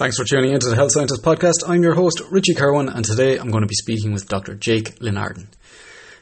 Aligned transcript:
Thanks 0.00 0.16
for 0.16 0.24
tuning 0.24 0.54
into 0.54 0.70
the 0.70 0.76
Health 0.76 0.92
Scientist 0.92 1.22
Podcast. 1.22 1.68
I'm 1.68 1.82
your 1.82 1.92
host, 1.92 2.22
Richie 2.30 2.54
Kerwin, 2.54 2.88
and 2.88 3.04
today 3.04 3.36
I'm 3.36 3.50
going 3.50 3.60
to 3.60 3.68
be 3.68 3.74
speaking 3.74 4.14
with 4.14 4.28
Dr. 4.28 4.54
Jake 4.54 4.98
Linardon. 5.00 5.48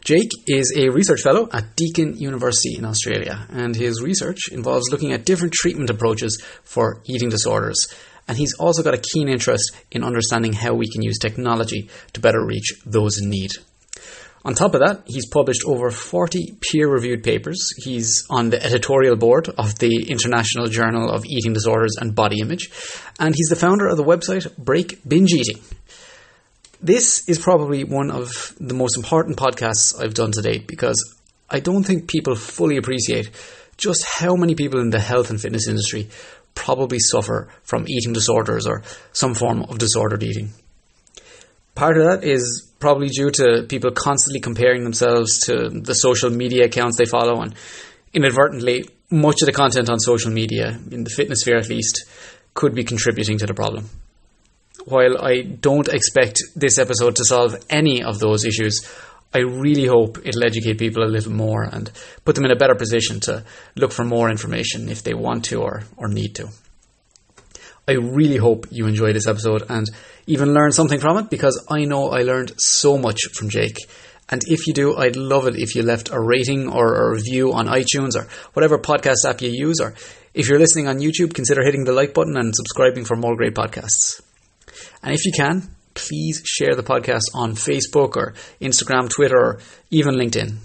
Jake 0.02 0.32
is 0.48 0.74
a 0.76 0.88
research 0.88 1.22
fellow 1.22 1.48
at 1.52 1.76
Deakin 1.76 2.18
University 2.18 2.74
in 2.76 2.84
Australia, 2.84 3.46
and 3.50 3.76
his 3.76 4.02
research 4.02 4.50
involves 4.50 4.90
looking 4.90 5.12
at 5.12 5.24
different 5.24 5.52
treatment 5.52 5.90
approaches 5.90 6.42
for 6.64 7.02
eating 7.06 7.28
disorders. 7.28 7.86
And 8.26 8.36
he's 8.36 8.54
also 8.54 8.82
got 8.82 8.94
a 8.94 9.02
keen 9.14 9.28
interest 9.28 9.70
in 9.92 10.02
understanding 10.02 10.54
how 10.54 10.74
we 10.74 10.90
can 10.90 11.02
use 11.02 11.16
technology 11.16 11.88
to 12.14 12.20
better 12.20 12.44
reach 12.44 12.72
those 12.84 13.20
in 13.22 13.30
need. 13.30 13.52
On 14.44 14.54
top 14.54 14.74
of 14.74 14.80
that, 14.80 15.02
he's 15.06 15.28
published 15.28 15.62
over 15.66 15.90
40 15.90 16.58
peer 16.60 16.88
reviewed 16.88 17.24
papers. 17.24 17.58
He's 17.76 18.24
on 18.30 18.50
the 18.50 18.64
editorial 18.64 19.16
board 19.16 19.48
of 19.58 19.78
the 19.78 20.08
International 20.08 20.66
Journal 20.66 21.10
of 21.10 21.26
Eating 21.26 21.52
Disorders 21.52 21.96
and 22.00 22.14
Body 22.14 22.40
Image, 22.40 22.70
and 23.18 23.34
he's 23.34 23.48
the 23.48 23.56
founder 23.56 23.88
of 23.88 23.96
the 23.96 24.04
website 24.04 24.56
Break 24.56 25.00
Binge 25.06 25.32
Eating. 25.32 25.60
This 26.80 27.28
is 27.28 27.40
probably 27.40 27.82
one 27.82 28.10
of 28.10 28.54
the 28.60 28.74
most 28.74 28.96
important 28.96 29.36
podcasts 29.36 30.00
I've 30.00 30.14
done 30.14 30.30
to 30.32 30.42
date 30.42 30.68
because 30.68 31.16
I 31.50 31.58
don't 31.58 31.82
think 31.82 32.08
people 32.08 32.36
fully 32.36 32.76
appreciate 32.76 33.30
just 33.76 34.04
how 34.04 34.36
many 34.36 34.54
people 34.54 34.80
in 34.80 34.90
the 34.90 35.00
health 35.00 35.30
and 35.30 35.40
fitness 35.40 35.66
industry 35.66 36.08
probably 36.54 36.98
suffer 37.00 37.48
from 37.62 37.88
eating 37.88 38.12
disorders 38.12 38.66
or 38.66 38.82
some 39.12 39.34
form 39.34 39.62
of 39.62 39.78
disordered 39.78 40.22
eating. 40.22 40.52
Part 41.78 41.96
of 41.96 42.06
that 42.06 42.24
is 42.24 42.68
probably 42.80 43.06
due 43.06 43.30
to 43.30 43.64
people 43.68 43.92
constantly 43.92 44.40
comparing 44.40 44.82
themselves 44.82 45.38
to 45.46 45.70
the 45.70 45.94
social 45.94 46.28
media 46.28 46.64
accounts 46.64 46.98
they 46.98 47.04
follow, 47.04 47.40
and 47.40 47.54
inadvertently, 48.12 48.88
much 49.10 49.42
of 49.42 49.46
the 49.46 49.52
content 49.52 49.88
on 49.88 50.00
social 50.00 50.32
media, 50.32 50.76
in 50.90 51.04
the 51.04 51.10
fitness 51.10 51.42
sphere 51.42 51.56
at 51.56 51.68
least, 51.68 52.04
could 52.52 52.74
be 52.74 52.82
contributing 52.82 53.38
to 53.38 53.46
the 53.46 53.54
problem. 53.54 53.88
While 54.86 55.24
I 55.24 55.42
don't 55.42 55.86
expect 55.86 56.42
this 56.56 56.78
episode 56.78 57.14
to 57.14 57.24
solve 57.24 57.54
any 57.70 58.02
of 58.02 58.18
those 58.18 58.44
issues, 58.44 58.84
I 59.32 59.42
really 59.42 59.86
hope 59.86 60.18
it'll 60.24 60.42
educate 60.42 60.78
people 60.78 61.04
a 61.04 61.14
little 61.14 61.30
more 61.30 61.62
and 61.62 61.92
put 62.24 62.34
them 62.34 62.44
in 62.44 62.50
a 62.50 62.56
better 62.56 62.74
position 62.74 63.20
to 63.20 63.44
look 63.76 63.92
for 63.92 64.04
more 64.04 64.30
information 64.30 64.88
if 64.88 65.04
they 65.04 65.14
want 65.14 65.44
to 65.44 65.62
or, 65.62 65.84
or 65.96 66.08
need 66.08 66.34
to. 66.34 66.48
I 67.86 67.92
really 67.92 68.36
hope 68.36 68.66
you 68.70 68.86
enjoy 68.86 69.12
this 69.12 69.28
episode 69.28 69.62
and 69.70 69.88
even 70.28 70.52
learn 70.52 70.72
something 70.72 71.00
from 71.00 71.16
it 71.16 71.30
because 71.30 71.64
I 71.70 71.84
know 71.84 72.10
I 72.10 72.20
learned 72.20 72.52
so 72.58 72.98
much 72.98 73.18
from 73.32 73.48
Jake. 73.48 73.78
And 74.28 74.42
if 74.46 74.66
you 74.66 74.74
do, 74.74 74.94
I'd 74.94 75.16
love 75.16 75.46
it 75.46 75.56
if 75.56 75.74
you 75.74 75.82
left 75.82 76.10
a 76.12 76.20
rating 76.20 76.68
or 76.68 76.94
a 76.94 77.10
review 77.14 77.54
on 77.54 77.66
iTunes 77.66 78.14
or 78.14 78.28
whatever 78.52 78.78
podcast 78.78 79.24
app 79.26 79.40
you 79.40 79.48
use. 79.50 79.80
Or 79.80 79.94
if 80.34 80.48
you're 80.48 80.58
listening 80.58 80.86
on 80.86 80.98
YouTube, 80.98 81.32
consider 81.32 81.64
hitting 81.64 81.84
the 81.84 81.92
like 81.92 82.12
button 82.12 82.36
and 82.36 82.54
subscribing 82.54 83.06
for 83.06 83.16
more 83.16 83.36
great 83.36 83.54
podcasts. 83.54 84.20
And 85.02 85.14
if 85.14 85.24
you 85.24 85.32
can, 85.32 85.70
please 85.94 86.42
share 86.44 86.74
the 86.74 86.82
podcast 86.82 87.24
on 87.34 87.54
Facebook 87.54 88.16
or 88.16 88.34
Instagram, 88.60 89.08
Twitter, 89.08 89.38
or 89.38 89.60
even 89.90 90.14
LinkedIn 90.14 90.58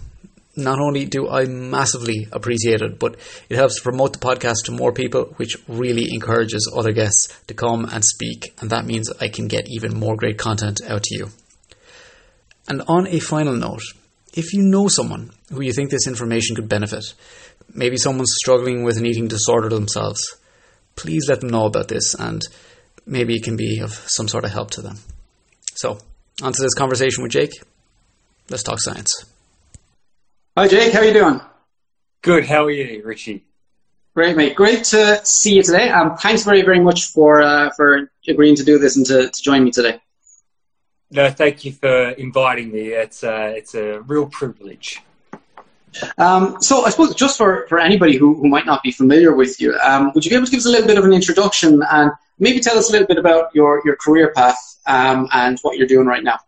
not 0.55 0.79
only 0.79 1.05
do 1.05 1.27
I 1.29 1.45
massively 1.45 2.27
appreciate 2.31 2.81
it, 2.81 2.99
but 2.99 3.15
it 3.49 3.55
helps 3.55 3.79
promote 3.79 4.13
the 4.13 4.19
podcast 4.19 4.65
to 4.65 4.71
more 4.71 4.91
people, 4.91 5.33
which 5.37 5.57
really 5.67 6.13
encourages 6.13 6.71
other 6.75 6.91
guests 6.91 7.35
to 7.47 7.53
come 7.53 7.85
and 7.85 8.05
speak. 8.05 8.53
And 8.61 8.69
that 8.69 8.85
means 8.85 9.11
I 9.19 9.29
can 9.29 9.47
get 9.47 9.65
even 9.69 9.97
more 9.97 10.15
great 10.15 10.37
content 10.37 10.81
out 10.87 11.03
to 11.03 11.15
you. 11.15 11.29
And 12.67 12.83
on 12.87 13.07
a 13.07 13.19
final 13.19 13.55
note, 13.55 13.81
if 14.33 14.53
you 14.53 14.61
know 14.61 14.87
someone 14.87 15.31
who 15.51 15.61
you 15.61 15.73
think 15.73 15.89
this 15.89 16.07
information 16.07 16.55
could 16.55 16.69
benefit, 16.69 17.13
maybe 17.73 17.97
someone's 17.97 18.33
struggling 18.35 18.83
with 18.83 18.97
an 18.97 19.05
eating 19.05 19.27
disorder 19.27 19.69
themselves, 19.69 20.35
please 20.95 21.27
let 21.27 21.41
them 21.41 21.49
know 21.49 21.65
about 21.65 21.87
this 21.87 22.13
and 22.13 22.41
maybe 23.05 23.35
it 23.35 23.43
can 23.43 23.57
be 23.57 23.79
of 23.79 23.91
some 23.91 24.27
sort 24.27 24.45
of 24.45 24.51
help 24.51 24.71
to 24.71 24.81
them. 24.81 24.97
So, 25.75 25.97
on 26.41 26.53
to 26.53 26.61
this 26.61 26.73
conversation 26.73 27.23
with 27.23 27.31
Jake. 27.31 27.53
Let's 28.49 28.63
talk 28.63 28.79
science. 28.79 29.32
Hi, 30.55 30.67
Jake. 30.67 30.93
How 30.93 30.99
are 30.99 31.05
you 31.05 31.13
doing? 31.13 31.41
Good. 32.21 32.45
How 32.45 32.65
are 32.65 32.69
you, 32.69 33.01
Richie? 33.03 33.43
Great, 34.13 34.37
mate. 34.37 34.55
Great 34.55 34.83
to 34.83 35.19
see 35.25 35.55
you 35.55 35.63
today. 35.63 35.89
Um, 35.89 36.15
thanks 36.15 36.43
very, 36.43 36.61
very 36.61 36.79
much 36.79 37.05
for 37.05 37.41
uh, 37.41 37.71
for 37.71 38.11
agreeing 38.27 38.55
to 38.57 38.63
do 38.63 38.77
this 38.77 38.95
and 38.95 39.03
to, 39.07 39.31
to 39.31 39.41
join 39.41 39.63
me 39.63 39.71
today. 39.71 39.99
No, 41.09 41.31
thank 41.31 41.65
you 41.65 41.71
for 41.71 42.09
inviting 42.09 42.71
me. 42.71 42.89
It's 42.89 43.23
uh, 43.23 43.51
it's 43.55 43.73
a 43.73 44.01
real 44.01 44.27
privilege. 44.27 45.01
Um, 46.19 46.61
so, 46.61 46.85
I 46.85 46.91
suppose 46.91 47.15
just 47.15 47.35
for, 47.35 47.65
for 47.67 47.79
anybody 47.79 48.17
who, 48.17 48.35
who 48.35 48.47
might 48.47 48.67
not 48.67 48.83
be 48.83 48.91
familiar 48.91 49.33
with 49.33 49.59
you, 49.59 49.75
um, 49.79 50.11
would 50.13 50.23
you 50.23 50.29
be 50.29 50.35
able 50.35 50.45
to 50.45 50.51
give 50.51 50.59
us 50.59 50.67
a 50.67 50.69
little 50.69 50.87
bit 50.87 50.99
of 50.99 51.03
an 51.03 51.13
introduction 51.13 51.81
and 51.91 52.11
maybe 52.37 52.59
tell 52.59 52.77
us 52.77 52.89
a 52.89 52.91
little 52.91 53.07
bit 53.07 53.17
about 53.17 53.53
your, 53.55 53.81
your 53.85 53.95
career 53.95 54.31
path 54.35 54.79
um, 54.85 55.27
and 55.33 55.57
what 55.63 55.77
you're 55.77 55.87
doing 55.87 56.05
right 56.05 56.23
now? 56.23 56.39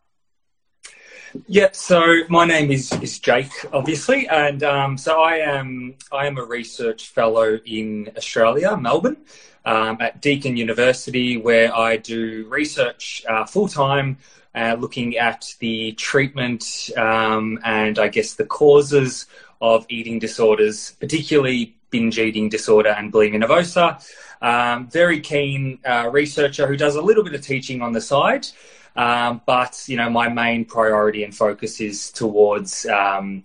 Yeah, 1.47 1.69
so 1.73 2.21
my 2.29 2.45
name 2.45 2.71
is, 2.71 2.91
is 3.01 3.19
Jake, 3.19 3.51
obviously, 3.73 4.27
and 4.27 4.63
um, 4.63 4.97
so 4.97 5.21
I 5.21 5.37
am 5.37 5.95
I 6.11 6.27
am 6.27 6.37
a 6.37 6.43
research 6.43 7.09
fellow 7.09 7.59
in 7.65 8.11
Australia, 8.15 8.77
Melbourne, 8.77 9.17
um, 9.65 9.97
at 9.99 10.21
Deakin 10.21 10.55
University, 10.55 11.37
where 11.37 11.75
I 11.75 11.97
do 11.97 12.45
research 12.47 13.23
uh, 13.27 13.45
full 13.45 13.67
time, 13.67 14.17
uh, 14.53 14.77
looking 14.79 15.17
at 15.17 15.53
the 15.59 15.91
treatment 15.93 16.91
um, 16.95 17.59
and 17.65 17.99
I 17.99 18.07
guess 18.07 18.35
the 18.35 18.45
causes 18.45 19.25
of 19.61 19.85
eating 19.89 20.19
disorders, 20.19 20.91
particularly 20.99 21.75
binge 21.89 22.17
eating 22.17 22.49
disorder 22.49 22.89
and 22.89 23.11
bulimia 23.11 23.43
nervosa. 23.43 24.01
Um, 24.41 24.87
very 24.87 25.19
keen 25.19 25.79
uh, 25.85 26.09
researcher 26.11 26.67
who 26.67 26.77
does 26.77 26.95
a 26.95 27.01
little 27.01 27.23
bit 27.23 27.33
of 27.33 27.41
teaching 27.41 27.81
on 27.81 27.93
the 27.93 28.01
side. 28.01 28.47
Um, 28.95 29.41
but 29.45 29.83
you 29.87 29.97
know, 29.97 30.09
my 30.09 30.29
main 30.29 30.65
priority 30.65 31.23
and 31.23 31.35
focus 31.35 31.81
is 31.81 32.11
towards 32.11 32.85
um, 32.85 33.43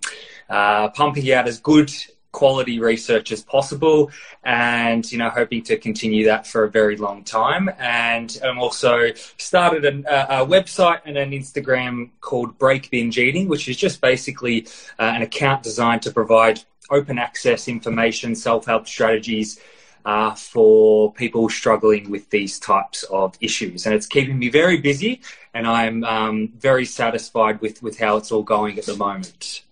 uh, 0.49 0.89
pumping 0.89 1.31
out 1.31 1.47
as 1.47 1.59
good 1.59 1.91
quality 2.31 2.79
research 2.79 3.31
as 3.31 3.43
possible 3.43 4.09
and 4.43 5.11
you 5.11 5.17
know 5.17 5.29
hoping 5.29 5.61
to 5.61 5.77
continue 5.77 6.25
that 6.25 6.47
for 6.47 6.63
a 6.63 6.71
very 6.71 6.95
long 6.95 7.25
time 7.25 7.69
and 7.77 8.39
i'm 8.45 8.57
also 8.57 9.07
started 9.37 9.83
an, 9.83 10.05
a, 10.09 10.15
a, 10.29 10.45
website 10.45 11.01
and 11.05 11.17
an 11.17 11.31
instagram 11.31 12.09
called 12.21 12.57
break 12.57 12.89
binge 12.89 13.17
eating 13.17 13.49
which 13.49 13.67
is 13.67 13.75
just 13.75 13.99
basically 13.99 14.65
uh, 14.97 15.11
an 15.13 15.21
account 15.21 15.61
designed 15.61 16.01
to 16.01 16.09
provide 16.09 16.61
open 16.89 17.17
access 17.17 17.67
information 17.67 18.33
self-help 18.33 18.87
strategies 18.87 19.59
uh, 20.05 20.33
for 20.33 21.13
people 21.13 21.49
struggling 21.49 22.09
with 22.09 22.29
these 22.29 22.59
types 22.59 23.03
of 23.03 23.35
issues. 23.39 23.85
And 23.85 23.93
it's 23.93 24.07
keeping 24.07 24.39
me 24.39 24.49
very 24.49 24.77
busy, 24.77 25.21
and 25.53 25.67
I'm 25.67 26.03
um, 26.03 26.49
very 26.57 26.85
satisfied 26.85 27.61
with, 27.61 27.81
with 27.83 27.99
how 27.99 28.17
it's 28.17 28.31
all 28.31 28.43
going 28.43 28.77
at 28.77 28.85
the 28.85 28.95
moment. 28.95 29.63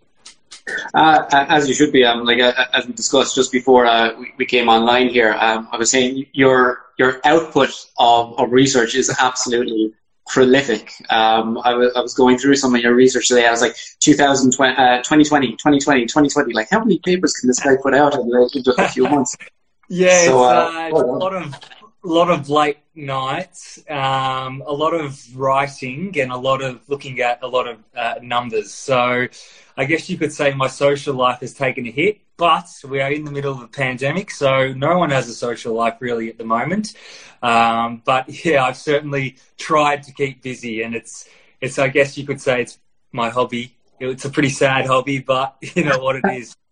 Uh, 0.94 1.26
as 1.32 1.68
you 1.68 1.74
should 1.74 1.92
be, 1.92 2.04
um, 2.06 2.24
like 2.26 2.40
uh, 2.40 2.54
as 2.74 2.86
we 2.86 2.94
discussed 2.94 3.36
just 3.36 3.52
before 3.52 3.86
uh, 3.86 4.14
we, 4.20 4.32
we, 4.38 4.46
came 4.46 4.70
online 4.70 5.10
here, 5.10 5.34
um, 5.34 5.68
I 5.72 5.78
was 5.78 5.90
saying 5.90 6.28
your 6.32 6.86
your 6.98 7.20
output 7.26 7.70
of, 7.98 8.38
of 8.38 8.52
research 8.52 8.94
is 8.94 9.16
absolutely 9.20 9.94
prolific. 10.30 10.94
Um, 11.10 11.58
I, 11.64 11.72
w- 11.72 11.92
I 11.96 12.02
was 12.02 12.14
going 12.14 12.38
through 12.38 12.56
some 12.56 12.76
of 12.76 12.82
your 12.82 12.94
research 12.94 13.28
today. 13.28 13.48
I 13.48 13.52
was 13.52 13.62
like, 13.62 13.76
2020, 14.00 14.74
uh, 14.74 14.98
2020, 14.98 15.48
2020, 15.54 16.02
2020. 16.06 16.54
Like, 16.54 16.70
how 16.70 16.80
many 16.80 17.00
papers 17.00 17.34
can 17.34 17.48
this 17.48 17.60
guy 17.60 17.76
put 17.82 17.96
out 17.96 18.14
in, 18.14 18.30
like, 18.30 18.52
just 18.52 18.80
a 18.80 18.88
few 18.90 19.04
months? 19.10 19.36
Yeah, 19.92 20.26
so, 20.26 20.44
uh, 20.44 20.90
uh, 20.92 20.92
a 20.92 21.18
lot 21.18 21.34
of 21.34 21.60
a 22.04 22.08
lot 22.08 22.30
of 22.30 22.50
late 22.50 22.78
nights, 22.96 23.80
um, 23.90 24.64
a 24.66 24.74
lot 24.74 24.94
of 24.94 25.38
writing, 25.38 26.18
and 26.20 26.32
a 26.32 26.38
lot 26.38 26.62
of 26.62 26.88
looking 26.88 27.20
at 27.20 27.40
a 27.44 27.48
lot 27.48 27.68
of 27.68 27.80
uh, 27.96 28.16
numbers. 28.22 28.74
So, 28.74 29.28
I 29.76 29.86
guess 29.86 30.10
you 30.10 30.18
could 30.18 30.34
say 30.34 30.54
my 30.54 30.68
social 30.68 31.14
life 31.14 31.40
has 31.40 31.54
taken 31.54 31.86
a 31.88 31.92
hit. 31.92 32.20
But 32.38 32.70
we 32.88 33.02
are 33.02 33.12
in 33.12 33.26
the 33.26 33.32
middle 33.32 33.54
of 33.54 33.62
a 33.62 33.68
pandemic, 33.68 34.32
so 34.32 34.72
no 34.72 34.98
one 34.98 35.10
has 35.10 35.28
a 35.28 35.34
social 35.34 35.74
life 35.74 35.98
really 36.00 36.30
at 36.30 36.38
the 36.38 36.46
moment. 36.46 36.94
Um, 37.42 38.02
but 38.06 38.46
yeah, 38.46 38.64
I've 38.64 38.78
certainly 38.78 39.36
tried 39.58 40.04
to 40.04 40.14
keep 40.14 40.42
busy, 40.42 40.84
and 40.84 40.96
it's 40.96 41.28
it's 41.60 41.78
I 41.78 41.90
guess 41.90 42.18
you 42.18 42.26
could 42.26 42.40
say 42.40 42.62
it's 42.62 42.80
my 43.12 43.30
hobby. 43.30 43.76
It's 44.00 44.24
a 44.24 44.30
pretty 44.30 44.50
sad 44.50 44.86
hobby, 44.86 45.20
but 45.20 45.58
you 45.76 45.84
know 45.84 46.00
what 46.00 46.16
it 46.16 46.24
is. 46.32 46.56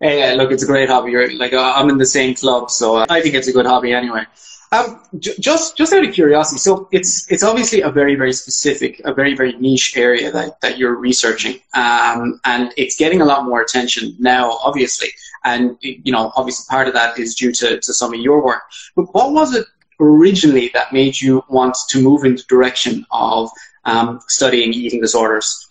Hey, 0.00 0.36
look, 0.36 0.50
it's 0.50 0.64
a 0.64 0.66
great 0.66 0.90
hobby. 0.90 1.14
Like 1.34 1.52
uh, 1.54 1.72
I'm 1.76 1.88
in 1.88 1.96
the 1.96 2.04
same 2.04 2.34
club, 2.34 2.68
so 2.70 3.06
I 3.08 3.22
think 3.22 3.36
it's 3.36 3.46
a 3.46 3.52
good 3.52 3.64
hobby 3.64 3.94
anyway. 3.94 4.24
Um, 4.74 5.00
j- 5.20 5.34
just 5.38 5.76
just 5.76 5.92
out 5.92 6.04
of 6.04 6.12
curiosity, 6.12 6.58
so 6.58 6.88
it's 6.90 7.30
it's 7.30 7.44
obviously 7.44 7.82
a 7.82 7.90
very 7.90 8.16
very 8.16 8.32
specific, 8.32 9.00
a 9.04 9.14
very 9.14 9.36
very 9.36 9.52
niche 9.52 9.96
area 9.96 10.32
that, 10.32 10.60
that 10.62 10.78
you're 10.78 10.96
researching, 10.96 11.60
um, 11.74 12.40
and 12.44 12.72
it's 12.76 12.96
getting 12.96 13.20
a 13.20 13.24
lot 13.24 13.44
more 13.44 13.60
attention 13.62 14.16
now, 14.18 14.58
obviously. 14.64 15.08
And 15.44 15.76
you 15.80 16.10
know, 16.10 16.32
obviously, 16.36 16.64
part 16.68 16.88
of 16.88 16.94
that 16.94 17.18
is 17.18 17.36
due 17.36 17.52
to, 17.52 17.78
to 17.78 17.94
some 17.94 18.12
of 18.12 18.20
your 18.20 18.42
work. 18.42 18.62
But 18.96 19.14
what 19.14 19.32
was 19.32 19.54
it 19.54 19.66
originally 20.00 20.70
that 20.74 20.92
made 20.92 21.20
you 21.20 21.44
want 21.48 21.76
to 21.90 22.02
move 22.02 22.24
in 22.24 22.34
the 22.34 22.42
direction 22.48 23.06
of 23.12 23.50
um, 23.84 24.20
studying 24.26 24.72
eating 24.72 25.00
disorders? 25.00 25.70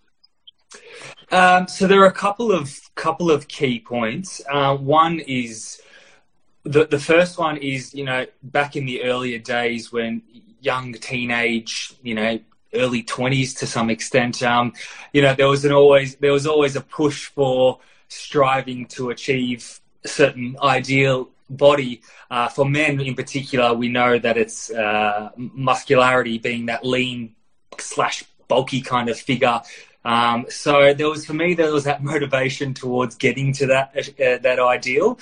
Um, 1.32 1.68
so 1.68 1.88
there 1.88 2.02
are 2.02 2.06
a 2.06 2.12
couple 2.14 2.54
of 2.54 2.80
couple 2.96 3.32
of 3.32 3.50
key 3.50 3.80
points. 3.80 4.42
Uh, 4.50 4.78
one 4.78 5.20
is 5.20 5.82
the 6.64 6.86
the 6.86 7.00
first 7.00 7.38
one 7.38 7.58
is 7.58 7.94
you 7.94 8.06
know 8.06 8.26
back 8.42 8.76
in 8.76 8.86
the 8.86 9.04
earlier 9.04 9.40
days 9.40 9.92
when 9.92 10.22
young 10.62 10.94
teenage, 10.94 11.94
you 12.02 12.16
know, 12.16 12.40
early 12.74 13.04
twenties 13.04 13.54
to 13.56 13.68
some 13.68 13.90
extent, 13.90 14.42
um, 14.44 14.74
you 15.12 15.22
know, 15.22 15.36
there 15.36 15.48
was 15.48 15.66
an 15.66 15.72
always 15.72 16.16
there 16.16 16.32
was 16.32 16.48
always 16.48 16.76
a 16.76 16.82
push 16.82 17.28
for 17.28 17.80
striving 18.08 18.86
to 18.86 19.10
achieve 19.10 19.80
a 20.04 20.08
certain 20.08 20.56
ideal 20.62 21.30
body. 21.50 22.02
Uh, 22.32 22.48
for 22.48 22.66
men 22.66 23.00
in 23.00 23.16
particular, 23.16 23.74
we 23.74 23.90
know 23.90 24.18
that 24.18 24.38
it's 24.38 24.72
uh, 24.72 25.30
muscularity 25.36 26.38
being 26.38 26.68
that 26.68 26.86
lean 26.86 27.36
slash 27.78 28.24
bulky 28.48 28.82
kind 28.82 29.10
of 29.10 29.20
figure. 29.20 29.62
Um, 30.06 30.46
so 30.50 30.94
there 30.94 31.10
was 31.10 31.26
for 31.26 31.34
me 31.34 31.54
there 31.54 31.72
was 31.72 31.86
that 31.86 32.04
motivation 32.12 32.74
towards 32.74 33.16
getting 33.16 33.54
to 33.54 33.68
that 33.68 33.96
uh, 33.98 34.38
that 34.42 34.60
ideal, 34.60 35.20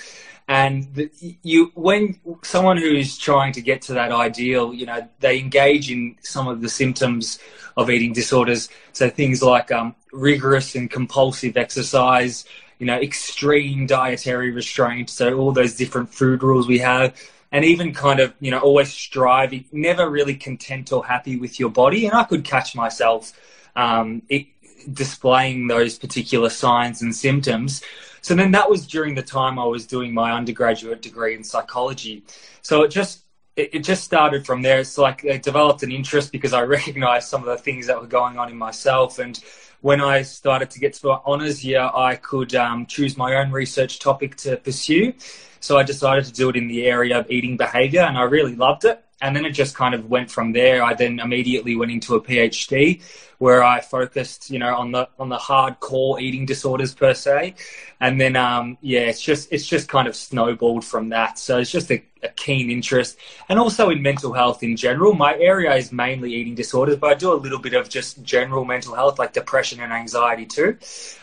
and 0.52 0.94
the, 0.96 1.10
you 1.44 1.72
when 1.76 2.20
someone 2.44 2.76
who 2.76 2.94
is 2.94 3.18
trying 3.18 3.54
to 3.54 3.62
get 3.62 3.82
to 3.84 3.94
that 3.94 4.12
ideal, 4.12 4.74
you 4.74 4.86
know, 4.86 5.08
they 5.22 5.40
engage 5.40 5.90
in 5.90 6.18
some 6.20 6.50
of 6.50 6.60
the 6.60 6.68
symptoms 6.68 7.40
of 7.78 7.90
eating 7.90 8.12
disorders. 8.12 8.68
So 8.92 9.10
things 9.10 9.42
like 9.42 9.72
um, 9.72 9.96
rigorous 10.12 10.76
and 10.76 10.92
compulsive 10.92 11.56
exercise, 11.56 12.44
you 12.80 12.86
know, 12.86 13.00
extreme 13.00 13.86
dietary 13.88 14.52
restraint. 14.52 15.10
So 15.10 15.40
all 15.40 15.54
those 15.54 15.78
different 15.78 16.14
food 16.14 16.44
rules 16.44 16.68
we 16.68 16.80
have, 16.80 17.16
and 17.54 17.64
even 17.64 17.94
kind 17.94 18.20
of 18.20 18.34
you 18.42 18.52
know 18.52 18.60
always 18.60 18.92
striving, 18.92 19.64
never 19.72 20.10
really 20.10 20.36
content 20.36 20.92
or 20.92 21.06
happy 21.06 21.38
with 21.38 21.62
your 21.62 21.70
body. 21.70 22.08
And 22.08 22.14
I 22.14 22.26
could 22.26 22.44
catch 22.44 22.76
myself 22.76 23.32
um, 23.78 24.22
it, 24.28 24.48
displaying 24.94 25.68
those 25.68 25.98
particular 25.98 26.50
signs 26.50 27.02
and 27.02 27.16
symptoms. 27.16 27.82
So 28.22 28.36
then 28.36 28.52
that 28.52 28.70
was 28.70 28.86
during 28.86 29.16
the 29.16 29.24
time 29.24 29.58
I 29.58 29.66
was 29.66 29.88
doing 29.88 30.14
my 30.14 30.32
undergraduate 30.32 31.02
degree 31.02 31.36
in 31.36 31.44
psychology. 31.44 32.24
So 32.62 32.84
it 32.84 32.90
just 32.90 33.24
it, 33.56 33.80
just 33.80 34.04
started 34.04 34.46
from 34.46 34.62
there. 34.62 34.80
It's 34.80 34.98
like 34.98 35.26
I 35.26 35.38
developed 35.38 35.84
an 35.84 35.92
interest 35.92 36.32
because 36.32 36.54
I 36.54 36.62
recognized 36.78 37.28
some 37.28 37.42
of 37.42 37.48
the 37.48 37.58
things 37.58 37.88
that 37.88 38.00
were 38.00 38.08
going 38.08 38.38
on 38.38 38.50
in 38.50 38.58
myself. 38.58 39.20
And 39.20 39.40
when 39.82 40.02
I 40.02 40.22
started 40.22 40.70
to 40.72 40.80
get 40.80 40.94
to 40.94 41.08
my 41.08 41.20
honors 41.26 41.64
year, 41.64 41.90
I 41.94 42.16
could 42.16 42.56
um, 42.56 42.86
choose 42.86 43.18
my 43.18 43.36
own 43.36 43.52
research 43.52 44.00
topic 44.00 44.36
to 44.38 44.58
pursue. 44.58 45.14
So 45.62 45.78
I 45.78 45.84
decided 45.84 46.26
to 46.26 46.34
do 46.34 46.50
it 46.50 46.56
in 46.56 46.68
the 46.68 46.86
area 46.86 47.20
of 47.20 47.32
eating 47.32 47.56
behavior, 47.56 48.02
and 48.02 48.18
I 48.18 48.24
really 48.24 48.56
loved 48.56 48.86
it 48.86 49.04
and 49.22 49.36
then 49.36 49.46
it 49.46 49.52
just 49.52 49.76
kind 49.76 49.94
of 49.94 50.10
went 50.10 50.32
from 50.32 50.52
there. 50.52 50.84
I 50.84 50.94
then 50.94 51.20
immediately 51.20 51.76
went 51.76 51.92
into 51.92 52.16
a 52.16 52.22
PhD 52.22 53.02
where 53.38 53.64
I 53.64 53.80
focused, 53.80 54.50
you 54.50 54.60
know, 54.60 54.76
on 54.76 54.92
the 54.92 55.08
on 55.20 55.30
the 55.30 55.38
hardcore 55.38 56.20
eating 56.22 56.46
disorders 56.46 56.94
per 56.94 57.14
se, 57.14 57.56
and 58.00 58.20
then 58.20 58.36
um, 58.36 58.78
yeah, 58.82 59.02
it's 59.02 59.22
just 59.22 59.52
it's 59.52 59.66
just 59.66 59.88
kind 59.88 60.08
of 60.08 60.16
snowballed 60.16 60.84
from 60.84 61.10
that. 61.10 61.40
So 61.40 61.60
it's 61.60 61.72
just 61.72 61.92
a, 61.92 62.04
a, 62.24 62.30
keen 62.30 62.70
interest, 62.72 63.18
and 63.50 63.60
also 63.60 63.90
in 63.90 64.02
mental 64.02 64.34
health 64.34 64.64
in 64.64 64.76
general. 64.76 65.14
My 65.14 65.36
area 65.38 65.74
is 65.76 65.92
mainly 65.92 66.34
eating 66.34 66.56
disorders, 66.56 66.98
but 66.98 67.12
I 67.12 67.14
do 67.14 67.34
a 67.34 67.36
little 67.36 67.60
bit 67.60 67.74
of 67.74 67.90
just 67.90 68.24
general 68.24 68.66
mental 68.66 68.96
health, 68.96 69.20
like 69.20 69.34
depression 69.34 69.80
and 69.80 69.94
anxiety 69.94 70.46
too. 70.46 70.78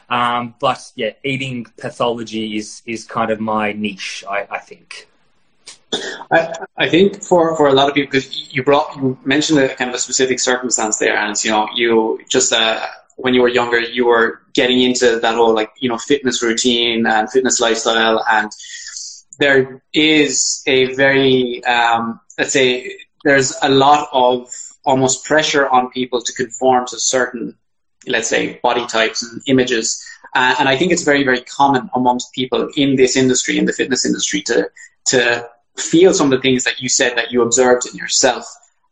Um, 0.08 0.55
but 0.58 0.93
yeah, 0.96 1.12
eating 1.22 1.66
pathology 1.76 2.56
is 2.56 2.82
is 2.87 3.05
kind 3.05 3.31
of 3.31 3.40
my 3.40 3.72
niche, 3.72 4.25
I, 4.28 4.46
I 4.50 4.58
think. 4.58 5.08
I, 6.31 6.55
I 6.76 6.88
think 6.88 7.22
for, 7.22 7.56
for 7.56 7.69
a 7.69 7.72
lot 7.72 7.88
of 7.88 7.94
people, 7.94 8.10
because 8.10 8.55
you 8.55 8.62
brought 8.62 8.94
you 8.96 9.19
mentioned 9.25 9.58
a 9.58 9.75
kind 9.75 9.90
of 9.90 9.94
a 9.94 9.99
specific 9.99 10.40
circumstance 10.40 10.99
there, 10.99 11.16
and 11.16 11.37
you 11.44 11.50
know 11.50 11.69
you 11.75 12.20
just 12.28 12.52
uh, 12.52 12.84
when 13.16 13.34
you 13.34 13.43
were 13.43 13.49
younger, 13.49 13.81
you 13.81 14.06
were 14.06 14.40
getting 14.55 14.82
into 14.82 15.19
that 15.20 15.34
whole 15.34 15.55
like 15.55 15.72
you 15.78 15.88
know 15.88 15.99
fitness 15.99 16.43
routine 16.43 17.06
and 17.06 17.31
fitness 17.31 17.61
lifestyle, 17.61 18.25
and 18.31 18.50
there 19.38 19.82
is 19.93 20.62
a 20.66 20.94
very 20.94 21.62
um, 21.64 22.20
let's 22.38 22.52
say 22.52 22.96
there's 23.25 23.54
a 23.62 23.69
lot 23.69 24.08
of 24.12 24.49
almost 24.84 25.25
pressure 25.25 25.69
on 25.69 25.90
people 25.90 26.20
to 26.22 26.32
conform 26.32 26.87
to 26.87 26.99
certain 26.99 27.54
let's 28.06 28.29
say 28.29 28.59
body 28.62 28.87
types 28.87 29.23
and 29.23 29.43
images 29.47 30.05
uh, 30.35 30.55
and 30.59 30.69
I 30.69 30.77
think 30.77 30.93
it's 30.93 31.03
very 31.03 31.25
very 31.25 31.41
common 31.41 31.91
amongst 31.95 32.33
people 32.33 32.69
in 32.77 32.97
this 32.97 33.17
industry 33.17 33.59
in 33.59 33.65
the 33.65 33.73
fitness 33.73 34.06
industry 34.06 34.43
to 34.43 34.71
to 35.06 35.49
feel 35.81 36.12
some 36.12 36.33
of 36.33 36.39
the 36.39 36.43
things 36.43 36.65
that 36.65 36.81
you 36.81 36.89
said 36.89 37.17
that 37.17 37.31
you 37.33 37.43
observed 37.43 37.87
in 37.87 37.97
yourself. 37.97 38.45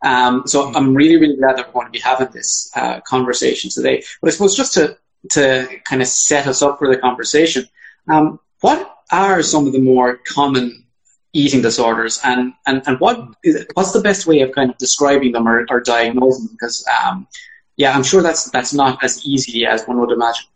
Um, 0.05 0.43
so 0.47 0.73
I'm 0.75 0.95
really, 0.95 1.17
really 1.17 1.37
glad 1.37 1.57
that 1.57 1.69
we're 1.69 1.73
going 1.73 1.87
to 1.87 1.93
be 1.93 1.99
having 1.99 2.29
this 2.33 2.71
uh, 2.77 3.01
conversation 3.01 3.71
today. 3.71 4.03
But 4.21 4.29
I 4.29 4.31
suppose 4.33 4.57
just 4.57 4.75
to 4.75 4.97
to 5.31 5.67
kind 5.85 6.01
of 6.01 6.07
set 6.07 6.47
us 6.47 6.63
up 6.63 6.79
for 6.79 6.89
the 6.89 6.99
conversation, 6.99 7.69
um, 8.09 8.39
what 8.61 8.99
are 9.11 9.43
some 9.43 9.67
of 9.67 9.73
the 9.73 9.81
more 9.81 10.19
common 10.19 10.85
eating 11.33 11.63
disorders, 11.63 12.21
and 12.23 12.53
and, 12.67 12.83
and 12.87 13.01
what 13.01 13.35
is, 13.43 13.67
what's 13.75 13.93
the 13.93 14.01
best 14.01 14.27
way 14.27 14.41
of 14.41 14.53
kind 14.53 14.71
of 14.71 14.79
describing 14.79 15.33
them 15.33 15.49
or, 15.49 15.67
or 15.71 15.81
diagnosing 15.81 16.47
them? 16.47 16.55
Because 16.55 16.87
um, 17.05 17.27
yeah, 17.77 17.95
I'm 17.95 18.03
sure 18.03 18.23
that's 18.23 18.51
that's 18.51 18.73
not 18.73 19.03
as 19.05 19.25
easy 19.25 19.67
as 19.67 19.85
one 19.85 20.01
would 20.01 20.11
imagine. 20.11 20.47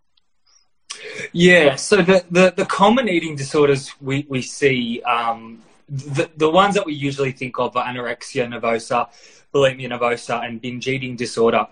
Yeah, 1.32 1.76
so 1.76 1.96
the, 1.96 2.24
the, 2.30 2.52
the 2.56 2.64
common 2.64 3.08
eating 3.08 3.36
disorders 3.36 3.92
we, 4.00 4.26
we 4.28 4.42
see 4.42 5.02
um, 5.02 5.62
the, 5.88 6.30
the 6.36 6.50
ones 6.50 6.74
that 6.74 6.84
we 6.86 6.94
usually 6.94 7.32
think 7.32 7.58
of 7.58 7.76
are 7.76 7.84
anorexia 7.84 8.46
nervosa, 8.48 9.08
bulimia 9.54 9.88
nervosa, 9.88 10.44
and 10.44 10.60
binge 10.60 10.88
eating 10.88 11.16
disorder. 11.16 11.66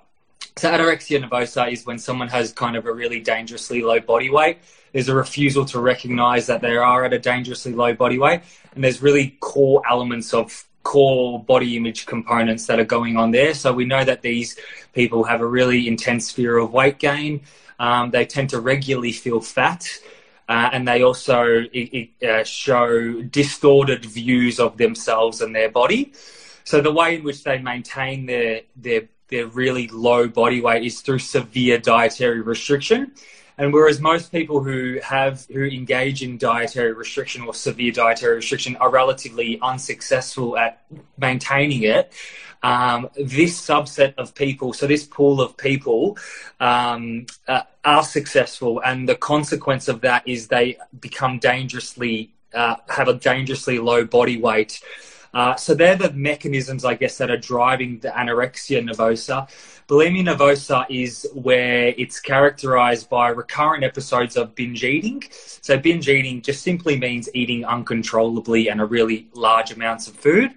So 0.57 0.71
anorexia 0.71 1.25
nervosa 1.25 1.71
is 1.71 1.87
when 1.87 1.99
someone 1.99 2.29
has 2.29 2.53
kind 2.53 2.77
of 2.77 2.87
a 2.87 2.93
really 2.93 3.21
dangerously 3.21 3.83
low 3.83 4.01
body 4.01 4.31
weight. 4.31 4.59
There's 4.93 5.09
a 5.09 5.15
refusal 5.15 5.65
to 5.67 5.81
recognize 5.81 6.47
that 6.47 6.61
they 6.61 6.77
are 6.77 7.05
at 7.05 7.13
a 7.13 7.19
dangerously 7.19 7.73
low 7.73 7.95
body 7.95 8.19
weight, 8.19 8.43
and 8.75 8.83
there's 8.83 9.03
really 9.03 9.37
core 9.41 9.83
elements 9.89 10.33
of 10.33 10.65
core 10.89 11.39
body 11.45 11.77
image 11.77 12.07
components 12.07 12.67
that 12.67 12.81
are 12.81 12.91
going 12.97 13.15
on 13.19 13.31
there. 13.31 13.53
So 13.53 13.75
we 13.75 13.85
know 13.85 14.05
that 14.05 14.23
these 14.23 14.59
people 14.95 15.23
have 15.25 15.43
a 15.43 15.47
really 15.59 15.87
intense 15.87 16.33
fear 16.33 16.57
of 16.57 16.73
weight 16.73 16.99
gain. 16.99 17.43
Um, 17.79 18.11
they 18.11 18.25
tend 18.25 18.49
to 18.51 18.59
regularly 18.59 19.13
feel 19.13 19.43
fat. 19.43 19.83
Uh, 20.49 20.71
and 20.73 20.89
they 20.89 21.03
also 21.03 21.67
uh, 22.27 22.43
show 22.43 23.21
distorted 23.21 24.03
views 24.07 24.59
of 24.59 24.79
themselves 24.79 25.43
and 25.43 25.55
their 25.55 25.71
body. 25.71 26.15
So 26.65 26.81
the 26.81 26.95
way 27.01 27.17
in 27.17 27.23
which 27.23 27.45
they 27.45 27.59
maintain 27.59 28.25
their 28.25 28.63
their 28.75 29.03
their 29.29 29.47
really 29.47 29.89
low 29.89 30.27
body 30.27 30.61
weight 30.63 30.85
is 30.91 31.03
through 31.03 31.19
severe 31.19 31.77
dietary 31.77 32.41
restriction. 32.41 33.13
And 33.59 33.73
whereas 33.73 34.01
most 34.01 34.31
people 34.31 34.63
who 34.63 35.01
have 35.03 35.45
who 35.53 35.65
engage 35.65 36.23
in 36.23 36.39
dietary 36.39 36.93
restriction 36.93 37.43
or 37.43 37.53
severe 37.53 37.91
dietary 37.91 38.37
restriction 38.37 38.77
are 38.77 38.89
relatively 38.89 39.59
unsuccessful 39.61 40.57
at 40.57 40.85
maintaining 41.19 41.83
it, 41.83 42.13
um, 42.63 43.11
this 43.17 43.61
subset 43.61 44.15
of 44.17 44.35
people, 44.35 44.73
so 44.73 44.87
this 44.87 45.05
pool 45.05 45.41
of 45.41 45.57
people, 45.57 46.17
um, 46.61 47.27
uh, 47.47 47.63
are 47.85 48.05
successful, 48.05 48.81
and 48.85 49.09
the 49.09 49.15
consequence 49.15 49.89
of 49.89 50.01
that 50.03 50.27
is 50.27 50.49
they 50.49 50.77
become 51.01 51.39
dangerously 51.39 52.33
uh, 52.55 52.77
have 52.89 53.09
a 53.09 53.15
dangerously 53.15 53.79
low 53.79 54.05
body 54.05 54.41
weight. 54.41 54.81
Uh, 55.35 55.55
so 55.57 55.75
they're 55.75 55.97
the 55.97 56.13
mechanisms, 56.13 56.85
I 56.85 56.95
guess, 56.95 57.19
that 57.19 57.31
are 57.31 57.37
driving 57.37 57.99
the 57.99 58.09
anorexia 58.09 58.83
nervosa. 58.83 59.49
Bulimia 59.87 60.25
nervosa 60.25 60.87
is 60.89 61.27
where 61.35 61.95
it's 61.97 62.21
characterized 62.21 63.09
by 63.09 63.29
recurrent 63.29 63.85
episodes 63.85 64.37
of 64.37 64.55
binge 64.55 64.85
eating. 64.85 65.23
So 65.31 65.79
binge 65.79 66.09
eating 66.09 66.43
just 66.43 66.63
simply 66.63 66.99
means 66.99 67.29
eating 67.35 67.65
uncontrollably 67.65 68.69
and 68.69 68.81
a 68.81 68.85
really 68.85 69.29
large 69.35 69.71
amounts 69.71 70.09
of 70.09 70.15
food. 70.15 70.55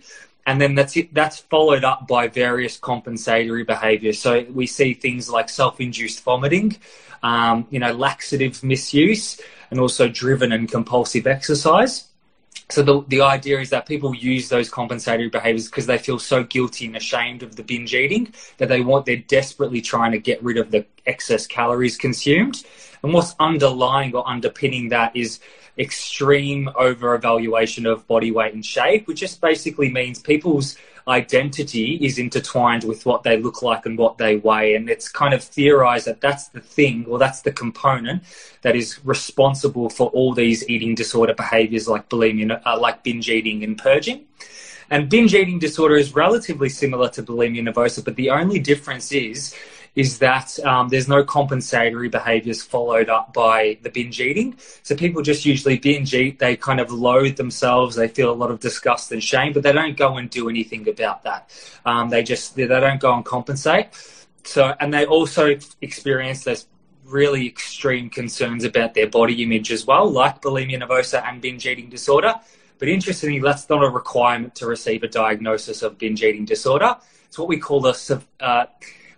And 0.47 0.59
then 0.59 0.73
that's 0.75 0.97
it, 0.97 1.13
that's 1.13 1.39
followed 1.39 1.83
up 1.83 2.07
by 2.07 2.27
various 2.27 2.77
compensatory 2.77 3.63
behaviors. 3.63 4.19
So 4.19 4.45
we 4.51 4.65
see 4.67 4.93
things 4.93 5.29
like 5.29 5.49
self-induced 5.49 6.23
vomiting, 6.23 6.77
um, 7.21 7.67
you 7.69 7.79
know, 7.79 7.93
laxative 7.93 8.63
misuse, 8.63 9.39
and 9.69 9.79
also 9.79 10.07
driven 10.07 10.51
and 10.51 10.69
compulsive 10.69 11.27
exercise. 11.27 12.10
So 12.69 12.81
the, 12.81 13.03
the 13.09 13.21
idea 13.21 13.59
is 13.59 13.69
that 13.71 13.85
people 13.85 14.15
use 14.15 14.47
those 14.47 14.69
compensatory 14.69 15.27
behaviors 15.27 15.67
because 15.67 15.87
they 15.87 15.97
feel 15.97 16.19
so 16.19 16.43
guilty 16.43 16.85
and 16.85 16.95
ashamed 16.95 17.43
of 17.43 17.57
the 17.57 17.63
binge 17.63 17.93
eating 17.93 18.33
that 18.57 18.69
they 18.69 18.79
want 18.79 19.05
they're 19.05 19.17
desperately 19.17 19.81
trying 19.81 20.13
to 20.13 20.19
get 20.19 20.41
rid 20.41 20.57
of 20.57 20.71
the 20.71 20.85
excess 21.05 21.45
calories 21.45 21.97
consumed. 21.97 22.63
And 23.03 23.13
what's 23.13 23.35
underlying 23.39 24.15
or 24.15 24.27
underpinning 24.27 24.89
that 24.89 25.15
is 25.15 25.39
extreme 25.77 26.69
over 26.77 27.13
evaluation 27.15 27.85
of 27.85 28.07
body 28.07 28.31
weight 28.31 28.53
and 28.53 28.65
shape, 28.65 29.07
which 29.07 29.19
just 29.19 29.41
basically 29.41 29.89
means 29.91 30.19
people's 30.19 30.77
identity 31.07 31.95
is 31.95 32.17
intertwined 32.17 32.83
with 32.83 33.05
what 33.05 33.23
they 33.23 33.37
look 33.37 33.61
like 33.61 33.85
and 33.85 33.97
what 33.97 34.17
they 34.17 34.37
weigh. 34.37 34.75
And 34.75 34.89
it's 34.89 35.09
kind 35.09 35.33
of 35.33 35.43
theorized 35.43 36.07
that 36.07 36.21
that's 36.21 36.49
the 36.49 36.59
thing 36.59 37.05
or 37.07 37.17
that's 37.17 37.41
the 37.41 37.51
component 37.51 38.23
that 38.61 38.75
is 38.75 39.03
responsible 39.05 39.89
for 39.89 40.09
all 40.09 40.33
these 40.33 40.67
eating 40.69 40.95
disorder 40.95 41.33
behaviors 41.33 41.87
like 41.87 42.09
bulimia, 42.09 42.61
uh, 42.65 42.79
like 42.79 43.03
binge 43.03 43.29
eating 43.29 43.63
and 43.63 43.77
purging. 43.77 44.25
And 44.89 45.09
binge 45.09 45.33
eating 45.33 45.57
disorder 45.57 45.95
is 45.95 46.13
relatively 46.13 46.67
similar 46.67 47.07
to 47.09 47.23
bulimia 47.23 47.61
nervosa, 47.61 48.03
but 48.03 48.15
the 48.17 48.29
only 48.29 48.59
difference 48.59 49.11
is 49.11 49.55
is 49.95 50.19
that 50.19 50.57
um, 50.59 50.87
there's 50.87 51.07
no 51.07 51.23
compensatory 51.23 52.07
behaviors 52.07 52.63
followed 52.63 53.09
up 53.09 53.33
by 53.33 53.77
the 53.81 53.89
binge 53.89 54.21
eating. 54.21 54.55
So 54.83 54.95
people 54.95 55.21
just 55.21 55.45
usually 55.45 55.77
binge 55.77 56.13
eat, 56.13 56.39
they 56.39 56.55
kind 56.55 56.79
of 56.79 56.91
loathe 56.91 57.35
themselves, 57.35 57.95
they 57.95 58.07
feel 58.07 58.31
a 58.31 58.33
lot 58.33 58.51
of 58.51 58.59
disgust 58.59 59.11
and 59.11 59.21
shame, 59.21 59.51
but 59.51 59.63
they 59.63 59.73
don't 59.73 59.97
go 59.97 60.17
and 60.17 60.29
do 60.29 60.49
anything 60.49 60.87
about 60.87 61.23
that. 61.23 61.51
Um, 61.85 62.09
they 62.09 62.23
just, 62.23 62.55
they 62.55 62.67
don't 62.67 63.01
go 63.01 63.13
and 63.13 63.25
compensate. 63.25 63.87
So, 64.43 64.73
and 64.79 64.93
they 64.93 65.05
also 65.05 65.57
experience 65.81 66.45
those 66.45 66.67
really 67.03 67.45
extreme 67.45 68.09
concerns 68.09 68.63
about 68.63 68.93
their 68.93 69.07
body 69.07 69.43
image 69.43 69.71
as 69.71 69.85
well, 69.85 70.09
like 70.09 70.41
bulimia 70.41 70.81
nervosa 70.81 71.21
and 71.27 71.41
binge 71.41 71.67
eating 71.67 71.89
disorder. 71.89 72.35
But 72.79 72.87
interestingly, 72.87 73.39
that's 73.39 73.69
not 73.69 73.83
a 73.83 73.89
requirement 73.89 74.55
to 74.55 74.65
receive 74.65 75.03
a 75.03 75.07
diagnosis 75.07 75.83
of 75.83 75.97
binge 75.97 76.23
eating 76.23 76.45
disorder. 76.45 76.95
It's 77.25 77.37
what 77.37 77.47
we 77.47 77.57
call 77.57 77.85
a 77.85 77.93
uh, 78.39 78.65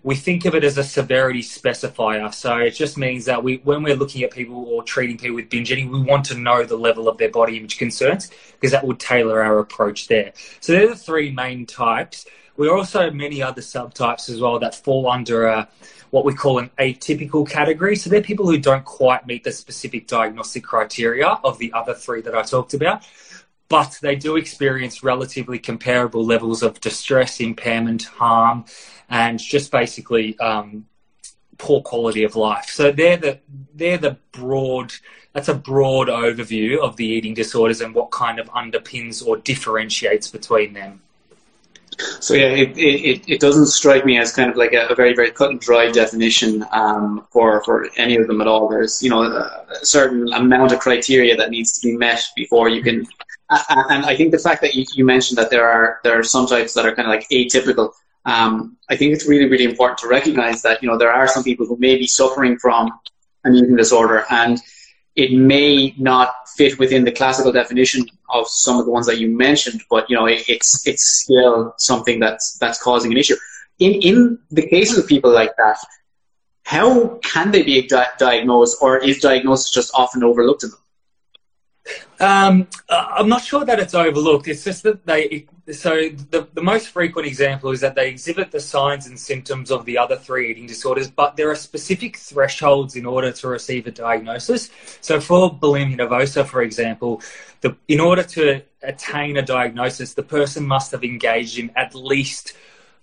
we 0.04 0.16
think 0.16 0.44
of 0.44 0.54
it 0.54 0.66
as 0.66 0.78
a 0.78 0.84
severity 0.84 1.42
specifier. 1.42 2.34
So 2.34 2.58
it 2.58 2.72
just 2.72 2.98
means 2.98 3.26
that 3.26 3.42
we, 3.42 3.58
when 3.58 3.84
we're 3.84 3.96
looking 3.96 4.24
at 4.24 4.32
people 4.32 4.66
or 4.66 4.84
treating 4.84 5.18
people 5.18 5.36
with 5.36 5.50
binge 5.50 5.72
eating, 5.72 5.90
we 5.90 6.02
want 6.02 6.26
to 6.26 6.38
know 6.38 6.66
the 6.66 6.76
level 6.76 7.08
of 7.08 7.18
their 7.18 7.30
body 7.30 7.58
image 7.58 7.78
concerns 7.78 8.30
because 8.54 8.72
that 8.72 8.86
would 8.86 9.00
tailor 9.00 9.42
our 9.42 9.60
approach 9.60 10.08
there. 10.08 10.34
So 10.60 10.74
they're 10.74 10.90
the 10.90 10.96
three 10.96 11.32
main 11.32 11.66
types. 11.66 12.26
We 12.58 12.70
also 12.70 13.02
have 13.02 13.16
many 13.16 13.42
other 13.42 13.62
subtypes 13.62 14.30
as 14.30 14.42
well 14.42 14.60
that 14.60 14.76
fall 14.76 15.10
under 15.10 15.48
a, 15.48 15.70
what 16.12 16.26
we 16.26 16.34
call 16.34 16.60
an 16.60 16.70
atypical 16.78 17.50
category. 17.50 17.96
So 17.96 18.10
they're 18.10 18.22
people 18.22 18.46
who 18.46 18.58
don't 18.58 18.86
quite 18.86 19.26
meet 19.26 19.46
the 19.46 19.54
specific 19.54 20.08
diagnostic 20.08 20.64
criteria 20.64 21.28
of 21.28 21.58
the 21.60 21.72
other 21.72 21.94
three 21.94 22.22
that 22.22 22.36
I 22.36 22.44
talked 22.44 22.74
about, 22.74 23.08
but 23.70 23.98
they 24.02 24.16
do 24.16 24.36
experience 24.36 25.02
relatively 25.02 25.58
comparable 25.58 26.26
levels 26.26 26.62
of 26.62 26.80
distress, 26.82 27.40
impairment, 27.40 28.04
harm, 28.04 28.66
and 29.14 29.38
just 29.38 29.72
basically 29.72 30.38
um, 30.40 30.88
poor 31.60 31.82
quality 31.82 32.24
of 32.24 32.36
life. 32.36 32.66
So 32.66 32.92
they're 32.92 33.16
the 33.16 33.40
they're 33.74 34.00
the 34.00 34.18
broad. 34.32 34.92
That's 35.34 35.48
a 35.48 35.54
broad 35.54 36.08
overview 36.10 36.80
of 36.80 36.98
the 36.98 37.06
eating 37.06 37.34
disorders 37.34 37.80
and 37.82 37.94
what 37.94 38.12
kind 38.12 38.40
of 38.40 38.50
underpins 38.50 39.26
or 39.26 39.38
differentiates 39.38 40.30
between 40.30 40.74
them. 40.74 41.02
So 42.20 42.34
yeah, 42.34 42.48
it, 42.48 42.78
it, 42.78 43.24
it 43.28 43.40
doesn't 43.40 43.68
strike 43.68 44.04
me 44.04 44.18
as 44.18 44.32
kind 44.32 44.50
of 44.50 44.58
like 44.58 44.74
a, 44.74 44.88
a 44.88 44.96
very 44.96 45.14
very 45.14 45.30
cut 45.30 45.52
and 45.52 45.60
dry 45.60 45.92
definition 45.92 46.66
um, 46.72 47.28
for 47.32 47.64
for 47.64 47.90
any 47.98 48.16
of 48.16 48.26
them 48.26 48.42
at 48.42 48.48
all. 48.48 48.68
There's 48.68 49.04
you 49.04 49.12
know 49.12 49.22
a, 49.22 49.66
a, 49.80 49.86
certain 49.86 50.34
amount 50.34 50.72
of 50.72 50.80
criteria 50.80 51.38
that 51.38 51.52
needs 51.52 51.80
to 51.80 51.88
be 51.88 51.96
met 51.96 52.24
before 52.36 52.68
you 52.68 52.82
can. 52.82 53.06
And 53.70 54.06
I 54.06 54.16
think 54.16 54.32
the 54.32 54.40
fact 54.40 54.62
that 54.62 54.74
you, 54.74 54.86
you 54.96 55.06
mentioned 55.06 55.38
that 55.38 55.52
there 55.52 55.70
are 55.70 56.00
there 56.04 56.18
are 56.18 56.24
some 56.24 56.48
types 56.48 56.74
that 56.74 56.88
are 56.88 56.96
kind 56.96 57.08
of 57.08 57.12
like 57.12 57.28
atypical. 57.30 57.92
Um, 58.26 58.78
I 58.90 58.96
think 58.96 59.14
it's 59.14 59.28
really 59.28 59.50
really 59.50 59.66
important 59.66 59.98
to 60.00 60.08
recognize 60.08 60.62
that 60.62 60.82
you 60.82 60.90
know 60.90 60.98
there 60.98 61.12
are 61.12 61.28
some 61.28 61.44
people 61.44 61.66
who 61.66 61.78
may 61.78 61.98
be 61.98 62.08
suffering 62.08 62.58
from 62.58 62.92
an 63.44 63.56
eating 63.56 63.76
disorder 63.76 64.26
and 64.30 64.62
it 65.16 65.32
may 65.32 65.94
not 65.98 66.34
fit 66.56 66.80
within 66.80 67.04
the 67.04 67.12
classical 67.12 67.52
definition 67.52 68.06
of 68.30 68.48
some 68.48 68.80
of 68.80 68.86
the 68.86 68.92
ones 68.92 69.06
that 69.06 69.20
you 69.20 69.30
mentioned, 69.30 69.82
but 69.90 70.10
you 70.10 70.16
know, 70.16 70.26
it, 70.26 70.44
it's 70.48 70.86
it's 70.88 71.22
still 71.24 71.74
something 71.78 72.20
that's 72.20 72.58
that's 72.58 72.82
causing 72.82 73.12
an 73.12 73.18
issue. 73.18 73.36
In 73.80 73.94
in 73.94 74.40
the 74.50 74.68
cases 74.68 74.98
of 74.98 75.08
people 75.08 75.32
like 75.32 75.56
that, 75.58 75.78
how 76.64 77.20
can 77.24 77.52
they 77.52 77.64
be 77.64 77.88
di- 77.88 78.08
diagnosed, 78.18 78.78
or 78.82 78.98
is 78.98 79.20
diagnosis 79.20 79.70
just 79.70 79.92
often 79.94 80.24
overlooked 80.24 80.64
in 80.64 80.72
them? 80.72 80.80
Um, 82.20 82.68
I'm 82.90 83.28
not 83.28 83.44
sure 83.44 83.66
that 83.66 83.80
it's 83.80 83.94
overlooked. 83.94 84.48
It's 84.48 84.64
just 84.64 84.84
that 84.84 85.06
they. 85.06 85.48
So 85.72 86.10
the 86.10 86.48
the 86.54 86.62
most 86.62 86.90
frequent 86.90 87.28
example 87.28 87.72
is 87.72 87.82
that 87.82 87.96
they 87.96 88.10
exhibit 88.10 88.52
the 88.52 88.60
signs 88.60 89.08
and 89.08 89.20
symptoms 89.20 89.72
of 89.72 89.86
the 89.86 89.98
other 89.98 90.16
three 90.16 90.50
eating 90.50 90.66
disorders, 90.66 91.10
but 91.10 91.36
there 91.36 91.50
are 91.50 91.56
specific 91.56 92.18
thresholds 92.18 92.96
in 92.96 93.06
order 93.06 93.32
to 93.32 93.48
receive 93.48 93.88
a 93.88 93.92
diagnosis. 93.92 94.70
So 95.02 95.20
for 95.20 95.54
bulimia 95.54 95.98
nervosa, 95.98 96.46
for 96.46 96.62
example, 96.62 97.22
the, 97.62 97.76
in 97.88 98.00
order 98.00 98.24
to 98.24 98.62
attain 98.82 99.38
a 99.38 99.42
diagnosis, 99.42 100.14
the 100.14 100.24
person 100.24 100.66
must 100.66 100.92
have 100.92 101.04
engaged 101.04 101.60
in 101.60 101.72
at 101.76 101.96
least 101.96 102.54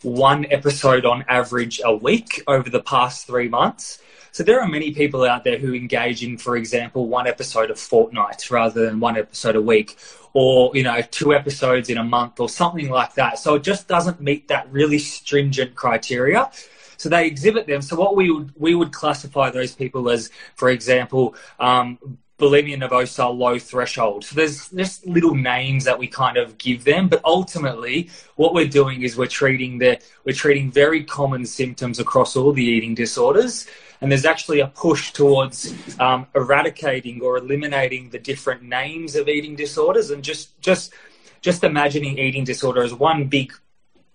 one 0.02 0.46
episode 0.50 1.04
on 1.04 1.24
average 1.28 1.80
a 1.84 1.94
week 1.94 2.42
over 2.46 2.70
the 2.70 2.82
past 2.82 3.26
three 3.26 3.48
months. 3.48 4.00
So 4.32 4.42
there 4.42 4.60
are 4.60 4.68
many 4.68 4.92
people 4.92 5.24
out 5.24 5.44
there 5.44 5.58
who 5.58 5.74
engage 5.74 6.22
in, 6.22 6.38
for 6.38 6.56
example, 6.56 7.08
one 7.08 7.26
episode 7.26 7.70
of 7.70 7.78
fortnight 7.78 8.50
rather 8.50 8.86
than 8.86 9.00
one 9.00 9.16
episode 9.16 9.56
a 9.56 9.60
week, 9.60 9.96
or 10.32 10.70
you 10.74 10.82
know, 10.82 11.00
two 11.10 11.34
episodes 11.34 11.90
in 11.90 11.98
a 11.98 12.04
month 12.04 12.38
or 12.38 12.48
something 12.48 12.88
like 12.88 13.14
that. 13.14 13.38
So 13.38 13.56
it 13.56 13.62
just 13.62 13.88
doesn't 13.88 14.20
meet 14.20 14.48
that 14.48 14.70
really 14.70 14.98
stringent 14.98 15.74
criteria. 15.74 16.50
So 16.96 17.08
they 17.08 17.26
exhibit 17.26 17.66
them. 17.66 17.82
So 17.82 17.96
what 17.96 18.14
we 18.14 18.30
would 18.30 18.52
we 18.56 18.74
would 18.74 18.92
classify 18.92 19.50
those 19.50 19.74
people 19.74 20.10
as, 20.10 20.30
for 20.54 20.68
example, 20.68 21.34
um, 21.58 21.98
bulimia 22.38 22.76
nervosa 22.76 23.36
low 23.36 23.58
threshold. 23.58 24.24
So 24.24 24.34
there's 24.34 24.68
just 24.70 25.06
little 25.06 25.34
names 25.34 25.84
that 25.84 25.98
we 25.98 26.06
kind 26.06 26.36
of 26.36 26.56
give 26.58 26.84
them, 26.84 27.08
but 27.08 27.20
ultimately 27.24 28.10
what 28.36 28.54
we're 28.54 28.68
doing 28.68 29.02
is 29.02 29.16
we're 29.16 29.26
treating 29.26 29.78
the 29.78 30.00
we're 30.24 30.34
treating 30.34 30.70
very 30.70 31.04
common 31.04 31.44
symptoms 31.44 31.98
across 31.98 32.36
all 32.36 32.52
the 32.52 32.64
eating 32.64 32.94
disorders 32.94 33.66
and 34.00 34.10
there's 34.10 34.24
actually 34.24 34.60
a 34.60 34.66
push 34.66 35.12
towards 35.12 35.74
um, 36.00 36.26
eradicating 36.34 37.20
or 37.20 37.36
eliminating 37.36 38.10
the 38.10 38.18
different 38.18 38.62
names 38.62 39.14
of 39.14 39.28
eating 39.28 39.56
disorders 39.56 40.10
and 40.10 40.24
just 40.24 40.60
just 40.60 40.92
just 41.40 41.64
imagining 41.64 42.18
eating 42.18 42.44
disorder 42.44 42.82
as 42.82 42.94
one 42.94 43.26
big 43.26 43.52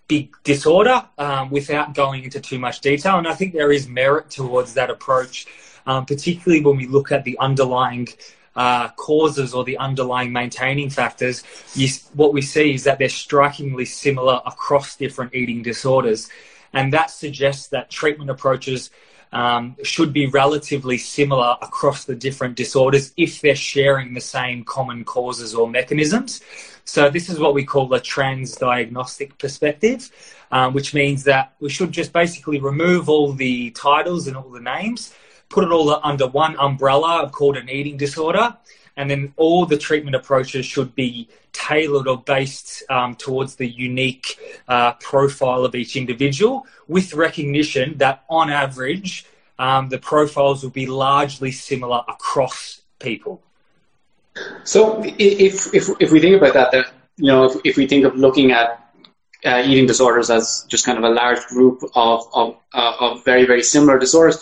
big 0.08 0.34
disorder 0.44 1.04
um, 1.18 1.50
without 1.50 1.94
going 1.94 2.24
into 2.24 2.40
too 2.40 2.58
much 2.58 2.80
detail. 2.80 3.18
And 3.18 3.26
I 3.26 3.34
think 3.34 3.52
there 3.52 3.72
is 3.72 3.88
merit 3.88 4.30
towards 4.30 4.74
that 4.74 4.90
approach, 4.90 5.46
um, 5.86 6.06
particularly 6.06 6.64
when 6.64 6.76
we 6.76 6.86
look 6.86 7.10
at 7.10 7.24
the 7.24 7.36
underlying 7.38 8.08
uh, 8.54 8.88
causes 8.90 9.52
or 9.52 9.64
the 9.64 9.76
underlying 9.78 10.32
maintaining 10.32 10.90
factors. 10.90 11.42
You, 11.74 11.88
what 12.14 12.32
we 12.32 12.40
see 12.40 12.74
is 12.74 12.84
that 12.84 12.98
they're 12.98 13.08
strikingly 13.08 13.84
similar 13.84 14.40
across 14.46 14.96
different 14.96 15.34
eating 15.34 15.62
disorders. 15.62 16.28
And 16.72 16.92
that 16.92 17.10
suggests 17.10 17.68
that 17.68 17.90
treatment 17.90 18.30
approaches 18.30 18.90
um, 19.32 19.76
should 19.82 20.12
be 20.12 20.26
relatively 20.26 20.98
similar 20.98 21.56
across 21.62 22.04
the 22.04 22.14
different 22.14 22.56
disorders 22.56 23.12
if 23.16 23.40
they're 23.40 23.54
sharing 23.54 24.14
the 24.14 24.20
same 24.20 24.64
common 24.64 25.04
causes 25.04 25.54
or 25.54 25.68
mechanisms. 25.68 26.40
So 26.84 27.10
this 27.10 27.28
is 27.28 27.38
what 27.38 27.54
we 27.54 27.64
call 27.64 27.92
a 27.94 28.00
transdiagnostic 28.00 29.38
perspective, 29.38 30.10
um, 30.52 30.72
which 30.72 30.94
means 30.94 31.24
that 31.24 31.54
we 31.60 31.68
should 31.68 31.90
just 31.90 32.12
basically 32.12 32.60
remove 32.60 33.08
all 33.08 33.32
the 33.32 33.70
titles 33.72 34.28
and 34.28 34.36
all 34.36 34.50
the 34.50 34.60
names, 34.60 35.12
put 35.48 35.64
it 35.64 35.72
all 35.72 36.00
under 36.04 36.28
one 36.28 36.56
umbrella 36.58 37.28
called 37.32 37.56
an 37.56 37.68
eating 37.68 37.96
disorder, 37.96 38.56
and 38.96 39.10
then 39.10 39.32
all 39.36 39.66
the 39.66 39.76
treatment 39.76 40.16
approaches 40.16 40.64
should 40.64 40.94
be 40.94 41.28
tailored 41.52 42.08
or 42.08 42.18
based 42.18 42.82
um, 42.90 43.14
towards 43.14 43.56
the 43.56 43.66
unique 43.66 44.38
uh, 44.68 44.92
profile 44.94 45.64
of 45.64 45.74
each 45.74 45.96
individual, 45.96 46.66
with 46.88 47.14
recognition 47.14 47.96
that 47.98 48.24
on 48.28 48.50
average, 48.50 49.26
um, 49.58 49.88
the 49.88 49.98
profiles 49.98 50.62
will 50.62 50.70
be 50.70 50.86
largely 50.86 51.50
similar 51.50 52.02
across 52.08 52.82
people. 52.98 53.42
So, 54.64 55.02
if 55.04 55.74
if 55.74 55.88
if 55.98 56.12
we 56.12 56.20
think 56.20 56.36
about 56.36 56.52
that, 56.54 56.72
that 56.72 56.92
you 57.16 57.28
know, 57.28 57.44
if, 57.44 57.56
if 57.64 57.76
we 57.78 57.86
think 57.86 58.04
of 58.04 58.16
looking 58.16 58.52
at 58.52 58.82
uh, 59.46 59.62
eating 59.64 59.86
disorders 59.86 60.28
as 60.28 60.66
just 60.68 60.84
kind 60.84 60.98
of 60.98 61.04
a 61.04 61.08
large 61.08 61.40
group 61.46 61.82
of 61.94 62.26
of, 62.34 62.56
uh, 62.74 62.96
of 63.00 63.24
very 63.24 63.46
very 63.46 63.62
similar 63.62 63.98
disorders 63.98 64.38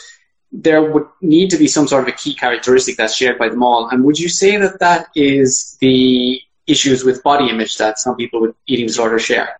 there 0.56 0.82
would 0.82 1.06
need 1.20 1.50
to 1.50 1.56
be 1.56 1.66
some 1.66 1.88
sort 1.88 2.02
of 2.02 2.08
a 2.08 2.16
key 2.16 2.32
characteristic 2.32 2.96
that's 2.96 3.16
shared 3.16 3.38
by 3.38 3.48
them 3.48 3.62
all. 3.62 3.88
And 3.88 4.04
would 4.04 4.18
you 4.18 4.28
say 4.28 4.56
that 4.56 4.78
that 4.78 5.08
is 5.16 5.76
the 5.80 6.40
issues 6.68 7.04
with 7.04 7.22
body 7.24 7.50
image 7.50 7.76
that 7.78 7.98
some 7.98 8.16
people 8.16 8.40
with 8.40 8.54
eating 8.68 8.86
disorders 8.86 9.24
share? 9.24 9.58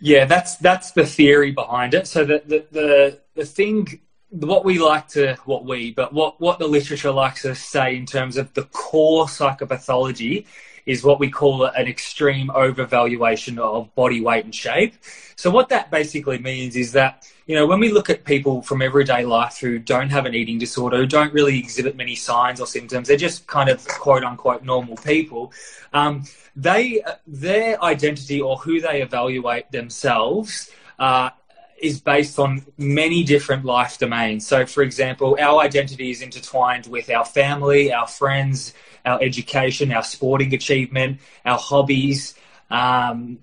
Yeah, 0.00 0.24
that's 0.24 0.56
that's 0.56 0.92
the 0.92 1.04
theory 1.04 1.52
behind 1.52 1.92
it. 1.92 2.06
So 2.06 2.24
the 2.24 2.42
the 2.46 2.66
the, 2.70 3.20
the 3.34 3.44
thing 3.44 4.00
what 4.30 4.64
we 4.64 4.78
like 4.78 5.06
to 5.06 5.36
what 5.44 5.64
we 5.64 5.92
but 5.92 6.12
what 6.12 6.40
what 6.40 6.58
the 6.58 6.66
literature 6.66 7.12
likes 7.12 7.42
to 7.42 7.54
say 7.54 7.94
in 7.94 8.04
terms 8.04 8.36
of 8.36 8.52
the 8.54 8.64
core 8.64 9.26
psychopathology 9.26 10.46
is 10.86 11.02
what 11.02 11.18
we 11.18 11.30
call 11.30 11.64
an 11.64 11.86
extreme 11.86 12.48
overvaluation 12.48 13.58
of 13.58 13.94
body 13.94 14.20
weight 14.20 14.44
and 14.44 14.54
shape. 14.54 14.94
So 15.36 15.50
what 15.50 15.68
that 15.70 15.90
basically 15.90 16.38
means 16.38 16.76
is 16.76 16.92
that 16.92 17.26
you 17.46 17.54
know 17.54 17.66
when 17.66 17.80
we 17.80 17.90
look 17.90 18.10
at 18.10 18.24
people 18.24 18.62
from 18.62 18.82
everyday 18.82 19.24
life 19.24 19.58
who 19.58 19.78
don't 19.78 20.10
have 20.10 20.26
an 20.26 20.34
eating 20.34 20.58
disorder, 20.58 20.98
who 20.98 21.06
don't 21.06 21.32
really 21.32 21.58
exhibit 21.58 21.96
many 21.96 22.14
signs 22.14 22.60
or 22.60 22.66
symptoms, 22.66 23.08
they're 23.08 23.16
just 23.16 23.46
kind 23.46 23.68
of 23.68 23.86
quote 23.86 24.24
unquote 24.24 24.62
normal 24.62 24.96
people. 24.96 25.52
Um, 25.92 26.24
they 26.56 27.02
their 27.26 27.82
identity 27.82 28.40
or 28.40 28.56
who 28.56 28.80
they 28.80 29.02
evaluate 29.02 29.70
themselves. 29.70 30.70
Uh, 30.98 31.30
is 31.76 32.00
based 32.00 32.38
on 32.38 32.64
many 32.78 33.24
different 33.24 33.64
life 33.64 33.98
domains. 33.98 34.46
So, 34.46 34.64
for 34.64 34.82
example, 34.82 35.36
our 35.40 35.60
identity 35.60 36.10
is 36.10 36.22
intertwined 36.22 36.86
with 36.86 37.10
our 37.10 37.24
family, 37.24 37.92
our 37.92 38.06
friends, 38.06 38.72
our 39.04 39.22
education, 39.22 39.92
our 39.92 40.02
sporting 40.02 40.54
achievement, 40.54 41.20
our 41.44 41.58
hobbies, 41.58 42.34
um, 42.70 43.38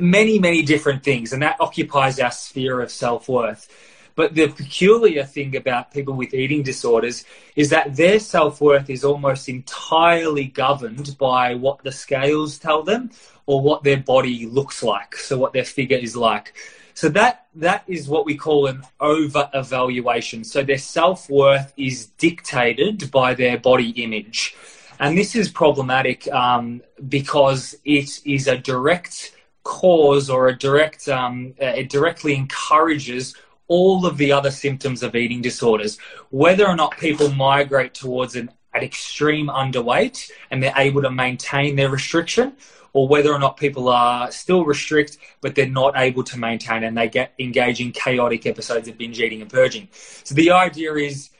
many, 0.00 0.38
many 0.38 0.62
different 0.62 1.02
things. 1.02 1.32
And 1.32 1.42
that 1.42 1.56
occupies 1.60 2.20
our 2.20 2.30
sphere 2.30 2.80
of 2.80 2.90
self 2.90 3.28
worth. 3.28 3.68
But 4.14 4.34
the 4.34 4.48
peculiar 4.48 5.24
thing 5.24 5.56
about 5.56 5.90
people 5.90 6.14
with 6.14 6.34
eating 6.34 6.62
disorders 6.62 7.24
is 7.56 7.70
that 7.70 7.96
their 7.96 8.18
self 8.18 8.60
worth 8.60 8.90
is 8.90 9.04
almost 9.04 9.48
entirely 9.48 10.44
governed 10.44 11.16
by 11.18 11.54
what 11.54 11.82
the 11.82 11.92
scales 11.92 12.58
tell 12.58 12.82
them 12.82 13.10
or 13.46 13.60
what 13.60 13.82
their 13.82 13.96
body 13.96 14.46
looks 14.46 14.82
like, 14.82 15.16
so 15.16 15.38
what 15.38 15.52
their 15.52 15.64
figure 15.64 15.96
is 15.96 16.14
like. 16.14 16.54
So 16.94 17.08
that 17.10 17.46
that 17.54 17.84
is 17.86 18.08
what 18.08 18.26
we 18.26 18.36
call 18.36 18.66
an 18.66 18.82
over 19.00 19.48
evaluation. 19.54 20.44
So 20.44 20.62
their 20.62 20.78
self 20.78 21.28
worth 21.30 21.72
is 21.76 22.06
dictated 22.06 23.10
by 23.10 23.34
their 23.34 23.58
body 23.58 23.90
image, 23.90 24.54
and 25.02 25.18
this 25.18 25.34
is 25.34 25.50
problematic 25.50 26.32
um, 26.32 26.80
because 27.08 27.74
it 27.84 28.20
is 28.24 28.46
a 28.46 28.56
direct 28.56 29.32
cause 29.64 30.30
or 30.30 30.46
a 30.46 30.56
direct 30.56 31.08
um, 31.08 31.54
it 31.58 31.88
directly 31.88 32.36
encourages 32.36 33.34
all 33.66 34.06
of 34.06 34.16
the 34.16 34.30
other 34.30 34.52
symptoms 34.52 35.02
of 35.02 35.16
eating 35.16 35.42
disorders. 35.42 35.98
Whether 36.30 36.68
or 36.68 36.76
not 36.76 36.96
people 36.98 37.32
migrate 37.32 37.94
towards 37.94 38.36
an, 38.36 38.50
an 38.74 38.82
extreme 38.84 39.48
underweight 39.48 40.30
and 40.52 40.62
they're 40.62 40.72
able 40.76 41.02
to 41.02 41.10
maintain 41.10 41.74
their 41.74 41.88
restriction, 41.88 42.52
or 42.92 43.08
whether 43.08 43.32
or 43.32 43.40
not 43.40 43.56
people 43.56 43.88
are 43.88 44.30
still 44.30 44.64
restrict 44.64 45.18
but 45.40 45.56
they're 45.56 45.66
not 45.66 45.94
able 45.96 46.22
to 46.22 46.38
maintain 46.38 46.84
and 46.84 46.96
they 46.96 47.08
get 47.08 47.32
engage 47.40 47.80
in 47.80 47.90
chaotic 47.90 48.46
episodes 48.46 48.86
of 48.86 48.96
binge 48.96 49.18
eating 49.18 49.42
and 49.42 49.50
purging. 49.50 49.88
So 50.22 50.36
the 50.36 50.52
idea 50.52 50.94
is 50.94 51.30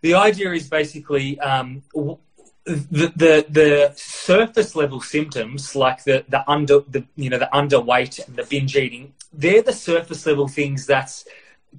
the 0.00 0.14
idea 0.14 0.52
is 0.52 0.68
basically 0.68 1.38
um, 1.40 1.82
the, 2.66 3.46
the 3.48 3.92
surface 3.94 4.74
level 4.74 5.00
symptoms 5.00 5.76
like 5.76 6.02
the 6.04 6.24
the 6.28 6.48
under 6.50 6.80
the 6.88 7.04
you 7.14 7.30
know 7.30 7.38
the 7.38 7.48
underweight 7.52 8.26
and 8.26 8.36
the 8.36 8.42
binge 8.42 8.76
eating 8.76 9.14
they're 9.32 9.62
the 9.62 9.72
surface 9.72 10.26
level 10.26 10.48
things 10.48 10.84
that's 10.84 11.24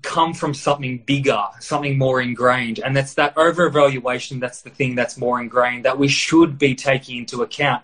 come 0.02 0.34
from 0.34 0.54
something 0.54 1.00
bigger 1.00 1.44
something 1.60 1.98
more 1.98 2.22
ingrained. 2.22 2.80
And 2.80 2.96
that's 2.96 3.16
that 3.16 3.38
over 3.38 3.66
evaluation 3.66 4.40
that's 4.40 4.62
the 4.62 4.70
thing 4.70 4.96
that's 4.96 5.18
more 5.18 5.42
ingrained 5.42 5.86
that 5.86 5.98
we 5.98 6.08
should 6.08 6.58
be 6.58 6.76
taking 6.76 7.18
into 7.18 7.42
account 7.42 7.84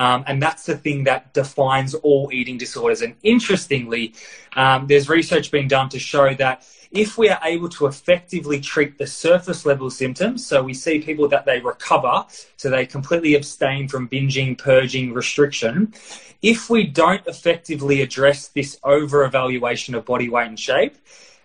um, 0.00 0.24
and 0.26 0.42
that's 0.42 0.66
the 0.66 0.76
thing 0.76 1.04
that 1.04 1.32
defines 1.32 1.94
all 1.94 2.28
eating 2.32 2.58
disorders 2.58 3.02
and 3.02 3.14
interestingly 3.22 4.12
um, 4.56 4.88
there's 4.88 5.08
research 5.08 5.52
being 5.52 5.68
done 5.68 5.88
to 5.90 5.98
show 5.98 6.34
that 6.34 6.66
if 6.90 7.16
we 7.16 7.28
are 7.28 7.38
able 7.44 7.68
to 7.68 7.86
effectively 7.86 8.60
treat 8.60 8.98
the 8.98 9.06
surface 9.06 9.64
level 9.64 9.90
symptoms, 9.90 10.44
so 10.44 10.62
we 10.62 10.74
see 10.74 10.98
people 10.98 11.28
that 11.28 11.44
they 11.44 11.60
recover, 11.60 12.24
so 12.56 12.68
they 12.68 12.84
completely 12.84 13.36
abstain 13.36 13.86
from 13.86 14.08
binging, 14.08 14.58
purging, 14.58 15.12
restriction. 15.12 15.94
If 16.42 16.68
we 16.68 16.84
don't 16.84 17.24
effectively 17.28 18.02
address 18.02 18.48
this 18.48 18.76
over 18.82 19.24
evaluation 19.24 19.94
of 19.94 20.04
body 20.04 20.28
weight 20.28 20.48
and 20.48 20.58
shape, 20.58 20.96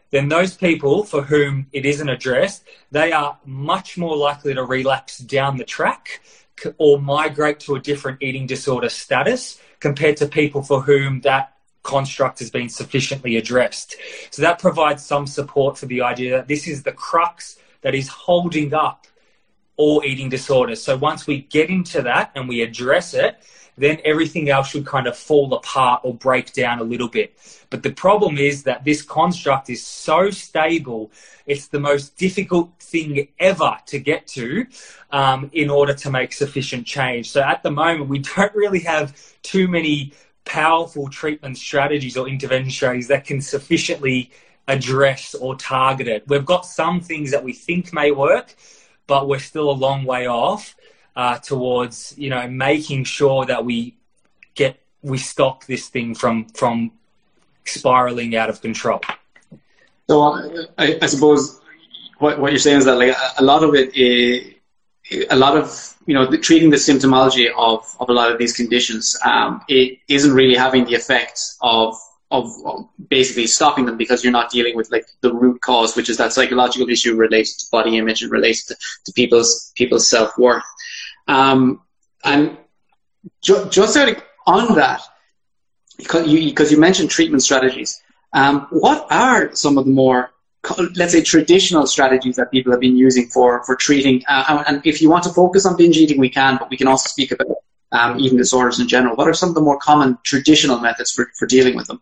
then 0.09 0.29
those 0.29 0.55
people 0.55 1.03
for 1.03 1.21
whom 1.21 1.67
it 1.71 1.85
isn't 1.85 2.09
addressed, 2.09 2.63
they 2.89 3.11
are 3.11 3.37
much 3.45 3.97
more 3.97 4.17
likely 4.17 4.53
to 4.53 4.63
relapse 4.63 5.19
down 5.19 5.57
the 5.57 5.63
track 5.63 6.21
or 6.77 6.99
migrate 6.99 7.59
to 7.61 7.75
a 7.75 7.79
different 7.79 8.21
eating 8.21 8.47
disorder 8.47 8.89
status 8.89 9.59
compared 9.79 10.17
to 10.17 10.27
people 10.27 10.63
for 10.63 10.81
whom 10.81 11.21
that 11.21 11.53
construct 11.83 12.39
has 12.39 12.49
been 12.49 12.69
sufficiently 12.69 13.37
addressed. 13.37 13.95
So 14.31 14.41
that 14.41 14.59
provides 14.59 15.05
some 15.05 15.27
support 15.27 15.77
for 15.77 15.85
the 15.85 16.01
idea 16.01 16.37
that 16.37 16.47
this 16.47 16.67
is 16.67 16.83
the 16.83 16.91
crux 16.91 17.57
that 17.81 17.93
is 17.93 18.07
holding 18.07 18.73
up 18.73 19.05
all 19.77 20.03
eating 20.03 20.29
disorders. 20.29 20.81
So 20.81 20.97
once 20.97 21.27
we 21.27 21.41
get 21.41 21.69
into 21.69 22.01
that 22.01 22.31
and 22.35 22.49
we 22.49 22.61
address 22.61 23.13
it, 23.13 23.37
then 23.77 23.99
everything 24.05 24.49
else 24.49 24.69
should 24.69 24.85
kind 24.85 25.07
of 25.07 25.17
fall 25.17 25.53
apart 25.53 26.01
or 26.03 26.13
break 26.13 26.53
down 26.53 26.79
a 26.79 26.83
little 26.83 27.07
bit. 27.07 27.37
But 27.69 27.83
the 27.83 27.91
problem 27.91 28.37
is 28.37 28.63
that 28.63 28.83
this 28.83 29.01
construct 29.01 29.69
is 29.69 29.85
so 29.85 30.29
stable, 30.29 31.11
it's 31.45 31.67
the 31.67 31.79
most 31.79 32.17
difficult 32.17 32.71
thing 32.79 33.27
ever 33.39 33.77
to 33.87 33.99
get 33.99 34.27
to 34.27 34.65
um, 35.11 35.49
in 35.53 35.69
order 35.69 35.93
to 35.93 36.09
make 36.09 36.33
sufficient 36.33 36.85
change. 36.85 37.29
So 37.29 37.41
at 37.41 37.63
the 37.63 37.71
moment, 37.71 38.09
we 38.09 38.19
don't 38.35 38.55
really 38.55 38.79
have 38.81 39.15
too 39.41 39.67
many 39.67 40.13
powerful 40.45 41.09
treatment 41.09 41.57
strategies 41.57 42.15
or 42.15 42.27
intervention 42.29 42.71
strategies 42.71 43.07
that 43.07 43.25
can 43.25 43.41
sufficiently 43.41 44.31
address 44.67 45.35
or 45.35 45.55
target 45.55 46.07
it. 46.07 46.23
We've 46.27 46.45
got 46.45 46.65
some 46.65 47.01
things 47.01 47.31
that 47.31 47.43
we 47.43 47.53
think 47.53 47.93
may 47.93 48.11
work, 48.11 48.55
but 49.07 49.27
we're 49.27 49.39
still 49.39 49.69
a 49.69 49.73
long 49.73 50.05
way 50.05 50.27
off 50.27 50.75
uh, 51.15 51.37
towards 51.39 52.13
you 52.17 52.29
know 52.29 52.47
making 52.47 53.03
sure 53.03 53.45
that 53.45 53.65
we 53.65 53.97
get 54.55 54.79
we 55.01 55.17
stop 55.17 55.65
this 55.65 55.87
thing 55.89 56.15
from 56.15 56.45
from 56.49 56.91
spiraling 57.65 58.35
out 58.35 58.49
of 58.49 58.61
control. 58.61 59.01
So 60.07 60.21
I, 60.77 60.99
I 61.01 61.05
suppose 61.07 61.59
what, 62.19 62.39
what 62.39 62.51
you're 62.51 62.59
saying 62.59 62.79
is 62.79 62.85
that 62.85 62.97
like 62.97 63.15
a 63.37 63.43
lot 63.43 63.63
of 63.63 63.73
it 63.75 63.95
is 63.95 64.53
a 65.29 65.35
lot 65.35 65.57
of 65.57 65.95
you 66.05 66.13
know 66.13 66.25
the, 66.25 66.37
treating 66.37 66.69
the 66.69 66.77
symptomology 66.77 67.49
of, 67.57 67.85
of 67.99 68.09
a 68.09 68.13
lot 68.13 68.31
of 68.31 68.37
these 68.37 68.53
conditions 68.53 69.17
um, 69.25 69.61
it 69.67 69.99
isn't 70.07 70.33
really 70.33 70.55
having 70.55 70.85
the 70.85 70.95
effect 70.95 71.39
of, 71.61 71.95
of, 72.31 72.51
of 72.65 72.87
basically 73.09 73.45
stopping 73.45 73.85
them 73.85 73.97
because 73.97 74.23
you're 74.23 74.33
not 74.33 74.49
dealing 74.49 74.75
with 74.75 74.91
like 74.91 75.05
the 75.21 75.31
root 75.33 75.61
cause 75.61 75.95
which 75.95 76.09
is 76.09 76.17
that 76.17 76.33
psychological 76.33 76.89
issue 76.89 77.15
related 77.15 77.53
to 77.59 77.65
body 77.71 77.97
image 77.97 78.23
and 78.23 78.31
related 78.31 78.65
to, 78.67 78.75
to 79.05 79.13
people's 79.13 79.71
people's 79.75 80.07
self-worth 80.07 80.63
um, 81.27 81.81
and 82.23 82.57
ju- 83.41 83.67
just 83.69 83.97
on 84.47 84.75
that 84.75 85.01
because 85.97 86.27
you, 86.27 86.49
because 86.49 86.71
you 86.71 86.79
mentioned 86.79 87.09
treatment 87.09 87.41
strategies 87.43 88.01
um, 88.33 88.67
what 88.69 89.07
are 89.11 89.53
some 89.55 89.77
of 89.77 89.85
the 89.85 89.91
more 89.91 90.31
let's 90.95 91.13
say 91.13 91.21
traditional 91.21 91.85
strategies 91.85 92.35
that 92.35 92.51
people 92.51 92.71
have 92.71 92.81
been 92.81 92.97
using 92.97 93.27
for 93.27 93.63
for 93.65 93.75
treating? 93.75 94.23
Uh, 94.27 94.63
and 94.67 94.81
if 94.85 95.01
you 95.01 95.09
want 95.09 95.23
to 95.23 95.29
focus 95.29 95.65
on 95.65 95.77
binge 95.77 95.97
eating 95.97 96.19
we 96.19 96.29
can 96.29 96.57
but 96.57 96.69
we 96.69 96.77
can 96.77 96.87
also 96.87 97.07
speak 97.07 97.31
about 97.31 97.47
um, 97.91 98.19
eating 98.19 98.37
disorders 98.37 98.79
in 98.79 98.87
general. 98.87 99.15
What 99.15 99.27
are 99.27 99.33
some 99.33 99.49
of 99.49 99.55
the 99.55 99.61
more 99.61 99.77
common 99.77 100.17
traditional 100.23 100.79
methods 100.79 101.11
for, 101.11 101.31
for 101.37 101.45
dealing 101.45 101.75
with 101.75 101.87
them 101.87 102.01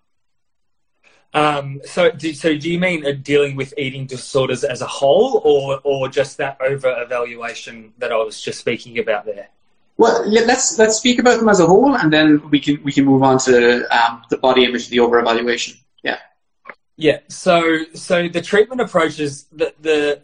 um, 1.34 1.82
so, 1.84 2.12
do, 2.12 2.34
so 2.34 2.56
do 2.56 2.72
you 2.72 2.80
mean 2.80 3.22
dealing 3.22 3.56
with 3.56 3.74
eating 3.78 4.06
disorders 4.06 4.64
as 4.64 4.82
a 4.82 4.88
whole, 4.88 5.42
or 5.44 5.80
or 5.84 6.08
just 6.08 6.38
that 6.38 6.58
over 6.62 7.02
evaluation 7.02 7.94
that 7.98 8.12
I 8.12 8.18
was 8.18 8.40
just 8.42 8.60
speaking 8.60 9.00
about 9.00 9.26
there? 9.26 9.50
Well, 9.98 10.28
let's 10.30 10.78
let's 10.78 10.98
speak 10.98 11.20
about 11.20 11.40
them 11.40 11.50
as 11.50 11.60
a 11.60 11.66
whole, 11.66 11.96
and 11.96 12.14
then 12.14 12.50
we 12.50 12.60
can 12.60 12.84
we 12.84 12.92
can 12.92 13.06
move 13.06 13.24
on 13.24 13.40
to 13.40 13.84
um, 13.96 14.22
the 14.30 14.38
body 14.38 14.64
image, 14.66 14.90
the 14.90 15.00
over 15.00 15.20
evaluation. 15.20 15.78
Yeah. 16.04 16.20
Yeah. 16.98 17.20
So 17.30 17.86
so 17.94 18.28
the 18.28 18.42
treatment 18.42 18.82
approaches 18.82 19.46
the 19.52 19.74
the 19.82 20.22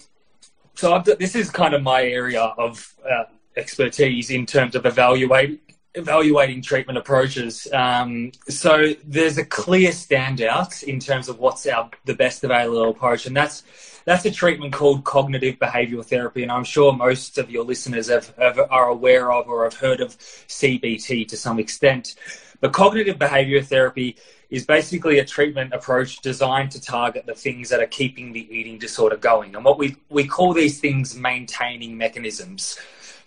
so 0.76 0.94
I've, 0.94 1.06
this 1.06 1.36
is 1.36 1.50
kind 1.50 1.74
of 1.74 1.82
my 1.82 2.04
area 2.04 2.42
of 2.42 2.96
uh, 3.04 3.24
expertise 3.58 4.30
in 4.30 4.46
terms 4.46 4.76
of 4.76 4.86
evaluating 4.86 5.60
evaluating 5.96 6.62
treatment 6.62 6.98
approaches. 6.98 7.68
Um, 7.74 8.32
so 8.48 8.94
there's 9.04 9.38
a 9.38 9.46
clear 9.46 9.92
standout 9.92 10.84
in 10.84 11.00
terms 11.00 11.30
of 11.30 11.40
what's 11.40 11.66
our 11.68 11.90
the 12.06 12.14
best 12.14 12.44
available 12.44 12.90
approach, 12.90 13.26
and 13.26 13.36
that's 13.36 13.64
that's 14.06 14.26
a 14.26 14.32
treatment 14.32 14.74
called 14.74 15.04
cognitive 15.04 15.56
behavioral 15.60 16.06
therapy. 16.06 16.44
And 16.44 16.52
I'm 16.52 16.64
sure 16.64 16.94
most 16.94 17.38
of 17.38 17.50
your 17.50 17.64
listeners 17.64 18.10
have, 18.10 18.34
have, 18.38 18.60
are 18.70 18.90
aware 18.90 19.32
of 19.32 19.48
or 19.48 19.66
have 19.66 19.76
heard 19.76 20.02
of 20.02 20.18
CBT 20.18 21.28
to 21.28 21.38
some 21.38 21.60
extent. 21.60 22.16
But 22.62 22.74
cognitive 22.74 23.18
behavioral 23.18 23.66
therapy 23.66 24.18
is 24.50 24.66
basically 24.66 25.20
a 25.20 25.26
treatment 25.26 25.74
approach 25.74 26.22
designed 26.22 26.72
to 26.72 26.82
target 26.82 27.26
the 27.26 27.36
things 27.36 27.70
that 27.70 27.82
are 27.82 27.88
keeping 27.88 28.34
the 28.34 28.48
eating 28.54 28.80
disorder 28.80 29.16
going. 29.16 29.56
And 29.56 29.64
what 29.64 29.78
we, 29.78 29.96
we 30.10 30.26
call 30.26 30.54
these 30.54 30.80
things 30.80 31.16
maintaining 31.16 31.98
mechanisms. 31.98 32.80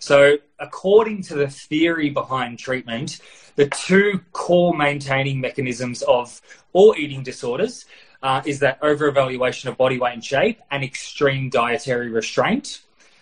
So, 0.03 0.37
according 0.59 1.23
to 1.23 1.35
the 1.35 1.47
theory 1.47 2.09
behind 2.09 2.59
treatment, 2.59 3.21
the 3.55 3.69
two 3.69 4.19
core 4.33 4.75
maintaining 4.75 5.39
mechanisms 5.39 6.01
of 6.01 6.41
all 6.73 6.93
eating 6.97 7.23
disorders 7.23 7.85
uh, 8.21 8.41
is 8.45 8.59
that 8.59 8.79
over 8.81 9.07
evaluation 9.07 9.69
of 9.69 9.77
body 9.77 9.97
weight 9.97 10.15
and 10.15 10.25
shape 10.25 10.59
and 10.71 10.83
extreme 10.83 11.49
dietary 11.49 12.09
restraint. 12.09 12.81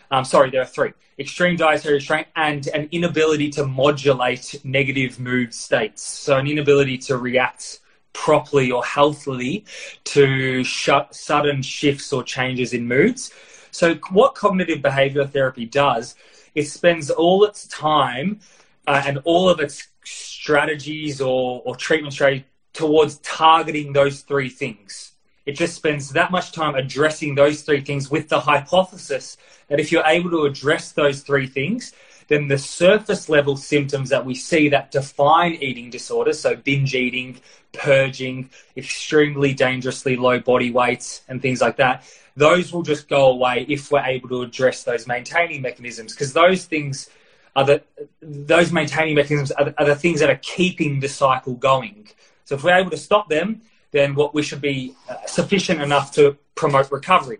Um, 0.10 0.26
sorry, 0.26 0.50
there 0.50 0.64
are 0.64 0.66
three 0.66 0.94
extreme 1.20 1.56
dietary 1.56 1.94
restraint 1.94 2.26
and 2.36 2.66
an 2.70 2.90
inability 2.92 3.52
to 3.52 3.68
modulate 3.68 4.60
negative 4.64 5.20
mood 5.20 5.54
states. 5.54 6.02
So, 6.02 6.40
an 6.40 6.48
inability 6.48 6.98
to 7.10 7.18
react 7.18 7.80
properly 8.14 8.72
or 8.72 8.84
healthily 8.84 9.66
to 10.06 10.64
sudden 10.64 11.62
shifts 11.62 12.12
or 12.12 12.24
changes 12.24 12.74
in 12.74 12.88
moods. 12.88 13.32
So, 13.70 13.96
what 14.10 14.36
cognitive 14.36 14.80
behavioral 14.80 15.30
therapy 15.30 15.66
does, 15.66 16.16
it 16.56 16.68
spends 16.68 17.10
all 17.10 17.44
its 17.44 17.68
time 17.68 18.40
uh, 18.88 19.04
and 19.06 19.20
all 19.24 19.50
of 19.50 19.60
its 19.60 19.88
strategies 20.04 21.22
or, 21.22 21.62
or 21.66 21.76
treatment 21.76 22.14
strategy 22.14 22.46
towards 22.74 23.18
targeting 23.20 23.94
those 23.94 24.22
three 24.22 24.50
things. 24.50 25.12
It 25.46 25.54
just 25.54 25.76
spends 25.76 26.10
that 26.12 26.32
much 26.32 26.52
time 26.52 26.76
addressing 26.76 27.36
those 27.36 27.64
three 27.64 27.82
things 27.82 28.12
with 28.12 28.30
the 28.30 28.40
hypothesis 28.40 29.38
that 29.70 29.80
if 29.80 29.92
you're 29.92 30.06
able 30.06 30.30
to 30.32 30.46
address 30.46 30.92
those 30.92 31.22
three 31.22 31.48
things, 31.48 31.94
then 32.28 32.48
the 32.48 32.58
surface 32.58 33.30
level 33.30 33.56
symptoms 33.58 34.10
that 34.10 34.26
we 34.26 34.36
see 34.36 34.70
that 34.70 34.92
define 34.92 35.54
eating 35.56 35.90
disorders, 35.90 36.40
so 36.40 36.56
binge 36.56 36.96
eating, 36.96 37.40
purging, 37.74 38.50
extremely 38.78 39.54
dangerously 39.54 40.16
low 40.16 40.40
body 40.40 40.72
weights, 40.72 41.22
and 41.28 41.42
things 41.42 41.62
like 41.62 41.78
that, 41.78 42.04
those 42.36 42.72
will 42.72 42.84
just 42.84 43.10
go 43.10 43.32
away 43.32 43.66
if 43.68 43.92
we're 43.92 44.04
able 44.04 44.30
to 44.30 44.42
address 44.42 44.84
those 44.84 45.08
maintaining 45.08 45.62
mechanisms 45.62 46.14
because 46.14 46.34
those 46.34 46.66
things 46.66 47.10
are 47.56 47.66
the 47.66 47.84
those 48.22 48.72
maintaining 48.72 49.16
mechanisms 49.16 49.52
are 49.52 49.66
the, 49.66 49.80
are 49.80 49.86
the 49.86 49.96
things 49.96 50.20
that 50.22 50.30
are 50.30 50.40
keeping 50.42 51.00
the 51.00 51.10
cycle 51.10 51.54
going. 51.54 52.08
So 52.46 52.56
if 52.56 52.64
we're 52.64 52.78
able 52.78 52.92
to 52.92 52.98
stop 52.98 53.30
them, 53.30 53.62
then 53.92 54.16
what 54.16 54.34
we 54.34 54.42
should 54.42 54.62
be 54.62 54.96
uh, 55.10 55.16
sufficient 55.26 55.82
enough 55.82 56.14
to 56.14 56.38
promote 56.56 56.92
recovery. 56.92 57.40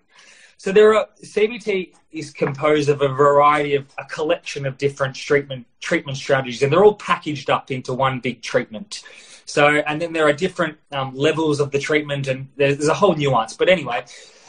So 0.62 0.72
there 0.72 0.94
are 0.94 1.08
CBT 1.24 1.92
is 2.12 2.30
composed 2.30 2.88
of 2.88 3.02
a 3.02 3.08
variety 3.08 3.74
of 3.74 3.88
a 3.98 4.06
collection 4.06 4.68
of 4.68 4.78
different 4.78 5.16
treatment 5.16 5.66
treatment 5.80 6.20
strategies, 6.20 6.62
and 6.62 6.72
they're 6.72 6.86
all 6.86 6.94
packaged 6.94 7.50
up 7.50 7.72
into 7.72 7.96
one 7.96 8.20
big 8.20 8.44
treatment. 8.44 9.02
So, 9.46 9.68
and 9.68 10.00
then 10.00 10.14
there 10.14 10.28
are 10.28 10.34
different 10.34 10.78
um, 10.92 11.16
levels 11.16 11.60
of 11.60 11.72
the 11.72 11.80
treatment, 11.80 12.28
and 12.28 12.48
there's, 12.58 12.78
there's 12.78 12.90
a 12.90 12.94
whole 12.94 13.16
nuance. 13.16 13.58
But 13.58 13.70
anyway, 13.70 14.06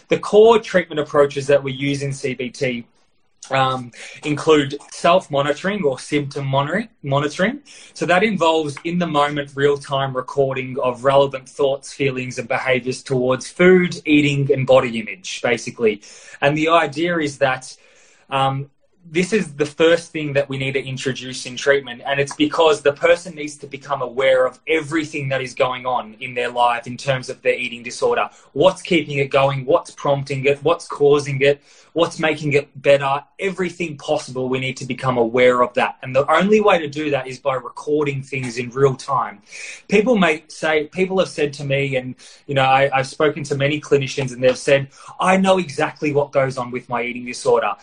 the 0.09 0.19
core 0.19 0.59
treatment 0.59 1.01
approaches 1.01 1.47
that 1.47 1.63
we 1.63 1.73
use 1.73 2.03
in 2.03 2.11
CBT 2.11 2.85
um, 3.55 3.93
include 4.25 4.77
self 4.91 5.31
monitoring 5.31 5.85
or 5.85 5.99
symptom 5.99 6.47
monitoring. 6.47 7.61
So 7.95 8.07
that 8.07 8.23
involves 8.23 8.77
in 8.85 8.99
the 8.99 9.07
moment, 9.07 9.53
real 9.55 9.77
time 9.77 10.17
recording 10.17 10.79
of 10.83 11.05
relevant 11.05 11.49
thoughts, 11.49 11.93
feelings, 11.93 12.39
and 12.39 12.49
behaviors 12.49 13.03
towards 13.03 13.49
food, 13.49 14.01
eating, 14.05 14.53
and 14.53 14.67
body 14.67 14.99
image, 14.99 15.41
basically. 15.43 16.03
And 16.41 16.57
the 16.57 16.69
idea 16.69 17.19
is 17.19 17.39
that 17.39 17.77
um, 18.31 18.71
this 19.11 19.33
is 19.33 19.55
the 19.55 19.67
first 19.67 20.13
thing 20.13 20.33
that 20.33 20.49
we 20.49 20.57
need 20.57 20.73
to 20.73 20.83
introduce 20.83 21.45
in 21.45 21.57
treatment, 21.57 22.03
and 22.07 22.21
it's 22.21 22.35
because 22.37 22.83
the 22.83 22.93
person 22.93 23.35
needs 23.35 23.57
to 23.57 23.67
become 23.67 24.01
aware 24.01 24.47
of 24.47 24.61
everything 24.69 25.29
that 25.29 25.43
is 25.43 25.55
going 25.55 25.85
on 25.87 26.15
in 26.21 26.35
their 26.35 26.49
life 26.49 26.87
in 26.87 26.97
terms 26.97 27.29
of 27.29 27.43
their 27.43 27.55
eating 27.55 27.83
disorder. 27.83 28.31
What's 28.53 28.81
keeping 28.81 29.19
it 29.19 29.31
going? 29.31 29.67
What's 29.67 29.91
prompting 29.91 30.45
it? 30.47 30.63
What's 30.63 30.87
causing 30.87 31.41
it? 31.43 31.63
What's 31.95 32.19
making 32.19 32.55
it 32.55 32.71
better? 32.81 33.23
Everything 33.39 33.99
possible, 33.99 34.49
we 34.49 34.61
need 34.61 34.79
to 34.79 34.87
become 34.87 35.19
aware 35.19 35.63
of 35.63 35.75
that. 35.75 35.99
And 36.03 36.17
the 36.17 36.31
only 36.33 36.61
way 36.61 36.79
to 36.79 36.89
do 36.89 37.11
that 37.11 37.27
is 37.27 37.39
by 37.39 37.55
recording 37.55 38.23
things 38.23 38.57
in 38.57 38.71
real 38.71 38.95
time. 38.95 39.43
People 39.89 40.17
may 40.17 40.45
say, 40.49 40.87
people 40.87 41.19
have 41.19 41.29
said 41.29 41.53
to 41.55 41.65
me, 41.65 41.97
and 41.97 42.15
you 42.47 42.55
know, 42.55 42.63
I, 42.63 42.89
I've 42.95 43.09
spoken 43.09 43.43
to 43.45 43.57
many 43.57 43.81
clinicians, 43.81 44.33
and 44.33 44.43
they've 44.43 44.57
said, 44.57 44.89
I 45.21 45.37
know 45.37 45.59
exactly 45.59 46.13
what 46.13 46.33
goes 46.33 46.57
on 46.57 46.71
with 46.71 46.89
my 46.89 47.03
eating 47.03 47.27
disorder. 47.27 47.75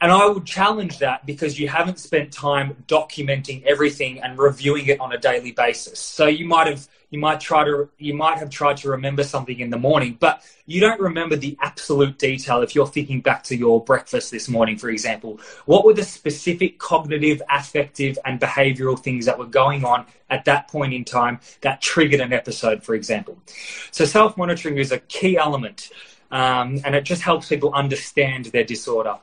And 0.00 0.12
I 0.12 0.26
would 0.26 0.44
challenge 0.44 0.98
that 0.98 1.24
because 1.24 1.58
you 1.58 1.68
haven't 1.68 1.98
spent 1.98 2.32
time 2.32 2.84
documenting 2.86 3.64
everything 3.64 4.22
and 4.22 4.38
reviewing 4.38 4.86
it 4.86 5.00
on 5.00 5.12
a 5.12 5.18
daily 5.18 5.52
basis. 5.52 5.98
So 5.98 6.26
you 6.26 6.46
might 6.46 6.66
have 6.66 6.86
you 7.10 7.20
might 7.20 7.40
try 7.40 7.64
to 7.64 7.88
you 7.98 8.14
might 8.14 8.38
have 8.38 8.50
tried 8.50 8.76
to 8.78 8.90
remember 8.90 9.22
something 9.22 9.60
in 9.60 9.70
the 9.70 9.78
morning, 9.78 10.16
but 10.18 10.42
you 10.66 10.80
don't 10.80 11.00
remember 11.00 11.36
the 11.36 11.56
absolute 11.62 12.18
detail 12.18 12.62
if 12.62 12.74
you're 12.74 12.86
thinking 12.86 13.20
back 13.20 13.42
to 13.44 13.56
your 13.56 13.82
breakfast 13.82 14.30
this 14.30 14.48
morning, 14.48 14.76
for 14.76 14.90
example. 14.90 15.40
What 15.64 15.84
were 15.84 15.94
the 15.94 16.02
specific 16.02 16.78
cognitive, 16.78 17.40
affective, 17.48 18.18
and 18.24 18.40
behavioral 18.40 18.98
things 18.98 19.24
that 19.26 19.38
were 19.38 19.46
going 19.46 19.84
on 19.84 20.06
at 20.28 20.44
that 20.46 20.68
point 20.68 20.92
in 20.92 21.04
time 21.04 21.40
that 21.60 21.80
triggered 21.80 22.20
an 22.20 22.32
episode, 22.32 22.82
for 22.82 22.94
example? 22.94 23.38
So 23.92 24.04
self 24.04 24.36
monitoring 24.36 24.78
is 24.78 24.92
a 24.92 24.98
key 24.98 25.38
element. 25.38 25.90
Um, 26.28 26.80
and 26.84 26.96
it 26.96 27.04
just 27.04 27.22
helps 27.22 27.48
people 27.48 27.72
understand 27.72 28.46
their 28.46 28.64
disorder. 28.64 29.18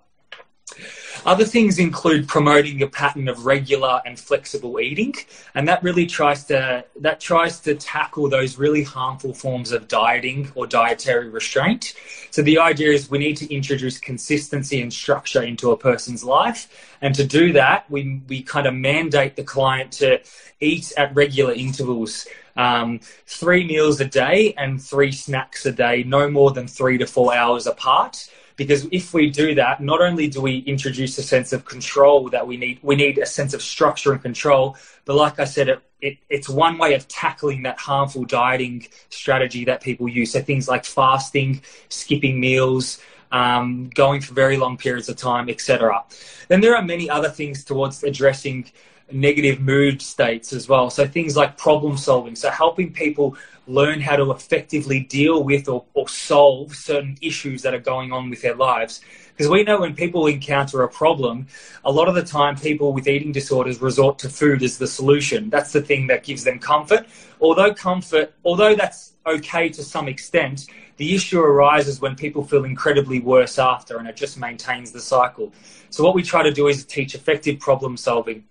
Other 1.26 1.46
things 1.46 1.80
include 1.80 2.28
promoting 2.28 2.82
a 2.82 2.88
pattern 2.88 3.30
of 3.30 3.46
regular 3.46 4.02
and 4.06 4.20
flexible 4.20 4.80
eating, 4.80 5.16
and 5.56 5.68
that 5.68 5.82
really 5.82 6.06
tries 6.06 6.44
to 6.46 6.84
that 7.00 7.20
tries 7.22 7.60
to 7.62 7.76
tackle 7.76 8.30
those 8.30 8.58
really 8.58 8.84
harmful 8.84 9.34
forms 9.34 9.72
of 9.72 9.88
dieting 9.88 10.52
or 10.56 10.68
dietary 10.68 11.30
restraint. 11.30 11.94
So 12.32 12.42
the 12.42 12.60
idea 12.60 12.92
is 12.92 13.10
we 13.10 13.20
need 13.20 13.38
to 13.38 13.54
introduce 13.54 13.98
consistency 13.98 14.82
and 14.82 14.92
structure 14.92 15.44
into 15.44 15.72
a 15.72 15.78
person's 15.78 16.24
life, 16.24 16.96
and 17.02 17.16
to 17.16 17.26
do 17.26 17.54
that, 17.54 17.90
we 17.90 18.22
we 18.28 18.42
kind 18.42 18.68
of 18.68 18.74
mandate 18.74 19.36
the 19.38 19.44
client 19.44 19.94
to 19.94 20.20
eat 20.60 20.92
at 20.98 21.16
regular 21.16 21.54
intervals. 21.54 22.28
Um, 22.56 23.00
three 23.26 23.66
meals 23.66 24.00
a 24.00 24.06
day 24.06 24.54
and 24.58 24.80
three 24.80 25.12
snacks 25.12 25.66
a 25.66 25.72
day, 25.72 26.04
no 26.04 26.30
more 26.30 26.52
than 26.52 26.68
three 26.68 27.00
to 27.00 27.08
four 27.08 27.34
hours 27.34 27.66
apart 27.66 28.30
because 28.56 28.86
if 28.92 29.14
we 29.14 29.30
do 29.30 29.56
that, 29.56 29.82
not 29.82 30.02
only 30.02 30.28
do 30.28 30.42
we 30.42 30.60
introduce 30.60 31.18
a 31.18 31.24
sense 31.24 31.54
of 31.54 31.66
control 31.66 32.30
that 32.30 32.46
we 32.46 32.58
need, 32.58 32.80
we 32.82 32.96
need 32.96 33.18
a 33.18 33.26
sense 33.26 33.54
of 33.54 33.62
structure 33.62 34.12
and 34.12 34.22
control. 34.22 34.78
But 35.06 35.16
like 35.16 35.40
I 35.40 35.46
said, 35.46 35.70
it, 35.70 35.82
it, 36.02 36.18
it's 36.30 36.50
one 36.50 36.78
way 36.78 36.94
of 36.94 37.08
tackling 37.08 37.64
that 37.64 37.80
harmful 37.80 38.26
dieting 38.26 38.88
strategy 39.10 39.66
that 39.66 39.82
people 39.82 40.08
use. 40.08 40.34
So 40.34 40.42
things 40.42 40.68
like 40.68 40.86
fasting, 40.86 41.62
skipping 41.90 42.40
meals, 42.40 43.00
um, 43.32 43.90
going 43.90 44.22
for 44.22 44.34
very 44.34 44.58
long 44.58 44.78
periods 44.78 45.10
of 45.10 45.18
time, 45.18 45.50
etc. 45.50 46.04
Then 46.48 46.62
there 46.62 46.76
are 46.76 46.84
many 46.84 47.10
other 47.10 47.30
things 47.30 47.64
towards 47.64 48.04
addressing 48.04 48.72
negative 49.12 49.60
mood 49.60 50.02
states 50.02 50.54
as 50.54 50.68
well. 50.68 50.90
So 50.90 51.08
things 51.08 51.36
like 51.36 51.58
problem 51.58 51.98
solving. 51.98 52.36
So 52.36 52.50
helping 52.50 52.94
people 52.94 53.36
learn 53.68 54.02
how 54.02 54.16
to 54.16 54.32
effectively 54.32 55.02
deal 55.02 55.44
with 55.44 55.70
or, 55.70 55.86
or 55.94 56.08
solve 56.10 56.76
certain 56.76 57.18
issues 57.22 57.62
that 57.62 57.74
are 57.74 57.80
going 57.80 58.12
on 58.12 58.30
with 58.30 58.42
their 58.42 58.56
lives. 58.56 59.02
Because 59.32 59.50
we 59.50 59.64
know 59.64 59.82
when 59.82 59.96
people 59.96 60.28
encounter 60.28 60.84
a 60.84 60.90
problem, 60.90 61.48
a 61.86 61.92
lot 61.92 62.08
of 62.08 62.16
the 62.16 62.24
time 62.24 62.56
people 62.56 62.94
with 62.94 63.08
eating 63.08 63.32
disorders 63.32 63.82
resort 63.82 64.20
to 64.20 64.30
food 64.30 64.62
as 64.64 64.78
the 64.78 64.88
solution. 64.88 65.50
That's 65.50 65.72
the 65.72 65.82
thing 65.82 66.08
that 66.08 66.24
gives 66.24 66.44
them 66.44 66.60
comfort. 66.60 67.08
Although 67.42 67.74
comfort, 67.74 68.34
although 68.44 68.76
that's 68.76 69.14
okay 69.26 69.70
to 69.70 69.84
some 69.84 70.08
extent, 70.08 70.68
the 70.98 71.16
issue 71.16 71.40
arises 71.40 72.00
when 72.00 72.16
people 72.16 72.44
feel 72.44 72.66
incredibly 72.66 73.20
worse 73.20 73.58
after 73.58 73.98
and 73.98 74.08
it 74.08 74.16
just 74.16 74.38
maintains 74.38 74.92
the 74.92 75.02
cycle. 75.02 75.52
So 75.90 76.04
what 76.04 76.14
we 76.14 76.22
try 76.22 76.44
to 76.44 76.52
do 76.52 76.68
is 76.68 76.86
teach 76.86 77.16
effective 77.16 77.60
problem 77.60 77.98
solving 77.98 78.44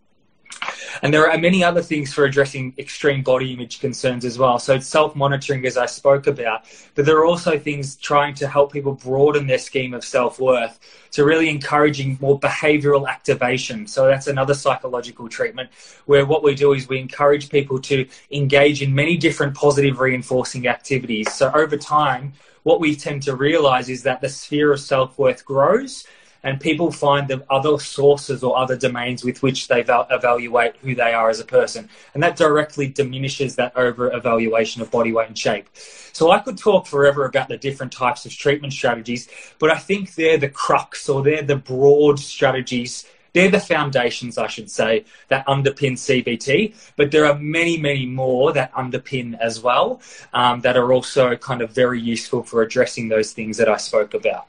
and 1.03 1.13
there 1.13 1.31
are 1.31 1.39
many 1.39 1.65
other 1.65 1.83
things 1.83 2.13
for 2.13 2.25
addressing 2.25 2.75
extreme 2.79 3.23
body 3.23 3.53
image 3.53 3.81
concerns 3.81 4.25
as 4.25 4.39
well. 4.39 4.59
So 4.59 4.75
it's 4.75 4.87
self 4.87 5.17
monitoring, 5.17 5.65
as 5.67 5.77
I 5.77 5.87
spoke 5.87 6.27
about, 6.27 6.65
but 6.95 7.07
there 7.07 7.17
are 7.19 7.25
also 7.25 7.59
things 7.59 7.97
trying 7.97 8.35
to 8.35 8.49
help 8.49 8.73
people 8.73 8.93
broaden 8.95 9.47
their 9.47 9.59
scheme 9.59 9.95
of 9.95 10.05
self 10.05 10.39
worth. 10.39 10.79
So 11.11 11.25
really 11.25 11.49
encouraging 11.49 12.19
more 12.21 12.39
behavioral 12.39 13.09
activation. 13.09 13.87
So 13.87 14.07
that's 14.07 14.27
another 14.27 14.55
psychological 14.55 15.29
treatment 15.29 15.71
where 16.07 16.25
what 16.27 16.43
we 16.43 16.55
do 16.55 16.73
is 16.73 16.89
we 16.89 16.99
encourage 16.99 17.51
people 17.51 17.79
to 17.81 18.07
engage 18.31 18.83
in 18.83 18.95
many 18.95 19.17
different 19.17 19.55
positive 19.55 20.01
reinforcing 20.01 20.69
activities. 20.69 21.33
So 21.33 21.51
over 21.55 21.77
time, 21.77 22.33
what 22.63 22.81
we 22.81 22.95
tend 22.95 23.23
to 23.25 23.35
realize 23.35 23.89
is 23.89 24.03
that 24.05 24.21
the 24.21 24.29
sphere 24.29 24.73
of 24.73 24.81
self 24.81 25.19
worth 25.19 25.45
grows 25.45 26.07
and 26.43 26.61
people 26.61 26.91
find 26.91 27.29
the 27.29 27.45
other 27.51 27.79
sources 27.79 28.43
or 28.43 28.57
other 28.57 28.77
domains 28.77 29.25
with 29.25 29.43
which 29.43 29.69
they 29.69 29.83
val- 29.83 30.07
evaluate 30.11 30.77
who 30.77 30.95
they 30.95 31.13
are 31.13 31.31
as 31.31 31.41
a 31.41 31.45
person. 31.45 31.89
And 32.15 32.23
that 32.23 32.37
directly 32.37 32.89
diminishes 32.89 33.57
that 33.57 33.77
over 33.77 34.13
evaluation 34.13 34.83
of 34.83 34.91
body 34.91 35.13
weight 35.13 35.29
and 35.29 35.39
shape. 35.39 35.69
So 36.13 36.31
I 36.31 36.41
could 36.41 36.59
talk 36.59 36.87
forever 36.87 37.25
about 37.25 37.49
the 37.49 37.57
different 37.57 37.93
types 37.93 38.27
of 38.27 38.33
treatment 38.33 38.73
strategies, 38.73 39.29
but 39.59 39.71
I 39.71 39.79
think 39.79 40.15
they're 40.15 40.39
the 40.39 40.49
crux 40.49 41.09
or 41.09 41.23
they're 41.23 41.43
the 41.43 41.57
broad 41.57 42.19
strategies 42.19 43.07
they're 43.33 43.51
the 43.51 43.61
foundations, 43.61 44.37
I 44.37 44.47
should 44.47 44.71
say, 44.71 45.05
that 45.29 45.47
underpin 45.47 45.93
CBT. 45.93 46.75
But 46.97 47.11
there 47.11 47.25
are 47.27 47.39
many, 47.39 47.79
many 47.79 48.07
more 48.07 48.53
that 48.53 48.73
underpin 48.73 49.39
as 49.39 49.61
well 49.61 50.01
um, 50.35 50.61
that 50.61 50.77
are 50.77 50.93
also 50.93 51.37
kind 51.37 51.63
of 51.63 51.71
very 51.71 52.01
useful 52.01 52.43
for 52.43 52.63
addressing 52.63 53.09
those 53.09 53.33
things 53.33 53.57
that 53.57 53.69
I 53.69 53.79
spoke 53.79 54.15
about. 54.15 54.49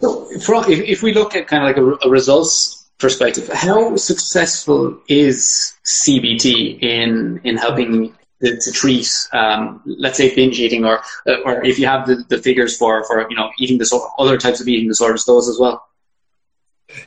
So, 0.00 0.28
if, 0.30 0.48
if 0.80 1.02
we 1.02 1.12
look 1.12 1.34
at 1.34 1.46
kind 1.46 1.62
of 1.62 1.68
like 1.68 2.00
a, 2.02 2.06
a 2.06 2.10
results 2.10 2.88
perspective, 2.98 3.48
how 3.52 3.96
successful 3.96 4.98
is 5.08 5.74
CBT 5.84 6.82
in 6.82 7.40
in 7.44 7.56
helping 7.56 8.14
to, 8.42 8.58
to 8.58 8.72
treat, 8.72 9.10
um, 9.32 9.82
let's 9.86 10.18
say, 10.18 10.34
binge 10.34 10.58
eating, 10.58 10.84
or 10.84 11.00
or 11.44 11.64
if 11.64 11.78
you 11.78 11.86
have 11.86 12.06
the, 12.06 12.16
the 12.28 12.38
figures 12.38 12.76
for 12.76 13.04
for 13.04 13.26
you 13.30 13.36
know 13.36 13.50
eating 13.58 13.78
disorder, 13.78 14.06
other 14.18 14.36
types 14.36 14.60
of 14.60 14.68
eating 14.68 14.88
disorders, 14.88 15.24
those 15.24 15.48
as 15.48 15.58
well. 15.58 15.82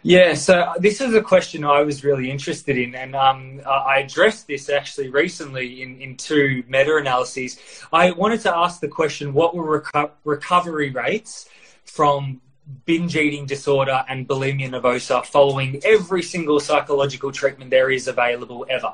Yeah, 0.03 0.33
so 0.33 0.73
this 0.77 0.99
is 0.99 1.13
a 1.13 1.21
question 1.21 1.63
I 1.63 1.81
was 1.81 2.03
really 2.03 2.29
interested 2.29 2.77
in, 2.77 2.95
and 2.95 3.15
um, 3.15 3.61
I 3.65 3.99
addressed 3.99 4.45
this 4.45 4.69
actually 4.69 5.09
recently 5.09 5.81
in, 5.81 6.01
in 6.01 6.17
two 6.17 6.63
meta 6.67 6.97
analyses. 6.97 7.57
I 7.91 8.11
wanted 8.11 8.41
to 8.41 8.55
ask 8.55 8.81
the 8.81 8.89
question 8.89 9.33
what 9.33 9.55
were 9.55 9.81
reco- 9.81 10.11
recovery 10.25 10.89
rates 10.89 11.47
from 11.85 12.41
binge 12.85 13.15
eating 13.15 13.45
disorder 13.45 14.03
and 14.07 14.27
bulimia 14.27 14.69
nervosa 14.69 15.25
following 15.25 15.79
every 15.83 16.23
single 16.23 16.59
psychological 16.59 17.31
treatment 17.31 17.71
there 17.71 17.89
is 17.89 18.07
available 18.07 18.65
ever. 18.69 18.93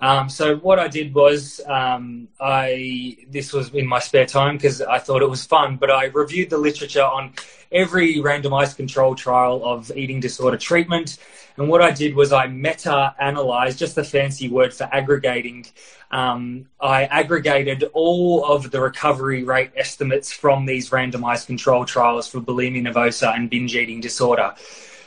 Um, 0.00 0.28
so 0.28 0.56
what 0.56 0.78
I 0.78 0.88
did 0.88 1.14
was 1.14 1.60
um, 1.66 2.28
I 2.40 3.16
this 3.30 3.52
was 3.52 3.70
in 3.70 3.86
my 3.86 4.00
spare 4.00 4.26
time 4.26 4.56
because 4.56 4.82
I 4.82 4.98
thought 4.98 5.22
it 5.22 5.30
was 5.30 5.44
fun, 5.44 5.76
but 5.76 5.90
I 5.90 6.06
reviewed 6.06 6.50
the 6.50 6.58
literature 6.58 7.04
on 7.04 7.32
every 7.72 8.16
randomized 8.16 8.76
control 8.76 9.14
trial 9.14 9.64
of 9.64 9.90
eating 9.96 10.20
disorder 10.20 10.56
treatment. 10.56 11.18
And 11.56 11.68
what 11.68 11.82
I 11.82 11.92
did 11.92 12.14
was 12.14 12.32
I 12.32 12.48
meta 12.48 13.14
analyzed, 13.18 13.78
just 13.78 13.96
a 13.96 14.04
fancy 14.04 14.48
word 14.48 14.74
for 14.74 14.88
aggregating. 14.92 15.66
Um, 16.10 16.66
I 16.80 17.04
aggregated 17.04 17.84
all 17.92 18.44
of 18.44 18.70
the 18.70 18.80
recovery 18.80 19.44
rate 19.44 19.70
estimates 19.76 20.32
from 20.32 20.66
these 20.66 20.90
randomized 20.90 21.46
control 21.46 21.84
trials 21.84 22.28
for 22.28 22.40
bulimia 22.40 22.82
nervosa 22.82 23.34
and 23.34 23.48
binge 23.48 23.76
eating 23.76 24.00
disorder. 24.00 24.54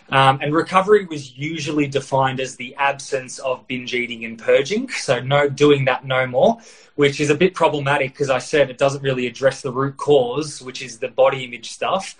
Um, 0.09 0.39
and 0.41 0.53
recovery 0.53 1.05
was 1.05 1.37
usually 1.37 1.87
defined 1.87 2.39
as 2.39 2.55
the 2.55 2.73
absence 2.75 3.39
of 3.39 3.67
binge 3.67 3.93
eating 3.93 4.23
and 4.23 4.39
purging. 4.39 4.89
So 4.89 5.19
no 5.19 5.49
doing 5.49 5.83
that 5.85 6.05
no 6.05 6.25
more, 6.25 6.59
which 6.95 7.19
is 7.19 7.29
a 7.29 7.35
bit 7.35 7.53
problematic 7.53 8.13
because 8.13 8.29
I 8.29 8.39
said 8.39 8.69
it 8.69 8.77
doesn't 8.77 9.01
really 9.01 9.27
address 9.27 9.61
the 9.61 9.71
root 9.71 9.97
cause, 9.97 10.61
which 10.61 10.81
is 10.81 10.99
the 10.99 11.09
body 11.09 11.43
image 11.43 11.71
stuff. 11.71 12.15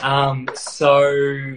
Um, 0.00 0.48
so 0.54 1.56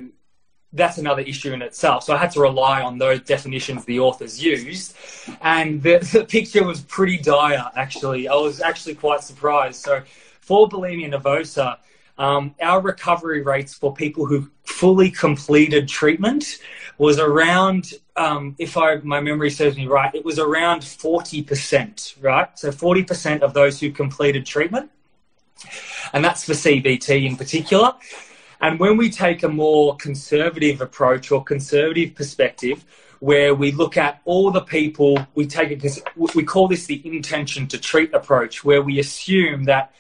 that's 0.74 0.98
another 0.98 1.22
issue 1.22 1.54
in 1.54 1.62
itself. 1.62 2.04
So 2.04 2.14
I 2.14 2.18
had 2.18 2.32
to 2.32 2.42
rely 2.42 2.82
on 2.82 2.98
those 2.98 3.22
definitions 3.22 3.86
the 3.86 4.00
authors 4.00 4.44
used. 4.44 4.96
And 5.42 5.82
the, 5.82 6.00
the 6.14 6.26
picture 6.26 6.64
was 6.64 6.82
pretty 6.82 7.18
dire, 7.18 7.72
actually. 7.76 8.28
I 8.28 8.36
was 8.36 8.62
actually 8.62 8.96
quite 8.96 9.22
surprised. 9.22 9.82
So 9.82 10.04
for 10.42 10.68
bulimia 10.68 11.14
nervosa, 11.14 11.78
um, 12.18 12.56
our 12.62 12.82
recovery 12.82 13.44
rates 13.44 13.74
for 13.74 13.94
people 13.94 14.26
who 14.26 14.50
fully 14.66 15.12
completed 15.12 15.88
treatment 15.88 16.60
was 16.98 17.20
around, 17.20 17.94
um, 18.16 18.56
if 18.58 18.76
I, 18.76 18.96
my 18.98 19.22
memory 19.22 19.52
serves 19.52 19.78
me 19.78 19.86
right, 19.86 20.14
it 20.16 20.26
was 20.26 20.40
around 20.40 20.82
40%, 20.82 22.24
right? 22.24 22.58
So 22.58 22.72
40% 22.72 23.42
of 23.42 23.54
those 23.54 23.80
who 23.80 23.92
completed 23.92 24.46
treatment. 24.46 24.90
And 26.14 26.26
that's 26.26 26.44
for 26.44 26.54
CBT 26.54 27.26
in 27.26 27.36
particular. 27.36 27.94
And 28.62 28.80
when 28.80 28.98
we 28.98 29.10
take 29.10 29.44
a 29.44 29.50
more 29.50 29.96
conservative 29.98 30.82
approach 30.82 31.32
or 31.32 31.44
conservative 31.44 32.16
perspective, 32.16 32.86
where 33.20 33.56
we 33.56 33.72
look 33.72 33.98
at 33.98 34.22
all 34.26 34.52
the 34.52 34.62
people, 34.62 35.18
we 35.34 35.48
take 35.48 35.72
it, 35.72 36.00
we 36.16 36.44
call 36.44 36.68
this 36.68 36.86
the 36.86 37.02
intention 37.06 37.68
to 37.68 37.78
treat 37.78 38.14
approach, 38.14 38.64
where 38.64 38.82
we 38.82 39.00
assume 39.00 39.64
that 39.66 39.92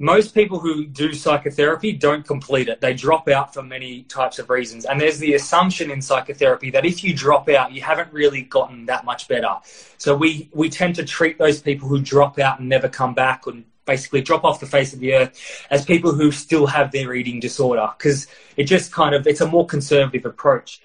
most 0.00 0.32
people 0.34 0.60
who 0.60 0.86
do 0.86 1.12
psychotherapy 1.12 1.92
don't 1.92 2.24
complete 2.24 2.68
it. 2.68 2.80
They 2.80 2.94
drop 2.94 3.28
out 3.28 3.52
for 3.52 3.62
many 3.62 4.02
types 4.04 4.38
of 4.38 4.48
reasons. 4.48 4.84
And 4.84 5.00
there's 5.00 5.18
the 5.18 5.34
assumption 5.34 5.90
in 5.90 6.00
psychotherapy 6.00 6.70
that 6.70 6.86
if 6.86 7.02
you 7.02 7.14
drop 7.14 7.48
out, 7.48 7.72
you 7.72 7.82
haven't 7.82 8.12
really 8.12 8.42
gotten 8.42 8.86
that 8.86 9.04
much 9.04 9.26
better. 9.26 9.56
So 9.96 10.14
we, 10.14 10.48
we 10.52 10.70
tend 10.70 10.94
to 10.96 11.04
treat 11.04 11.38
those 11.38 11.60
people 11.60 11.88
who 11.88 12.00
drop 12.00 12.38
out 12.38 12.60
and 12.60 12.68
never 12.68 12.88
come 12.88 13.14
back 13.14 13.46
and 13.46 13.64
basically 13.88 14.20
drop 14.20 14.44
off 14.44 14.60
the 14.60 14.66
face 14.66 14.92
of 14.92 15.00
the 15.00 15.14
earth 15.14 15.66
as 15.70 15.84
people 15.84 16.12
who 16.12 16.30
still 16.30 16.66
have 16.66 16.92
their 16.92 17.14
eating 17.14 17.40
disorder 17.40 17.88
because 17.98 18.28
it 18.56 18.64
just 18.64 18.92
kind 18.92 19.14
of, 19.16 19.26
it's 19.26 19.40
a 19.40 19.48
more 19.48 19.66
conservative 19.66 20.24
approach. 20.24 20.80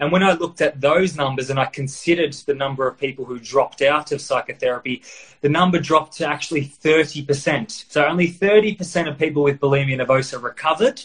And 0.00 0.12
when 0.12 0.22
I 0.22 0.32
looked 0.32 0.60
at 0.60 0.80
those 0.80 1.16
numbers 1.16 1.50
and 1.50 1.58
I 1.58 1.66
considered 1.66 2.32
the 2.34 2.54
number 2.54 2.86
of 2.86 2.98
people 2.98 3.24
who 3.24 3.38
dropped 3.38 3.80
out 3.82 4.12
of 4.12 4.20
psychotherapy, 4.20 5.02
the 5.40 5.48
number 5.48 5.78
dropped 5.78 6.18
to 6.18 6.26
actually 6.26 6.66
30%. 6.66 7.90
So 7.90 8.04
only 8.04 8.28
30% 8.28 9.08
of 9.08 9.18
people 9.18 9.42
with 9.42 9.58
bulimia 9.58 10.04
nervosa 10.04 10.42
recovered 10.42 11.02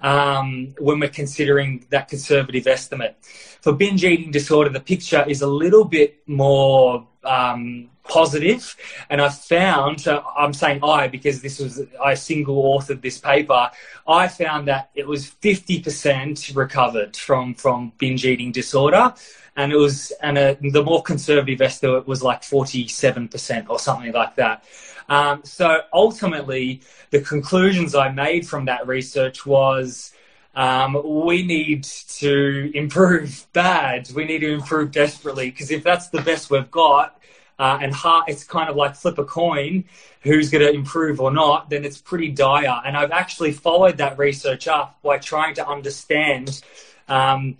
um, 0.00 0.74
when 0.78 0.98
we're 0.98 1.08
considering 1.08 1.86
that 1.90 2.08
conservative 2.08 2.66
estimate. 2.66 3.16
For 3.60 3.72
binge 3.72 4.04
eating 4.04 4.30
disorder, 4.30 4.70
the 4.70 4.80
picture 4.80 5.24
is 5.26 5.42
a 5.42 5.46
little 5.46 5.84
bit 5.84 6.22
more 6.26 7.06
um, 7.24 7.90
positive, 8.08 8.76
and 9.10 9.20
I 9.20 9.28
found. 9.28 10.00
So 10.00 10.24
I'm 10.36 10.52
saying 10.52 10.80
I 10.82 11.08
because 11.08 11.42
this 11.42 11.58
was 11.58 11.82
I 12.02 12.14
single 12.14 12.62
authored 12.62 13.02
this 13.02 13.18
paper. 13.18 13.70
I 14.06 14.28
found 14.28 14.68
that 14.68 14.90
it 14.94 15.06
was 15.06 15.26
50% 15.26 16.54
recovered 16.56 17.16
from 17.16 17.54
from 17.54 17.92
binge 17.98 18.24
eating 18.24 18.52
disorder, 18.52 19.14
and 19.56 19.72
it 19.72 19.76
was 19.76 20.12
and 20.22 20.38
a, 20.38 20.56
the 20.60 20.82
more 20.82 21.02
conservative 21.02 21.60
estimate 21.60 22.06
was 22.06 22.22
like 22.22 22.42
47% 22.42 23.68
or 23.68 23.78
something 23.78 24.12
like 24.12 24.36
that. 24.36 24.64
Um, 25.08 25.42
so 25.44 25.82
ultimately, 25.92 26.80
the 27.10 27.20
conclusions 27.20 27.94
I 27.94 28.10
made 28.10 28.46
from 28.46 28.66
that 28.66 28.86
research 28.86 29.46
was. 29.46 30.12
Um, 30.54 31.26
we 31.26 31.42
need 31.42 31.84
to 31.84 32.70
improve 32.74 33.46
bad. 33.52 34.10
We 34.14 34.24
need 34.24 34.38
to 34.38 34.54
improve 34.54 34.90
desperately 34.90 35.50
because 35.50 35.70
if 35.70 35.84
that's 35.84 36.08
the 36.08 36.22
best 36.22 36.48
we've 36.48 36.70
got, 36.70 37.15
uh, 37.58 37.78
and 37.80 37.92
hard, 37.92 38.24
it's 38.28 38.44
kind 38.44 38.68
of 38.68 38.76
like 38.76 38.94
flip 38.94 39.18
a 39.18 39.24
coin 39.24 39.84
who's 40.22 40.50
going 40.50 40.64
to 40.64 40.72
improve 40.72 41.20
or 41.20 41.30
not, 41.30 41.70
then 41.70 41.84
it's 41.84 42.00
pretty 42.00 42.28
dire. 42.28 42.82
And 42.84 42.96
I've 42.96 43.12
actually 43.12 43.52
followed 43.52 43.98
that 43.98 44.18
research 44.18 44.68
up 44.68 44.98
by 45.02 45.18
trying 45.18 45.54
to 45.54 45.66
understand 45.66 46.62
um, 47.08 47.56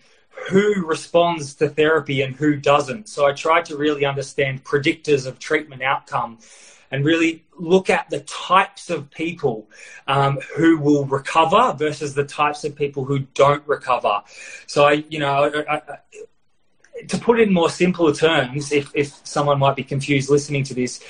who 0.48 0.84
responds 0.84 1.54
to 1.54 1.68
therapy 1.68 2.22
and 2.22 2.34
who 2.36 2.56
doesn't. 2.56 3.08
So 3.08 3.26
I 3.26 3.32
tried 3.32 3.64
to 3.66 3.76
really 3.76 4.04
understand 4.04 4.64
predictors 4.64 5.26
of 5.26 5.38
treatment 5.38 5.82
outcome 5.82 6.38
and 6.90 7.04
really 7.04 7.44
look 7.58 7.90
at 7.90 8.08
the 8.10 8.20
types 8.20 8.90
of 8.90 9.10
people 9.10 9.68
um, 10.06 10.38
who 10.56 10.78
will 10.78 11.04
recover 11.04 11.74
versus 11.76 12.14
the 12.14 12.24
types 12.24 12.64
of 12.64 12.76
people 12.76 13.04
who 13.04 13.20
don't 13.20 13.66
recover. 13.66 14.22
So 14.66 14.84
I, 14.84 15.04
you 15.08 15.18
know, 15.18 15.44
I, 15.68 15.76
I, 15.76 15.82
to 17.08 17.18
put 17.18 17.40
it 17.40 17.48
in 17.48 17.54
more 17.54 17.70
simpler 17.70 18.12
terms, 18.12 18.72
if, 18.72 18.90
if 18.94 19.20
someone 19.24 19.58
might 19.58 19.76
be 19.76 19.84
confused 19.84 20.30
listening 20.30 20.64
to 20.64 20.74
this, 20.74 21.02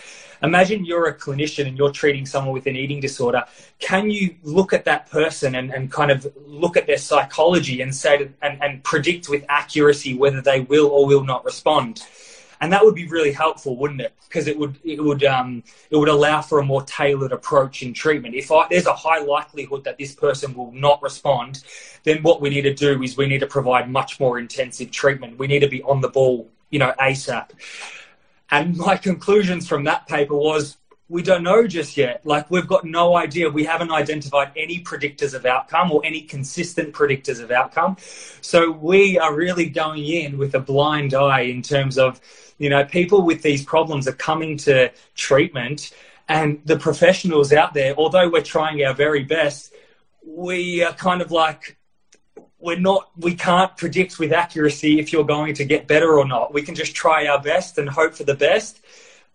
imagine 0.42 0.85
you're 0.85 1.07
a 1.07 1.14
clinician 1.14 1.66
and 1.66 1.79
you're 1.79 1.92
treating 1.92 2.27
someone 2.27 2.53
with 2.53 2.66
an 2.66 2.77
eating 2.77 3.01
disorder. 3.01 3.44
Can 3.79 4.11
you 4.11 4.35
look 4.42 4.72
at 4.72 4.85
that 4.85 5.11
person 5.11 5.55
and, 5.55 5.72
and 5.72 5.90
kind 5.90 6.11
of 6.11 6.27
look 6.46 6.77
at 6.77 6.87
their 6.87 6.99
psychology 6.99 7.81
and 7.81 7.94
say 7.94 8.18
to, 8.18 8.29
and, 8.42 8.62
and 8.62 8.83
predict 8.85 9.29
with 9.29 9.44
accuracy 9.49 10.14
whether 10.14 10.42
they 10.42 10.61
will 10.61 10.87
or 10.88 11.07
will 11.07 11.25
not 11.25 11.44
respond? 11.44 12.03
And 12.61 12.73
that 12.73 12.85
would 12.85 12.95
be 12.95 13.07
really 13.07 13.33
helpful, 13.33 13.77
wouldn't 13.77 14.01
it? 14.01 14.12
Because 14.29 14.47
it 14.47 14.59
would 14.59 14.79
it 14.85 15.03
would 15.03 15.25
um, 15.25 15.62
it 15.90 15.97
would 15.97 16.09
allow 16.09 16.40
for 16.40 16.59
a 16.59 16.64
more 16.64 16.83
tailored 16.83 17.33
approach 17.33 17.83
in 17.83 17.92
treatment. 17.92 18.35
If 18.35 18.51
I, 18.51 18.66
there's 18.69 18.87
a 18.87 18.95
high 18.95 19.21
likelihood 19.21 19.85
that 19.85 19.99
this 19.99 20.14
person 20.14 20.55
will 20.55 20.73
not 20.73 21.03
respond, 21.03 21.64
then 22.05 22.23
what 22.23 22.40
we 22.40 22.51
need 22.51 22.62
to 22.62 22.75
do 22.75 23.03
is 23.03 23.16
we 23.16 23.27
need 23.27 23.40
to 23.40 23.47
provide 23.47 23.90
much 23.90 24.19
more 24.21 24.38
intensive 24.38 24.90
treatment. 24.90 25.38
We 25.38 25.47
need 25.47 25.61
to 25.61 25.69
be 25.69 25.83
on 25.83 26.01
the 26.01 26.09
ball, 26.09 26.49
you 26.71 26.79
know, 26.79 26.92
ASAP. 27.01 27.51
And 28.51 28.77
my 28.77 28.97
conclusions 29.09 29.69
from 29.69 29.85
that 29.85 30.07
paper 30.07 30.37
was 30.37 30.77
we 31.09 31.23
don't 31.23 31.42
know 31.42 31.66
just 31.66 31.97
yet. 31.97 32.21
Like 32.25 32.51
we've 32.51 32.66
got 32.66 32.85
no 32.85 33.16
idea. 33.16 33.49
We 33.49 33.64
haven't 33.64 33.92
identified 33.92 34.53
any 34.57 34.81
predictors 34.81 35.35
of 35.35 35.47
outcome 35.47 35.92
or 35.92 36.01
any 36.05 36.23
consistent 36.23 36.95
predictors 36.95 37.40
of 37.40 37.51
outcome. 37.51 37.97
So 38.40 38.71
we 38.71 39.19
are 39.19 39.35
really 39.35 39.69
going 39.69 40.05
in 40.05 40.37
with 40.37 40.55
a 40.55 40.61
blind 40.61 41.14
eye 41.14 41.42
in 41.42 41.62
terms 41.62 41.97
of 41.97 42.21
you 42.59 42.71
know, 42.71 42.85
people 42.85 43.23
with 43.23 43.42
these 43.42 43.64
problems 43.64 44.09
are 44.09 44.12
coming 44.12 44.57
to 44.59 44.90
treatment, 45.14 45.92
and 46.29 46.61
the 46.64 46.79
professionals 46.79 47.53
out 47.53 47.75
there, 47.75 47.95
although 47.97 48.29
we're 48.29 48.42
trying 48.42 48.83
our 48.85 48.95
very 48.95 49.25
best, 49.25 49.73
we 50.27 50.83
are 50.83 50.92
kind 50.92 51.23
of 51.23 51.31
like, 51.31 51.77
we're 52.59 52.79
not, 52.79 53.11
we 53.16 53.35
can't 53.35 53.77
predict 53.77 54.19
with 54.19 54.33
accuracy 54.33 54.99
if 54.99 55.12
you're 55.12 55.25
going 55.25 55.55
to 55.55 55.64
get 55.64 55.87
better 55.87 56.19
or 56.19 56.27
not. 56.27 56.53
We 56.53 56.62
can 56.62 56.75
just 56.75 56.95
try 56.95 57.27
our 57.27 57.40
best 57.40 57.79
and 57.79 57.88
hope 57.88 58.14
for 58.14 58.25
the 58.25 58.35
best. 58.35 58.81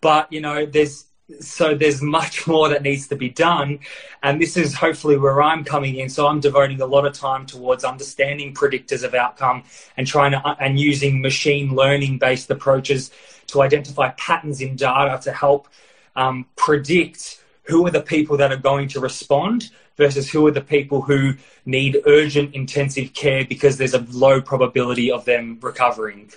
But, 0.02 0.34
you 0.34 0.42
know, 0.42 0.66
there's, 0.66 1.06
so 1.40 1.76
there's 1.76 2.02
much 2.02 2.48
more 2.48 2.70
that 2.70 2.84
needs 2.84 3.08
to 3.08 3.16
be 3.16 3.30
done. 3.30 3.80
And 4.24 4.42
this 4.42 4.58
is 4.58 4.74
hopefully 4.74 5.18
where 5.18 5.42
i'm 5.42 5.64
coming 5.64 5.96
in. 5.96 6.10
So 6.10 6.28
i'm 6.28 6.40
devoting 6.40 6.82
a 6.82 6.86
lot 6.86 7.06
of 7.06 7.14
time 7.14 7.46
towards 7.46 7.84
understanding 7.84 8.54
predictors 8.54 9.04
of 9.04 9.14
outcome 9.14 9.64
and 9.98 10.06
trying 10.08 10.32
to 10.32 10.56
and 10.60 10.80
using 10.80 11.22
machine 11.22 11.76
learning 11.76 12.18
based 12.18 12.50
approaches 12.50 13.12
to 13.48 13.62
identify 13.62 14.10
patterns 14.10 14.62
in 14.62 14.76
data 14.76 15.20
to 15.24 15.32
help 15.32 15.68
um, 16.16 16.46
predict 16.56 17.42
who 17.64 17.86
are 17.86 17.92
the 17.92 18.02
people 18.02 18.38
that 18.38 18.52
are 18.52 18.58
going 18.58 18.88
to 18.90 19.00
respond 19.00 19.70
versus 19.98 20.30
who 20.30 20.46
are 20.48 20.52
the 20.52 20.62
people 20.62 21.02
who 21.02 21.34
need 21.66 22.02
urgent 22.06 22.54
intensive 22.56 23.14
care 23.14 23.46
because 23.46 23.78
there's 23.78 23.94
a 23.94 24.06
low 24.12 24.42
probability 24.42 25.12
of 25.12 25.26
them 25.26 25.58
recovering 25.62 26.32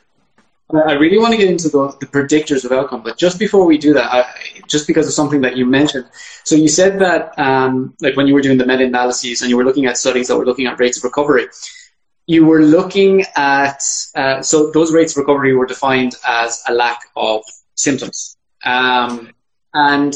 I 0.72 0.92
really 0.92 1.18
want 1.18 1.32
to 1.32 1.36
get 1.36 1.48
into 1.48 1.68
the, 1.68 1.94
the, 2.00 2.06
predictors 2.06 2.64
of 2.64 2.72
outcome, 2.72 3.02
but 3.02 3.18
just 3.18 3.38
before 3.38 3.66
we 3.66 3.76
do 3.76 3.92
that, 3.92 4.10
I, 4.10 4.24
just 4.66 4.86
because 4.86 5.06
of 5.06 5.12
something 5.12 5.42
that 5.42 5.58
you 5.58 5.66
mentioned, 5.66 6.06
so 6.44 6.56
you 6.56 6.68
said 6.68 6.98
that 7.00 7.38
um, 7.38 7.94
like 8.00 8.16
when 8.16 8.26
you 8.26 8.32
were 8.32 8.40
doing 8.40 8.56
the 8.56 8.64
meta-analyses 8.64 9.42
and 9.42 9.50
you 9.50 9.58
were 9.58 9.64
looking 9.64 9.84
at 9.84 9.98
studies 9.98 10.28
that 10.28 10.38
were 10.38 10.46
looking 10.46 10.66
at 10.66 10.80
rates 10.80 10.96
of 10.96 11.04
recovery, 11.04 11.48
you 12.26 12.46
were 12.46 12.62
looking 12.62 13.26
at 13.36 13.82
uh, 14.14 14.40
so 14.40 14.70
those 14.70 14.90
rates 14.90 15.12
of 15.12 15.18
recovery 15.18 15.54
were 15.54 15.66
defined 15.66 16.14
as 16.26 16.62
a 16.66 16.72
lack 16.72 17.00
of 17.14 17.42
symptoms, 17.74 18.38
um, 18.64 19.30
and 19.74 20.14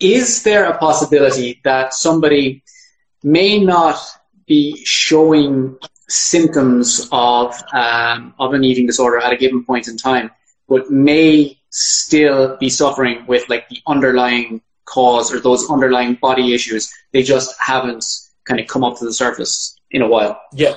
is 0.00 0.42
there 0.42 0.64
a 0.64 0.78
possibility 0.78 1.60
that 1.64 1.92
somebody 1.92 2.62
may 3.22 3.62
not 3.62 4.00
be 4.46 4.82
showing 4.86 5.76
symptoms 6.08 7.08
of 7.12 7.54
um, 7.72 8.34
of 8.38 8.54
an 8.54 8.64
eating 8.64 8.86
disorder 8.86 9.18
at 9.18 9.32
a 9.32 9.36
given 9.36 9.64
point 9.64 9.88
in 9.88 9.96
time, 9.96 10.30
but 10.68 10.90
may 10.90 11.58
still 11.70 12.56
be 12.56 12.68
suffering 12.68 13.24
with 13.26 13.48
like 13.48 13.68
the 13.68 13.80
underlying 13.86 14.60
cause 14.86 15.32
or 15.32 15.38
those 15.40 15.68
underlying 15.70 16.14
body 16.14 16.54
issues. 16.54 16.92
They 17.12 17.22
just 17.22 17.54
haven't 17.60 18.04
kind 18.44 18.58
of 18.58 18.66
come 18.66 18.84
up 18.84 18.98
to 18.98 19.04
the 19.04 19.12
surface 19.12 19.76
in 19.90 20.02
a 20.02 20.08
while. 20.08 20.40
Yeah, 20.52 20.74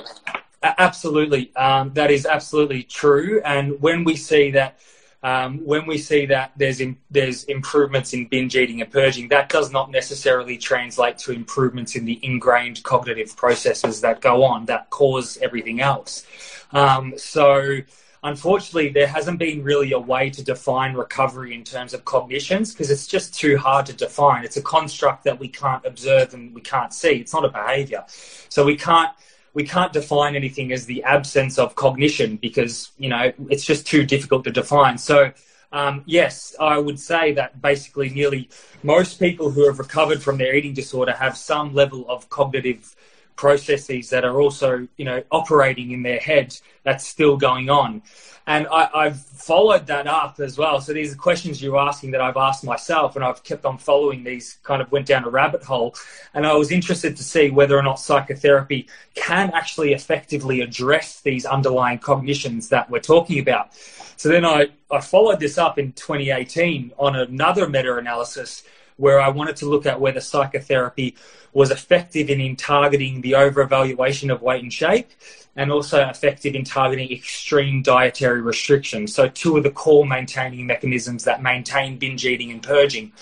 absolutely. 0.62 1.54
Um, 1.56 1.92
that 1.94 2.10
is 2.10 2.26
absolutely 2.26 2.82
true. 2.82 3.40
And 3.44 3.80
when 3.80 4.04
we 4.04 4.16
see 4.16 4.50
that, 4.52 4.78
um, 5.22 5.64
when 5.64 5.86
we 5.86 5.98
see 5.98 6.26
that 6.26 6.52
there's 6.56 6.80
in, 6.80 6.96
there's 7.10 7.44
improvements 7.44 8.12
in 8.12 8.26
binge 8.26 8.56
eating 8.56 8.80
and 8.80 8.90
purging, 8.90 9.28
that 9.28 9.48
does 9.48 9.70
not 9.70 9.90
necessarily 9.90 10.58
translate 10.58 11.18
to 11.18 11.32
improvements 11.32 11.94
in 11.94 12.04
the 12.04 12.18
ingrained 12.24 12.82
cognitive 12.82 13.36
processes 13.36 14.00
that 14.00 14.20
go 14.20 14.42
on 14.42 14.66
that 14.66 14.90
cause 14.90 15.38
everything 15.40 15.80
else. 15.80 16.26
Um, 16.72 17.14
so 17.16 17.78
unfortunately, 18.24 18.88
there 18.88 19.06
hasn't 19.06 19.38
been 19.38 19.62
really 19.62 19.92
a 19.92 19.98
way 19.98 20.28
to 20.30 20.42
define 20.42 20.94
recovery 20.94 21.54
in 21.54 21.62
terms 21.62 21.94
of 21.94 22.04
cognitions 22.04 22.72
because 22.72 22.90
it's 22.90 23.06
just 23.06 23.32
too 23.32 23.56
hard 23.56 23.86
to 23.86 23.92
define. 23.92 24.44
It's 24.44 24.56
a 24.56 24.62
construct 24.62 25.22
that 25.24 25.38
we 25.38 25.48
can't 25.48 25.84
observe 25.84 26.34
and 26.34 26.52
we 26.52 26.62
can't 26.62 26.92
see. 26.92 27.12
It's 27.12 27.32
not 27.32 27.44
a 27.44 27.48
behavior. 27.48 28.04
So 28.48 28.64
we 28.64 28.76
can't 28.76 29.12
we 29.54 29.64
can't 29.64 29.92
define 29.92 30.34
anything 30.36 30.72
as 30.72 30.86
the 30.86 31.02
absence 31.04 31.58
of 31.58 31.74
cognition 31.74 32.36
because 32.36 32.92
you 32.98 33.08
know 33.08 33.32
it's 33.50 33.64
just 33.64 33.86
too 33.86 34.04
difficult 34.04 34.44
to 34.44 34.50
define. 34.50 34.98
So 34.98 35.32
um, 35.72 36.02
yes, 36.06 36.54
I 36.60 36.78
would 36.78 37.00
say 37.00 37.32
that 37.32 37.60
basically 37.62 38.10
nearly 38.10 38.48
most 38.82 39.18
people 39.18 39.50
who 39.50 39.66
have 39.66 39.78
recovered 39.78 40.22
from 40.22 40.36
their 40.38 40.54
eating 40.54 40.74
disorder 40.74 41.12
have 41.12 41.36
some 41.36 41.74
level 41.74 42.04
of 42.08 42.28
cognitive 42.28 42.94
processes 43.36 44.10
that 44.10 44.24
are 44.24 44.40
also, 44.40 44.86
you 44.96 45.04
know, 45.04 45.22
operating 45.30 45.90
in 45.92 46.02
their 46.02 46.18
head 46.18 46.56
that's 46.84 47.06
still 47.06 47.36
going 47.36 47.70
on. 47.70 48.02
And 48.46 48.66
I, 48.72 49.04
have 49.04 49.20
followed 49.20 49.86
that 49.86 50.08
up 50.08 50.40
as 50.40 50.58
well. 50.58 50.80
So 50.80 50.92
these 50.92 51.12
are 51.12 51.16
questions 51.16 51.62
you're 51.62 51.78
asking 51.78 52.10
that 52.10 52.20
I've 52.20 52.36
asked 52.36 52.64
myself, 52.64 53.14
and 53.14 53.24
I've 53.24 53.44
kept 53.44 53.64
on 53.64 53.78
following 53.78 54.24
these, 54.24 54.58
kind 54.64 54.82
of 54.82 54.90
went 54.90 55.06
down 55.06 55.24
a 55.24 55.30
rabbit 55.30 55.62
hole. 55.62 55.94
And 56.34 56.44
I 56.44 56.54
was 56.54 56.72
interested 56.72 57.16
to 57.16 57.22
see 57.22 57.50
whether 57.50 57.78
or 57.78 57.84
not 57.84 58.00
psychotherapy 58.00 58.88
can 59.14 59.52
actually 59.54 59.92
effectively 59.92 60.60
address 60.60 61.20
these 61.20 61.46
underlying 61.46 62.00
cognitions 62.00 62.68
that 62.70 62.90
we're 62.90 62.98
talking 62.98 63.38
about. 63.38 63.74
So 64.16 64.28
then 64.28 64.44
I, 64.44 64.68
I 64.90 65.00
followed 65.00 65.38
this 65.38 65.56
up 65.56 65.78
in 65.78 65.92
2018 65.92 66.92
on 66.98 67.14
another 67.14 67.68
meta 67.68 67.96
analysis 67.96 68.64
where 68.96 69.20
I 69.20 69.28
wanted 69.28 69.56
to 69.56 69.66
look 69.66 69.86
at 69.86 70.00
whether 70.00 70.20
psychotherapy 70.20 71.16
was 71.52 71.70
effective 71.70 72.30
in, 72.30 72.40
in 72.40 72.56
targeting 72.56 73.20
the 73.20 73.34
over-evaluation 73.34 74.30
of 74.30 74.42
weight 74.42 74.62
and 74.62 74.72
shape 74.72 75.10
and 75.54 75.70
also 75.70 76.08
effective 76.08 76.54
in 76.54 76.64
targeting 76.64 77.12
extreme 77.12 77.82
dietary 77.82 78.40
restrictions. 78.40 79.14
So 79.14 79.28
two 79.28 79.56
of 79.56 79.62
the 79.62 79.70
core 79.70 80.06
maintaining 80.06 80.66
mechanisms 80.66 81.24
that 81.24 81.42
maintain 81.42 81.98
binge 81.98 82.24
eating 82.24 82.50
and 82.50 82.62
purging. 82.62 83.12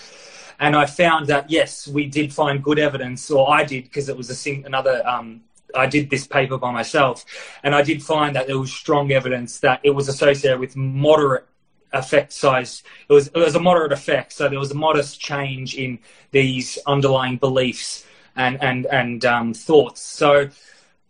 And 0.59 0.75
I 0.75 0.85
found 0.85 1.27
that, 1.27 1.49
yes, 1.49 1.87
we 1.87 2.05
did 2.05 2.31
find 2.31 2.63
good 2.63 2.79
evidence, 2.79 3.29
or 3.29 3.51
I 3.51 3.63
did, 3.63 3.83
because 3.83 4.07
it 4.07 4.15
was 4.15 4.29
a 4.29 4.35
sing- 4.35 4.65
another 4.65 5.05
um, 5.05 5.41
I 5.75 5.87
did 5.87 6.09
this 6.09 6.27
paper 6.27 6.57
by 6.57 6.71
myself, 6.71 7.25
and 7.63 7.73
I 7.73 7.81
did 7.81 8.03
find 8.03 8.35
that 8.35 8.47
there 8.47 8.59
was 8.59 8.71
strong 8.71 9.11
evidence 9.11 9.59
that 9.59 9.79
it 9.83 9.91
was 9.91 10.07
associated 10.07 10.59
with 10.59 10.75
moderate 10.75 11.45
effect 11.93 12.33
size. 12.33 12.83
It 13.09 13.13
was 13.13 13.27
it 13.27 13.37
was 13.37 13.55
a 13.55 13.59
moderate 13.59 13.91
effect, 13.91 14.33
so 14.33 14.49
there 14.49 14.59
was 14.59 14.71
a 14.71 14.75
modest 14.75 15.19
change 15.19 15.75
in 15.75 15.99
these 16.31 16.77
underlying 16.87 17.37
beliefs 17.37 18.05
and 18.35 18.61
and 18.61 18.85
and 18.87 19.25
um, 19.25 19.53
thoughts. 19.53 20.01
So, 20.01 20.49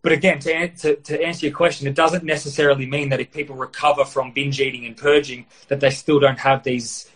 but 0.01 0.11
again, 0.11 0.39
to, 0.39 0.69
to 0.69 0.95
to 0.95 1.21
answer 1.21 1.45
your 1.45 1.55
question, 1.55 1.87
it 1.87 1.95
doesn't 1.95 2.23
necessarily 2.23 2.85
mean 2.85 3.09
that 3.09 3.19
if 3.19 3.31
people 3.31 3.55
recover 3.55 4.05
from 4.05 4.31
binge 4.31 4.59
eating 4.59 4.85
and 4.85 4.97
purging, 4.97 5.45
that 5.67 5.79
they 5.79 5.91
still 5.91 6.19
don't 6.19 6.39
have 6.39 6.63
these 6.63 7.09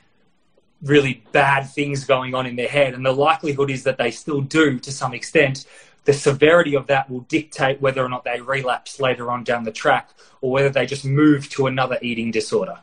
really 0.84 1.23
bad 1.32 1.63
things 1.63 2.06
going 2.06 2.36
on 2.36 2.45
in 2.45 2.56
their 2.56 2.67
head. 2.67 2.93
And 2.93 3.06
the 3.06 3.12
likelihood 3.12 3.71
is 3.71 3.84
that 3.84 3.97
they 3.97 4.12
still 4.12 4.41
do 4.41 4.80
to 4.80 4.91
some 4.91 5.13
extent. 5.13 5.65
The 6.04 6.13
severity 6.13 6.75
of 6.75 6.86
that 6.88 7.10
will 7.10 7.21
dictate 7.21 7.82
whether 7.82 8.06
or 8.06 8.10
not 8.10 8.23
they 8.23 8.39
relapse 8.39 8.99
later 8.99 9.32
on 9.32 9.43
down 9.43 9.63
the 9.63 9.71
track 9.71 10.12
or 10.41 10.51
whether 10.51 10.69
they 10.69 10.86
just 10.86 11.04
move 11.04 11.49
to 11.49 11.65
another 11.65 11.97
eating 12.01 12.30
disorder. 12.30 12.78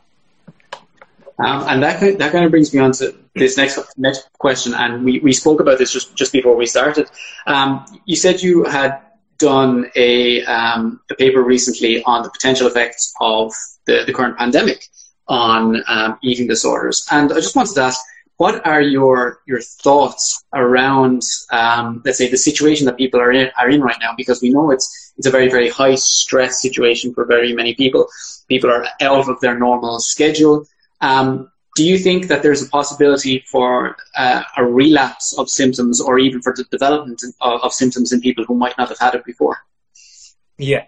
Um, 1.38 1.64
and 1.68 1.82
that 1.82 2.00
that 2.18 2.32
kind 2.32 2.44
of 2.44 2.50
brings 2.50 2.72
me 2.74 2.80
on 2.80 2.92
to 2.92 3.14
this 3.34 3.56
next 3.56 3.78
next 3.96 4.28
question. 4.38 4.74
And 4.74 5.04
we, 5.04 5.20
we 5.20 5.32
spoke 5.32 5.60
about 5.60 5.78
this 5.78 5.92
just, 5.92 6.14
just 6.14 6.32
before 6.32 6.56
we 6.56 6.66
started. 6.66 7.10
Um, 7.46 7.84
you 8.04 8.16
said 8.16 8.42
you 8.42 8.64
had 8.64 9.00
done 9.38 9.90
a, 9.96 10.44
um, 10.44 11.00
a 11.10 11.14
paper 11.16 11.42
recently 11.42 12.02
on 12.04 12.22
the 12.22 12.30
potential 12.30 12.66
effects 12.68 13.12
of 13.20 13.52
the, 13.86 14.04
the 14.06 14.12
current 14.12 14.38
pandemic 14.38 14.86
on 15.26 15.82
um, 15.88 16.18
eating 16.22 16.46
disorders. 16.46 17.06
And 17.10 17.32
I 17.32 17.36
just 17.36 17.56
wanted 17.56 17.74
to 17.74 17.82
ask, 17.82 18.00
what 18.36 18.66
are 18.66 18.80
your 18.80 19.40
your 19.46 19.60
thoughts 19.60 20.44
around, 20.52 21.22
um, 21.52 22.02
let's 22.04 22.18
say, 22.18 22.28
the 22.28 22.36
situation 22.36 22.86
that 22.86 22.96
people 22.96 23.20
are 23.20 23.30
in, 23.30 23.50
are 23.58 23.68
in 23.68 23.82
right 23.82 23.98
now? 24.00 24.14
Because 24.16 24.42
we 24.42 24.50
know 24.50 24.70
it's 24.70 25.12
it's 25.16 25.26
a 25.26 25.30
very 25.30 25.48
very 25.48 25.68
high 25.68 25.94
stress 25.94 26.60
situation 26.60 27.14
for 27.14 27.24
very 27.24 27.52
many 27.52 27.74
people. 27.74 28.08
People 28.48 28.70
are 28.70 28.84
out 29.00 29.28
of 29.28 29.40
their 29.40 29.58
normal 29.58 30.00
schedule. 30.00 30.66
Um, 31.02 31.50
do 31.74 31.84
you 31.84 31.98
think 31.98 32.28
that 32.28 32.42
there's 32.42 32.62
a 32.62 32.68
possibility 32.68 33.44
for 33.50 33.96
uh, 34.16 34.42
a 34.56 34.64
relapse 34.64 35.36
of 35.38 35.48
symptoms 35.48 36.00
or 36.00 36.18
even 36.18 36.40
for 36.42 36.54
the 36.56 36.64
development 36.64 37.22
of, 37.40 37.62
of, 37.62 37.72
symptoms 37.72 38.12
in 38.12 38.20
people 38.20 38.44
who 38.44 38.54
might 38.54 38.76
not 38.76 38.88
have 38.88 38.98
had 38.98 39.14
it 39.14 39.24
before? 39.24 39.56
Yeah, 40.58 40.84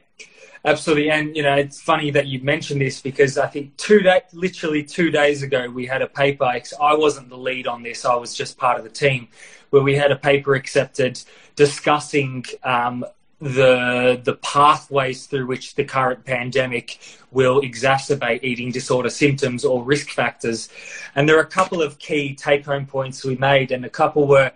absolutely. 0.65 1.11
And, 1.11 1.35
you 1.35 1.43
know, 1.43 1.55
it's 1.55 1.81
funny 1.81 2.11
that 2.11 2.27
you 2.27 2.41
mentioned 2.43 2.83
this 2.83 3.01
because 3.01 3.39
I 3.39 3.47
think 3.47 3.77
two 3.79 4.01
day, 4.01 4.23
literally 4.35 4.85
two 4.85 5.11
days 5.11 5.43
ago, 5.43 5.71
we 5.71 5.87
had 5.87 6.03
a 6.03 6.07
paper. 6.07 6.45
I 6.45 6.95
wasn't 6.95 7.31
the 7.31 7.39
lead 7.39 7.67
on 7.67 7.83
this, 7.83 8.05
I 8.05 8.15
was 8.15 8.35
just 8.35 8.59
part 8.59 8.77
of 8.77 8.85
the 8.85 8.91
team, 8.91 9.29
where 9.71 9.83
we 9.83 9.97
had 9.97 10.13
a 10.13 10.17
paper 10.17 10.55
accepted 10.55 11.19
discussing 11.57 12.45
um, 12.63 13.07
the 13.45 14.19
the 14.25 14.37
pathways 14.37 15.27
through 15.27 15.47
which 15.47 15.75
the 15.75 15.85
current 15.85 16.25
pandemic 16.25 16.99
will 17.31 17.61
exacerbate 17.61 18.43
eating 18.43 18.73
disorder 18.73 19.11
symptoms 19.11 19.67
or 19.67 19.85
risk 19.85 20.09
factors. 20.09 20.71
And 21.15 21.29
there 21.29 21.37
are 21.37 21.43
a 21.43 21.47
couple 21.47 21.83
of 21.83 21.99
key 21.99 22.35
take 22.35 22.65
home 22.65 22.87
points 22.87 23.23
we 23.23 23.37
made, 23.37 23.71
and 23.71 23.85
a 23.85 23.91
couple 23.91 24.27
were 24.27 24.51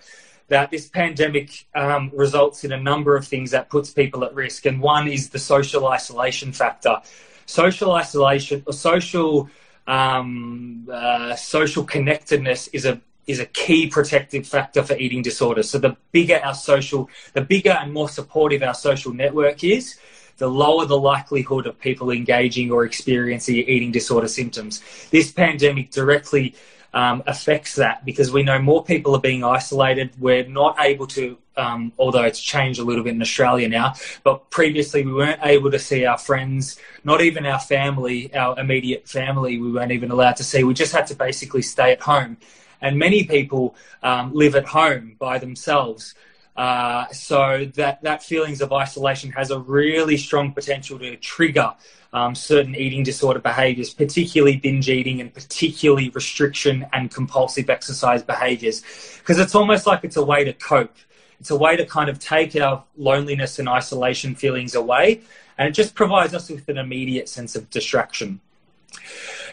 that 0.49 0.71
this 0.71 0.89
pandemic 0.89 1.67
um, 1.75 2.11
results 2.15 2.65
in 2.65 2.73
a 2.73 2.81
number 2.81 3.15
of 3.15 3.27
things 3.27 3.51
that 3.51 3.69
puts 3.69 3.91
people 3.91 4.25
at 4.25 4.35
risk. 4.35 4.65
And 4.65 4.81
one 4.81 5.07
is 5.07 5.29
the 5.29 5.39
social 5.39 5.87
isolation 5.87 6.53
factor. 6.53 6.97
Social 7.45 7.93
isolation 7.93 8.63
or 8.67 8.73
social 8.73 9.51
um, 9.87 10.89
uh, 10.91 11.37
social 11.37 11.85
connectedness 11.85 12.69
is 12.69 12.87
a 12.87 13.01
is 13.29 13.39
a 13.39 13.47
key 13.47 13.87
protective 13.87 14.47
factor 14.47 14.83
for 14.83 14.97
eating 14.97 15.23
disorders. 15.23 15.71
So 15.71 15.79
the 15.79 15.97
bigger 16.11 16.41
our 16.43 16.55
social, 16.55 17.09
the 17.35 17.43
bigger 17.43 17.71
and 17.71 17.93
more 17.93 18.09
supportive 18.09 18.63
our 18.63 18.75
social 18.75 19.13
network 19.13 19.63
is, 19.63 19.99
the 20.39 20.49
lower 20.49 20.87
the 20.87 20.99
likelihood 20.99 21.67
of 21.67 21.79
people 21.79 22.11
engaging 22.11 22.71
or 22.73 22.85
experiencing 22.85 23.57
eating 23.57 23.93
disorder 23.93 24.29
symptoms. 24.29 24.83
This 25.11 25.31
pandemic 25.31 25.91
directly 25.91 26.55
um, 26.95 27.23
affects 27.27 27.75
that 27.75 28.05
because 28.05 28.33
we 28.33 28.43
know 28.43 28.59
more 28.59 28.83
people 28.83 29.15
are 29.15 29.21
being 29.21 29.45
isolated. 29.45 30.11
We're 30.19 30.47
not 30.47 30.77
able 30.81 31.07
to, 31.09 31.37
um, 31.57 31.93
although 31.99 32.23
it's 32.23 32.41
changed 32.41 32.81
a 32.81 32.85
little 32.85 33.05
bit 33.05 33.15
in 33.15 33.21
Australia 33.21 33.69
now, 33.69 33.95
but 34.25 34.49
previously 34.49 35.05
we 35.05 35.13
weren't 35.13 35.41
able 35.43 35.71
to 35.71 35.79
see 35.79 36.07
our 36.07 36.17
friends, 36.17 36.79
not 37.05 37.21
even 37.21 37.45
our 37.45 37.61
family, 37.61 38.35
our 38.35 38.59
immediate 38.59 39.07
family, 39.07 39.59
we 39.59 39.71
weren't 39.71 39.93
even 39.93 40.11
allowed 40.11 40.37
to 40.37 40.45
see. 40.45 40.65
We 40.65 40.73
just 40.73 40.93
had 40.93 41.07
to 41.09 41.15
basically 41.15 41.63
stay 41.63 41.93
at 41.93 42.01
home 42.01 42.39
and 42.81 42.99
many 42.99 43.25
people 43.25 43.75
um, 44.03 44.33
live 44.35 44.55
at 44.55 44.67
home 44.67 45.17
by 45.19 45.39
themselves. 45.39 46.15
Uh, 46.57 47.07
so 47.13 47.71
that 47.75 48.03
that 48.03 48.21
feelings 48.21 48.61
of 48.61 48.73
isolation 48.73 49.31
has 49.31 49.53
a 49.53 49.59
really 49.61 50.17
strong 50.17 50.53
potential 50.53 50.99
to 50.99 51.17
trigger 51.17 51.73
um, 52.13 52.35
certain 52.35 52.75
eating 52.75 53.03
disorder 53.03 53.39
behaviors, 53.39 53.93
particularly 53.95 54.57
binge 54.57 54.89
eating 54.89 55.21
and 55.21 55.33
particularly 55.33 56.09
restriction 56.11 56.87
and 56.93 57.13
compulsive 57.13 57.71
exercise 57.71 58.23
behaviors, 58.23 58.83
because 59.19 59.39
it's 59.39 59.55
almost 59.55 59.87
like 59.87 60.05
it's 60.05 60.17
a 60.17 60.25
way 60.25 60.45
to 60.45 60.53
cope. 60.53 60.97
It's 61.41 61.51
a 61.51 61.57
way 61.57 61.77
to 61.77 61.87
kind 61.87 62.11
of 62.11 62.19
take 62.19 62.57
our 62.57 62.83
loneliness 62.97 63.61
and 63.61 63.69
isolation 63.69 64.35
feelings 64.35 64.75
away, 64.75 65.21
and 65.57 65.69
it 65.69 65.73
just 65.73 65.95
provides 65.95 66.35
us 66.35 66.51
with 66.51 66.69
an 66.69 66.79
immediate 66.79 67.29
sense 67.29 67.55
of 67.55 67.71
distraction. 67.71 68.41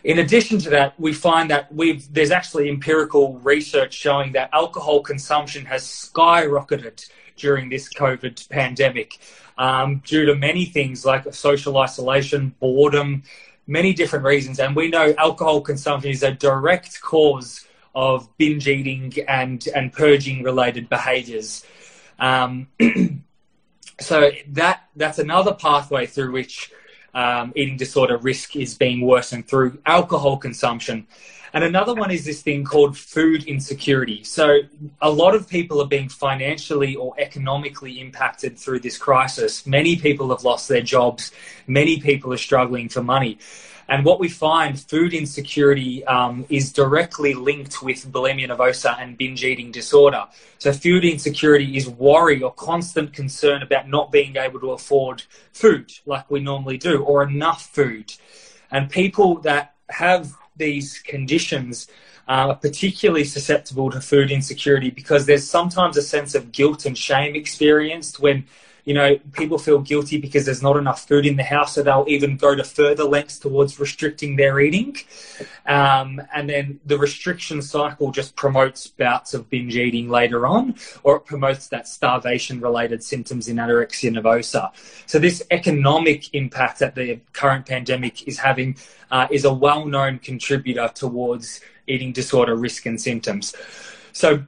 In 0.06 0.20
addition 0.20 0.60
to 0.60 0.70
that, 0.70 1.00
we 1.00 1.14
find 1.14 1.50
that 1.50 1.74
we've, 1.74 2.14
there's 2.14 2.30
actually 2.30 2.70
empirical 2.70 3.40
research 3.40 3.92
showing 3.92 4.34
that 4.34 4.52
alcohol 4.54 5.02
consumption 5.02 5.66
has 5.66 5.82
skyrocketed 5.84 7.10
during 7.38 7.70
this 7.70 7.92
COVID 7.92 8.48
pandemic 8.50 9.18
um, 9.58 10.04
due 10.06 10.28
to 10.28 10.36
many 10.36 10.66
things 10.66 11.06
like 11.06 11.34
social 11.34 11.80
isolation, 11.80 12.54
boredom, 12.60 13.24
many 13.66 13.96
different 13.96 14.26
reasons. 14.26 14.60
And 14.60 14.76
we 14.76 14.90
know 14.90 15.16
alcohol 15.18 15.62
consumption 15.62 16.12
is 16.12 16.22
a 16.22 16.34
direct 16.34 17.02
cause 17.02 17.66
of 17.96 18.30
binge 18.38 18.68
eating 18.68 19.12
and, 19.28 19.68
and 19.76 19.92
purging 19.92 20.44
related 20.44 20.88
behaviors. 20.88 21.66
Um, 22.20 22.68
so 24.00 24.30
that 24.50 24.84
that's 24.96 25.18
another 25.18 25.56
pathway 25.56 26.06
through 26.06 26.32
which 26.32 26.72
um, 27.16 27.54
eating 27.56 27.78
disorder 27.78 28.18
risk 28.18 28.56
is 28.56 28.78
being 28.78 29.02
worsened 29.02 29.48
through 29.48 29.80
alcohol 29.86 30.38
consumption. 30.38 31.08
And 31.54 31.64
another 31.64 31.94
one 31.94 32.12
is 32.12 32.26
this 32.26 32.42
thing 32.42 32.66
called 32.66 32.98
food 32.98 33.46
insecurity. 33.46 34.26
So, 34.26 34.60
a 35.02 35.10
lot 35.10 35.34
of 35.34 35.48
people 35.48 35.82
are 35.82 35.88
being 35.88 36.10
financially 36.10 36.98
or 36.98 37.16
economically 37.18 38.02
impacted 38.02 38.60
through 38.60 38.82
this 38.82 38.98
crisis. 38.98 39.66
Many 39.66 39.96
people 39.96 40.30
have 40.32 40.44
lost 40.44 40.68
their 40.68 40.82
jobs, 40.82 41.32
many 41.66 42.02
people 42.02 42.34
are 42.34 42.38
struggling 42.38 42.90
for 42.90 43.02
money. 43.02 43.40
And 43.88 44.04
what 44.04 44.20
we 44.20 44.30
find, 44.30 44.80
food 44.80 45.14
insecurity 45.14 46.04
um, 46.06 46.46
is 46.50 46.74
directly 46.74 47.34
linked 47.34 47.84
with 47.84 48.12
bulimia 48.12 48.50
nervosa 48.50 49.00
and 49.00 49.18
binge 49.18 49.44
eating 49.44 49.72
disorder. 49.72 50.26
So 50.58 50.74
food 50.74 51.06
insecurity 51.06 51.78
is 51.78 51.88
worry 51.88 52.42
or 52.42 52.52
constant 52.54 53.14
concern 53.14 53.62
about 53.62 53.88
not 53.88 54.12
being 54.12 54.38
able 54.38 54.60
to 54.62 54.72
afford 54.72 55.24
food 55.54 55.94
like 56.06 56.30
we 56.32 56.40
normally 56.40 56.78
do 56.78 57.04
or 57.04 57.24
enough 57.24 57.68
food. 57.68 58.14
And 58.72 58.90
people 58.90 59.40
that 59.42 59.76
have 59.90 60.34
these 60.58 61.00
conditions 61.00 61.88
are 62.28 62.56
particularly 62.56 63.24
susceptible 63.24 63.92
to 63.92 64.02
food 64.02 64.32
insecurity 64.32 64.90
because 64.90 65.28
there's 65.28 65.48
sometimes 65.48 65.96
a 65.96 66.02
sense 66.02 66.34
of 66.34 66.52
guilt 66.52 66.86
and 66.86 66.98
shame 66.98 67.36
experienced 67.36 68.20
when 68.20 68.46
you 68.86 68.94
know, 68.94 69.18
people 69.34 69.58
feel 69.58 69.80
guilty 69.80 70.20
because 70.20 70.46
there's 70.46 70.62
not 70.62 70.78
enough 70.78 71.08
food 71.08 71.26
in 71.26 71.38
the 71.38 71.44
house, 71.44 71.74
so 71.74 71.82
they'll 71.82 72.06
even 72.08 72.38
go 72.38 72.56
to 72.56 72.64
further 72.64 73.04
lengths 73.04 73.40
towards 73.40 73.80
restricting 73.80 74.36
their 74.36 74.60
eating. 74.60 74.96
Um, 75.66 76.22
and 76.34 76.48
then 76.48 76.80
the 76.86 77.00
restriction 77.00 77.64
cycle 77.64 78.12
just 78.12 78.36
promotes 78.36 78.86
bouts 78.86 79.34
of 79.34 79.50
binge 79.50 79.76
eating 79.76 80.08
later 80.08 80.46
on, 80.46 80.76
or 81.02 81.16
it 81.18 81.26
promotes 81.26 81.68
that 81.70 81.88
starvation 81.88 82.62
related 82.62 83.04
symptoms 83.04 83.48
in 83.48 83.58
anorexia 83.58 84.12
nervosa. 84.12 84.72
So, 85.08 85.18
this 85.18 85.42
economic 85.50 86.32
impact 86.36 86.78
that 86.80 86.94
the 86.94 87.20
current 87.34 87.66
pandemic 87.66 88.28
is 88.28 88.38
having 88.38 88.78
uh, 89.10 89.28
is 89.32 89.46
a 89.46 89.54
well 89.54 89.88
known 89.88 90.20
contributor 90.20 90.92
towards 90.94 91.60
eating 91.88 92.12
disorder 92.12 92.56
risk 92.56 92.86
and 92.86 93.02
symptoms. 93.02 93.56
So, 94.12 94.46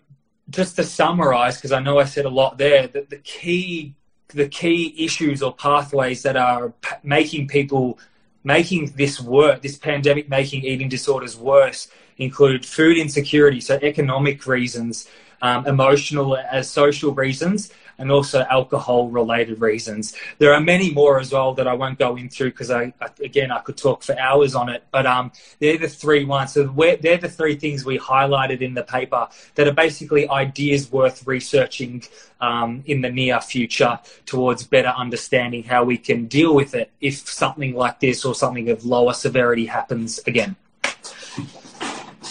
just 0.52 0.76
to 0.76 0.84
summarize, 0.84 1.58
because 1.58 1.72
I 1.72 1.80
know 1.80 1.98
I 1.98 2.06
said 2.06 2.26
a 2.26 2.30
lot 2.30 2.60
there, 2.60 2.88
that 2.88 3.10
the 3.10 3.18
key 3.18 3.96
the 4.30 4.48
key 4.48 4.94
issues 4.98 5.42
or 5.42 5.54
pathways 5.54 6.24
that 6.24 6.36
are 6.36 6.70
p- 6.82 6.96
making 7.04 7.48
people 7.48 7.98
making 8.44 8.94
this 8.96 9.20
work, 9.20 9.62
this 9.62 9.78
pandemic 9.78 10.30
making 10.30 10.64
eating 10.64 10.90
disorders 10.90 11.36
worse, 11.38 11.90
include 12.18 12.66
food 12.66 12.98
insecurity, 12.98 13.60
so 13.60 13.78
economic 13.82 14.46
reasons, 14.48 15.08
um, 15.42 15.68
emotional 15.68 16.38
as 16.38 16.70
social 16.70 17.14
reasons, 17.14 17.72
and 17.98 18.12
also 18.12 18.46
alcohol 18.50 19.10
related 19.10 19.60
reasons. 19.62 20.16
There 20.38 20.54
are 20.54 20.62
many 20.62 20.92
more 20.92 21.20
as 21.20 21.32
well 21.32 21.54
that 21.56 21.68
I 21.68 21.74
won't 21.74 22.00
go 22.00 22.16
into 22.16 22.46
because 22.46 22.72
I, 22.72 22.94
I, 23.02 23.10
again 23.24 23.52
I 23.52 23.60
could 23.60 23.78
talk 23.78 24.04
for 24.04 24.18
hours 24.20 24.56
on 24.56 24.70
it. 24.70 24.84
But 24.92 25.06
um, 25.06 25.32
they're 25.60 25.78
the 25.78 25.90
three 25.90 26.26
ones. 26.26 26.54
So 26.54 26.64
they're 26.66 27.18
the 27.18 27.30
three 27.30 27.56
things 27.56 27.86
we 27.86 27.98
highlighted 27.98 28.62
in 28.62 28.74
the 28.74 28.84
paper 28.84 29.28
that 29.56 29.68
are 29.68 29.74
basically 29.74 30.30
ideas 30.30 30.92
worth 30.92 31.26
researching 31.26 32.04
um, 32.40 32.84
in 32.86 33.02
the 33.02 33.10
near 33.10 33.42
future 33.42 34.00
towards 34.26 34.64
better 34.64 34.90
understanding 34.90 35.64
how 35.64 35.84
we 35.84 35.98
can 35.98 36.26
deal 36.26 36.54
with 36.54 36.76
it 36.76 36.92
if 37.02 37.28
something 37.28 37.74
like 37.74 38.00
this 38.00 38.26
or 38.26 38.36
something 38.36 38.70
of 38.70 38.86
lower 38.86 39.14
severity 39.14 39.66
happens 39.66 40.20
again. 40.28 40.56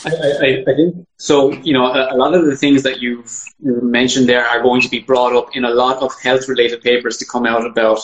I, 0.05 0.11
I, 0.11 0.65
I, 0.71 0.75
think 0.75 1.07
so. 1.19 1.53
You 1.53 1.73
know, 1.73 1.87
a, 1.87 2.15
a, 2.15 2.17
lot 2.17 2.35
of 2.35 2.45
the 2.45 2.57
things 2.57 2.83
that 2.83 3.01
you've 3.01 3.43
mentioned 3.61 4.29
there 4.29 4.47
are 4.47 4.63
going 4.63 4.81
to 4.83 4.89
be 4.89 5.01
brought 5.01 5.35
up 5.35 5.57
in 5.57 5.65
a 5.65 5.71
lot 5.71 6.03
of 6.03 6.13
health-related 6.23 6.83
papers 6.83 7.17
to 7.19 7.27
come 7.27 7.47
out 7.47 7.67
about 7.67 8.01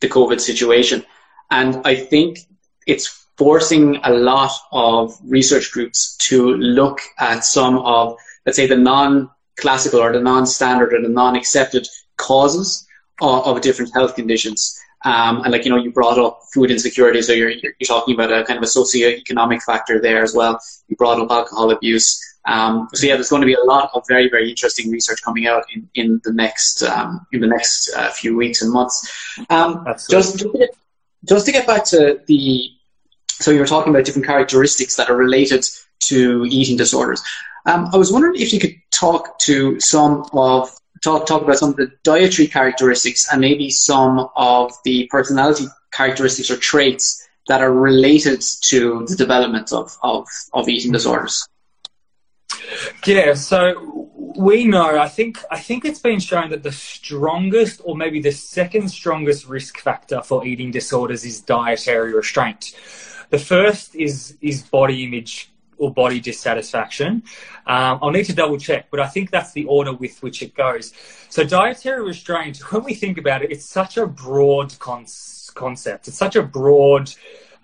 the 0.00 0.08
COVID 0.08 0.40
situation, 0.40 1.04
and 1.50 1.80
I 1.84 1.96
think 1.96 2.38
it's 2.86 3.26
forcing 3.36 3.96
a 4.04 4.12
lot 4.12 4.52
of 4.72 5.16
research 5.24 5.72
groups 5.72 6.16
to 6.18 6.54
look 6.54 7.00
at 7.18 7.44
some 7.44 7.78
of, 7.78 8.16
let's 8.46 8.56
say, 8.56 8.66
the 8.66 8.76
non-classical 8.76 10.00
or 10.00 10.12
the 10.12 10.20
non-standard 10.20 10.94
or 10.94 11.02
the 11.02 11.08
non-accepted 11.08 11.88
causes 12.16 12.86
of, 13.20 13.44
of 13.46 13.60
different 13.60 13.92
health 13.92 14.14
conditions 14.14 14.78
um, 15.04 15.42
and 15.42 15.52
like, 15.52 15.64
you 15.64 15.70
know, 15.70 15.76
you 15.76 15.90
brought 15.90 16.18
up 16.18 16.40
food 16.52 16.70
insecurity, 16.70 17.20
so 17.22 17.32
you're, 17.32 17.50
you're, 17.50 17.72
talking 17.86 18.14
about 18.14 18.32
a 18.32 18.42
kind 18.44 18.56
of 18.56 18.62
a 18.62 18.66
socio-economic 18.66 19.62
factor 19.62 20.00
there 20.00 20.22
as 20.22 20.34
well. 20.34 20.58
You 20.88 20.96
brought 20.96 21.20
up 21.20 21.30
alcohol 21.30 21.70
abuse. 21.70 22.20
Um, 22.46 22.88
so 22.94 23.06
yeah, 23.06 23.14
there's 23.14 23.28
going 23.28 23.42
to 23.42 23.46
be 23.46 23.54
a 23.54 23.64
lot 23.64 23.90
of 23.94 24.04
very, 24.08 24.28
very 24.28 24.48
interesting 24.48 24.90
research 24.90 25.22
coming 25.22 25.46
out 25.46 25.64
in, 25.74 25.88
in 25.94 26.20
the 26.24 26.32
next 26.32 26.82
um, 26.82 27.26
in 27.32 27.40
the 27.40 27.46
next 27.46 27.92
uh, 27.94 28.10
few 28.10 28.36
weeks 28.36 28.62
and 28.62 28.72
months. 28.72 29.36
Um, 29.50 29.86
just 30.10 30.44
just 31.24 31.46
to 31.46 31.52
get 31.52 31.66
back 31.66 31.84
to 31.86 32.20
the, 32.26 32.68
so 33.28 33.50
you 33.50 33.60
were 33.60 33.66
talking 33.66 33.94
about 33.94 34.04
different 34.04 34.26
characteristics 34.26 34.96
that 34.96 35.08
are 35.08 35.16
related 35.16 35.64
to 36.00 36.46
eating 36.50 36.76
disorders. 36.76 37.22
Um, 37.66 37.88
I 37.92 37.96
was 37.96 38.12
wondering 38.12 38.36
if 38.36 38.52
you 38.52 38.60
could 38.60 38.74
talk 38.90 39.38
to 39.40 39.80
some 39.80 40.26
of 40.34 40.70
talk 41.04 41.26
talk 41.26 41.42
about 41.42 41.58
some 41.58 41.70
of 41.70 41.76
the 41.76 41.92
dietary 42.02 42.48
characteristics 42.48 43.30
and 43.30 43.40
maybe 43.40 43.70
some 43.70 44.28
of 44.34 44.72
the 44.84 45.06
personality 45.10 45.66
characteristics 45.92 46.50
or 46.50 46.56
traits 46.56 47.28
that 47.46 47.60
are 47.60 47.72
related 47.72 48.42
to 48.62 49.04
the 49.06 49.14
development 49.14 49.72
of, 49.72 49.96
of, 50.02 50.26
of 50.54 50.68
eating 50.68 50.88
mm-hmm. 50.88 50.94
disorders. 50.94 51.46
Yeah, 53.06 53.34
so 53.34 54.10
we 54.36 54.64
know, 54.64 54.98
I 54.98 55.08
think 55.08 55.38
I 55.50 55.58
think 55.58 55.84
it's 55.84 56.00
been 56.00 56.20
shown 56.20 56.50
that 56.50 56.62
the 56.62 56.72
strongest 56.72 57.82
or 57.84 57.94
maybe 57.96 58.20
the 58.20 58.32
second 58.32 58.88
strongest 58.88 59.46
risk 59.46 59.78
factor 59.78 60.22
for 60.22 60.46
eating 60.46 60.70
disorders 60.70 61.24
is 61.24 61.40
dietary 61.40 62.14
restraint. 62.14 62.74
The 63.30 63.38
first 63.38 63.94
is 63.94 64.36
is 64.40 64.62
body 64.62 65.04
image 65.04 65.50
or 65.78 65.92
body 65.92 66.20
dissatisfaction. 66.20 67.22
Um, 67.66 67.98
I'll 68.02 68.10
need 68.10 68.26
to 68.26 68.34
double 68.34 68.58
check, 68.58 68.90
but 68.90 69.00
I 69.00 69.06
think 69.06 69.30
that's 69.30 69.52
the 69.52 69.64
order 69.64 69.92
with 69.92 70.22
which 70.22 70.42
it 70.42 70.54
goes. 70.54 70.92
So, 71.28 71.44
dietary 71.44 72.04
restraint, 72.04 72.58
when 72.72 72.84
we 72.84 72.94
think 72.94 73.18
about 73.18 73.42
it, 73.42 73.50
it's 73.50 73.64
such 73.64 73.96
a 73.96 74.06
broad 74.06 74.78
con- 74.78 75.06
concept. 75.54 76.08
It's 76.08 76.18
such 76.18 76.36
a 76.36 76.42
broad, 76.42 77.10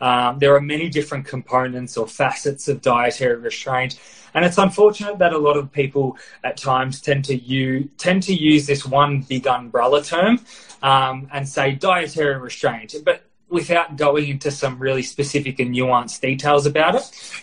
um, 0.00 0.38
there 0.38 0.54
are 0.54 0.60
many 0.60 0.88
different 0.88 1.26
components 1.26 1.96
or 1.96 2.06
facets 2.06 2.68
of 2.68 2.80
dietary 2.80 3.36
restraint. 3.36 3.98
And 4.32 4.44
it's 4.44 4.58
unfortunate 4.58 5.18
that 5.18 5.32
a 5.32 5.38
lot 5.38 5.56
of 5.56 5.72
people 5.72 6.16
at 6.44 6.56
times 6.56 7.00
tend 7.00 7.24
to 7.26 7.34
use, 7.34 7.88
tend 7.98 8.22
to 8.24 8.34
use 8.34 8.66
this 8.66 8.86
one 8.86 9.22
big 9.22 9.46
umbrella 9.46 10.02
term 10.02 10.38
um, 10.82 11.28
and 11.32 11.48
say 11.48 11.72
dietary 11.72 12.38
restraint, 12.38 12.94
but 13.04 13.22
without 13.48 13.96
going 13.96 14.28
into 14.28 14.50
some 14.50 14.78
really 14.78 15.02
specific 15.02 15.58
and 15.58 15.74
nuanced 15.74 16.20
details 16.20 16.66
about 16.66 16.94
it. 16.94 17.42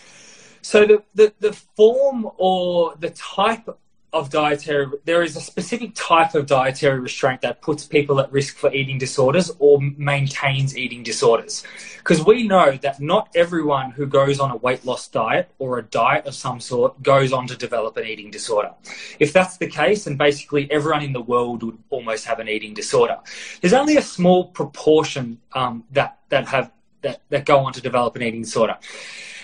So 0.68 0.86
the, 0.86 1.01
the, 1.15 1.34
the 1.39 1.53
form 1.53 2.30
or 2.36 2.93
the 2.99 3.11
type 3.11 3.70
of 4.11 4.30
dietary, 4.30 4.88
there 5.05 5.24
is 5.24 5.38
a 5.38 5.39
specific 5.39 5.91
type 5.95 6.36
of 6.36 6.45
dietary 6.45 6.99
restraint 6.99 7.39
that 7.39 7.61
puts 7.61 7.86
people 7.86 8.20
at 8.20 8.30
risk 8.34 8.57
for 8.57 8.70
eating 8.74 8.97
disorders 8.97 9.49
or 9.59 9.80
maintains 9.95 10.78
eating 10.78 11.03
disorders. 11.03 11.63
Because 11.99 12.26
we 12.26 12.45
know 12.45 12.76
that 12.82 12.99
not 12.99 13.30
everyone 13.34 13.91
who 13.91 14.05
goes 14.05 14.41
on 14.41 14.51
a 14.51 14.57
weight 14.57 14.84
loss 14.84 15.07
diet 15.07 15.49
or 15.57 15.80
a 15.80 15.84
diet 15.84 16.26
of 16.26 16.36
some 16.36 16.59
sort 16.59 17.01
goes 17.01 17.32
on 17.32 17.47
to 17.47 17.55
develop 17.55 17.95
an 17.95 18.05
eating 18.05 18.30
disorder. 18.30 18.74
If 19.20 19.32
that's 19.32 19.55
the 19.55 19.68
case, 19.68 20.03
then 20.03 20.18
basically 20.18 20.70
everyone 20.70 21.01
in 21.01 21.13
the 21.13 21.22
world 21.22 21.63
would 21.63 21.78
almost 21.89 22.26
have 22.26 22.39
an 22.39 22.49
eating 22.49 22.74
disorder. 22.74 23.20
There's 23.61 23.72
only 23.72 23.95
a 23.95 24.01
small 24.01 24.49
proportion 24.49 25.39
um, 25.53 25.86
that, 25.91 26.20
that 26.28 26.49
have 26.49 26.74
that, 27.03 27.22
that 27.30 27.45
go 27.45 27.59
on 27.59 27.72
to 27.74 27.82
develop 27.82 28.18
an 28.18 28.24
eating 28.24 28.41
disorder. 28.41 28.78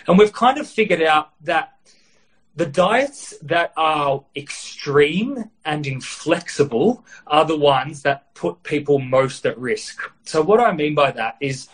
And 0.07 0.17
we've 0.17 0.33
kind 0.33 0.57
of 0.57 0.67
figured 0.67 1.01
out 1.01 1.31
that 1.41 1.73
the 2.55 2.65
diets 2.67 3.33
that 3.41 3.73
are 3.75 4.23
extreme 4.35 5.49
and 5.65 5.87
inflexible 5.87 7.03
are 7.25 7.45
the 7.45 7.57
ones 7.57 8.03
that 8.03 8.33
put 8.35 8.61
people 8.61 8.99
most 8.99 9.45
at 9.45 9.57
risk. 9.57 10.01
So, 10.23 10.41
what 10.41 10.59
I 10.59 10.71
mean 10.71 10.93
by 10.93 11.11
that 11.11 11.37
is 11.41 11.67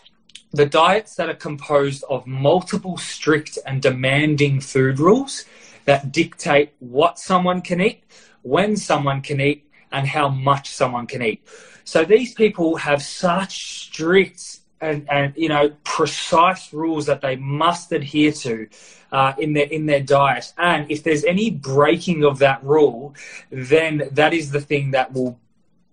the 0.51 0.65
diets 0.65 1.15
that 1.15 1.29
are 1.29 1.35
composed 1.35 2.03
of 2.09 2.25
multiple 2.25 2.97
strict 2.97 3.57
and 3.65 3.81
demanding 3.81 4.61
food 4.61 4.99
rules 4.99 5.43
that 5.83 6.11
dictate 6.13 6.73
what 6.79 7.19
someone 7.19 7.61
can 7.61 7.81
eat, 7.81 8.03
when 8.43 8.77
someone 8.77 9.21
can 9.21 9.41
eat, 9.41 9.69
and 9.91 10.07
how 10.07 10.29
much 10.29 10.69
someone 10.69 11.07
can 11.07 11.21
eat. 11.21 11.45
So, 11.83 12.05
these 12.05 12.33
people 12.33 12.77
have 12.77 13.01
such 13.01 13.81
strict 13.81 14.58
and, 14.81 15.09
and 15.09 15.33
you 15.35 15.49
know 15.49 15.71
precise 15.83 16.73
rules 16.73 17.05
that 17.07 17.21
they 17.21 17.35
must 17.35 17.91
adhere 17.91 18.31
to 18.31 18.67
uh, 19.11 19.33
in 19.37 19.53
their 19.53 19.65
in 19.65 19.85
their 19.85 20.01
diet. 20.01 20.53
And 20.57 20.89
if 20.89 21.03
there's 21.03 21.23
any 21.23 21.51
breaking 21.51 22.23
of 22.23 22.39
that 22.39 22.63
rule, 22.63 23.15
then 23.49 24.09
that 24.11 24.33
is 24.33 24.51
the 24.51 24.61
thing 24.61 24.91
that 24.91 25.13
will 25.13 25.39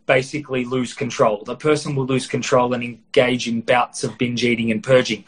basically 0.07 0.65
lose 0.65 0.95
control. 0.95 1.43
The 1.45 1.57
person 1.57 1.97
will 1.97 2.07
lose 2.07 2.27
control 2.27 2.73
and 2.75 2.83
engage 2.83 3.49
in 3.49 3.61
bouts 3.61 4.05
of 4.05 4.17
binge 4.19 4.45
eating 4.45 4.71
and 4.71 4.83
purging. 4.83 5.25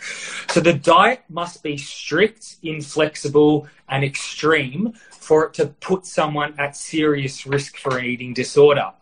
So 0.48 0.60
the 0.60 0.72
diet 0.72 1.24
must 1.28 1.64
be 1.64 1.76
strict, 1.76 2.56
inflexible, 2.62 3.66
and 3.88 4.04
extreme 4.04 4.92
for 5.10 5.46
it 5.46 5.54
to 5.54 5.66
put 5.66 6.06
someone 6.06 6.54
at 6.58 6.76
serious 6.76 7.44
risk 7.44 7.76
for 7.76 7.98
an 7.98 8.04
eating 8.04 8.32
disorder. 8.32 8.92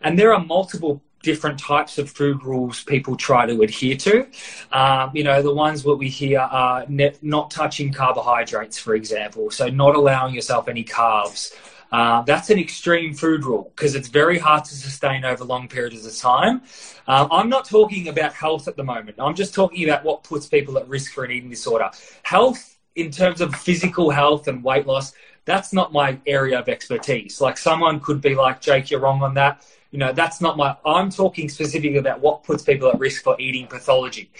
And 0.00 0.16
there 0.16 0.32
are 0.32 0.44
multiple 0.44 1.02
different 1.22 1.58
types 1.58 1.98
of 1.98 2.10
food 2.10 2.42
rules 2.44 2.84
people 2.84 3.16
try 3.16 3.46
to 3.46 3.62
adhere 3.62 3.96
to. 3.96 4.26
Um, 4.72 5.10
you 5.14 5.24
know, 5.24 5.42
the 5.42 5.54
ones 5.54 5.82
that 5.82 5.94
we 5.96 6.08
hear 6.08 6.40
are 6.40 6.84
ne- 6.88 7.16
not 7.22 7.50
touching 7.50 7.92
carbohydrates, 7.92 8.78
for 8.78 8.94
example, 8.94 9.50
so 9.50 9.68
not 9.68 9.96
allowing 9.96 10.34
yourself 10.34 10.68
any 10.68 10.84
carbs. 10.84 11.52
Uh, 11.90 12.22
that's 12.22 12.50
an 12.50 12.58
extreme 12.58 13.14
food 13.14 13.44
rule 13.44 13.72
because 13.74 13.94
it's 13.94 14.08
very 14.08 14.38
hard 14.38 14.64
to 14.64 14.74
sustain 14.74 15.24
over 15.24 15.44
long 15.44 15.68
periods 15.68 16.04
of 16.04 16.16
time. 16.16 16.62
Um, 17.06 17.28
I'm 17.30 17.48
not 17.48 17.64
talking 17.64 18.08
about 18.08 18.34
health 18.34 18.68
at 18.68 18.76
the 18.76 18.84
moment. 18.84 19.16
I'm 19.18 19.34
just 19.34 19.54
talking 19.54 19.88
about 19.88 20.04
what 20.04 20.22
puts 20.22 20.46
people 20.46 20.76
at 20.76 20.86
risk 20.86 21.12
for 21.12 21.24
an 21.24 21.30
eating 21.30 21.48
disorder. 21.48 21.90
Health, 22.22 22.76
in 22.94 23.10
terms 23.10 23.40
of 23.40 23.54
physical 23.54 24.10
health 24.10 24.48
and 24.48 24.62
weight 24.62 24.86
loss, 24.86 25.14
that's 25.46 25.72
not 25.72 25.92
my 25.94 26.18
area 26.26 26.58
of 26.58 26.68
expertise. 26.68 27.40
Like 27.40 27.56
someone 27.56 28.00
could 28.00 28.20
be 28.20 28.34
like, 28.34 28.60
Jake, 28.60 28.90
you're 28.90 29.00
wrong 29.00 29.22
on 29.22 29.32
that. 29.34 29.64
You 29.90 29.98
know, 29.98 30.12
that's 30.12 30.40
not 30.40 30.56
my. 30.56 30.76
I'm 30.84 31.10
talking 31.10 31.48
specifically 31.48 31.96
about 31.96 32.20
what 32.20 32.44
puts 32.44 32.62
people 32.62 32.88
at 32.88 32.98
risk 32.98 33.22
for 33.22 33.40
eating 33.40 33.66
pathology. 33.66 34.30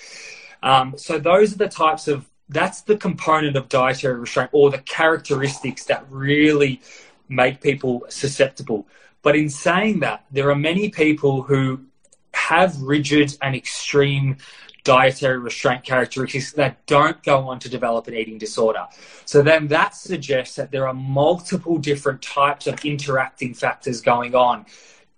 Um, 0.62 0.94
so 0.96 1.18
those 1.18 1.55
are 1.55 1.59
the 1.59 1.68
types 1.68 2.09
of. 2.09 2.28
That's 2.51 2.82
the 2.82 2.96
component 2.96 3.57
of 3.57 3.68
dietary 3.68 4.18
restraint 4.18 4.51
or 4.53 4.70
the 4.70 4.78
characteristics 4.78 5.84
that 5.84 6.07
really 6.11 6.80
make 7.28 7.61
people 7.61 8.07
susceptible. 8.09 8.86
But 9.22 9.36
in 9.36 9.51
saying 9.51 10.01
that, 10.01 10.24
there 10.30 10.51
are 10.51 10.57
many 10.57 10.88
people 10.88 11.42
who 11.42 11.80
have 12.32 12.80
rigid 12.80 13.36
and 13.42 13.55
extreme 13.55 14.36
dietary 14.84 15.38
restraint 15.38 15.84
characteristics 15.84 16.53
that 16.53 16.86
don't 16.86 17.22
go 17.22 17.49
on 17.49 17.59
to 17.59 17.68
develop 17.68 18.07
an 18.09 18.14
eating 18.14 18.38
disorder. 18.38 18.86
So 19.26 19.42
then 19.42 19.68
that 19.68 19.94
suggests 19.94 20.57
that 20.57 20.70
there 20.70 20.88
are 20.88 20.94
multiple 20.94 21.76
different 21.76 22.22
types 22.22 22.66
of 22.66 22.82
interacting 22.84 23.53
factors 23.53 24.01
going 24.01 24.34
on 24.34 24.64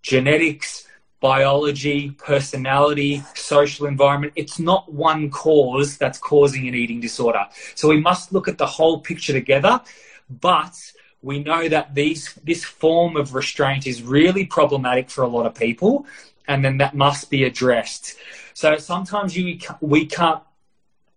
genetics, 0.02 0.86
biology, 1.20 2.12
personality, 2.12 3.22
social 3.34 3.86
environment. 3.86 4.32
It's 4.36 4.58
not 4.58 4.92
one 4.92 5.30
cause 5.30 5.98
that's 5.98 6.18
causing 6.18 6.66
an 6.66 6.74
eating 6.74 7.00
disorder. 7.00 7.44
So 7.74 7.88
we 7.88 8.00
must 8.00 8.32
look 8.32 8.48
at 8.48 8.58
the 8.58 8.66
whole 8.66 9.00
picture 9.00 9.32
together. 9.32 9.80
But 10.28 10.74
we 11.22 11.42
know 11.42 11.68
that 11.68 11.94
these 11.94 12.34
this 12.44 12.64
form 12.64 13.16
of 13.16 13.34
restraint 13.34 13.86
is 13.86 14.02
really 14.02 14.46
problematic 14.46 15.10
for 15.10 15.22
a 15.22 15.28
lot 15.28 15.46
of 15.46 15.54
people, 15.54 16.06
and 16.48 16.64
then 16.64 16.78
that 16.78 16.94
must 16.94 17.30
be 17.30 17.44
addressed. 17.44 18.16
So 18.54 18.76
sometimes 18.78 19.36
you 19.36 19.58
we 19.80 20.06
can't 20.06 20.42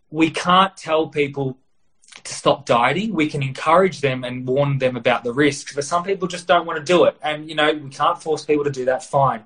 we 0.10 0.30
can't 0.30 0.76
tell 0.76 1.08
people 1.08 1.58
to 2.24 2.34
stop 2.34 2.66
dieting. 2.66 3.14
We 3.14 3.30
can 3.30 3.44
encourage 3.44 4.02
them 4.02 4.24
and 4.24 4.48
warn 4.48 4.78
them 4.78 4.96
about 4.96 5.24
the 5.24 5.34
risks, 5.34 5.74
but 5.74 5.84
some 5.84 6.04
people 6.04 6.28
just 6.28 6.48
don't 6.48 6.66
want 6.66 6.80
to 6.80 6.86
do 6.86 7.06
it. 7.06 7.18
And, 7.22 7.50
you 7.50 7.56
know, 7.56 7.74
we 7.74 7.90
can't 7.90 8.22
force 8.22 8.46
people 8.46 8.64
to 8.64 8.72
do 8.72 8.86
that, 8.86 9.04
fine. 9.04 9.44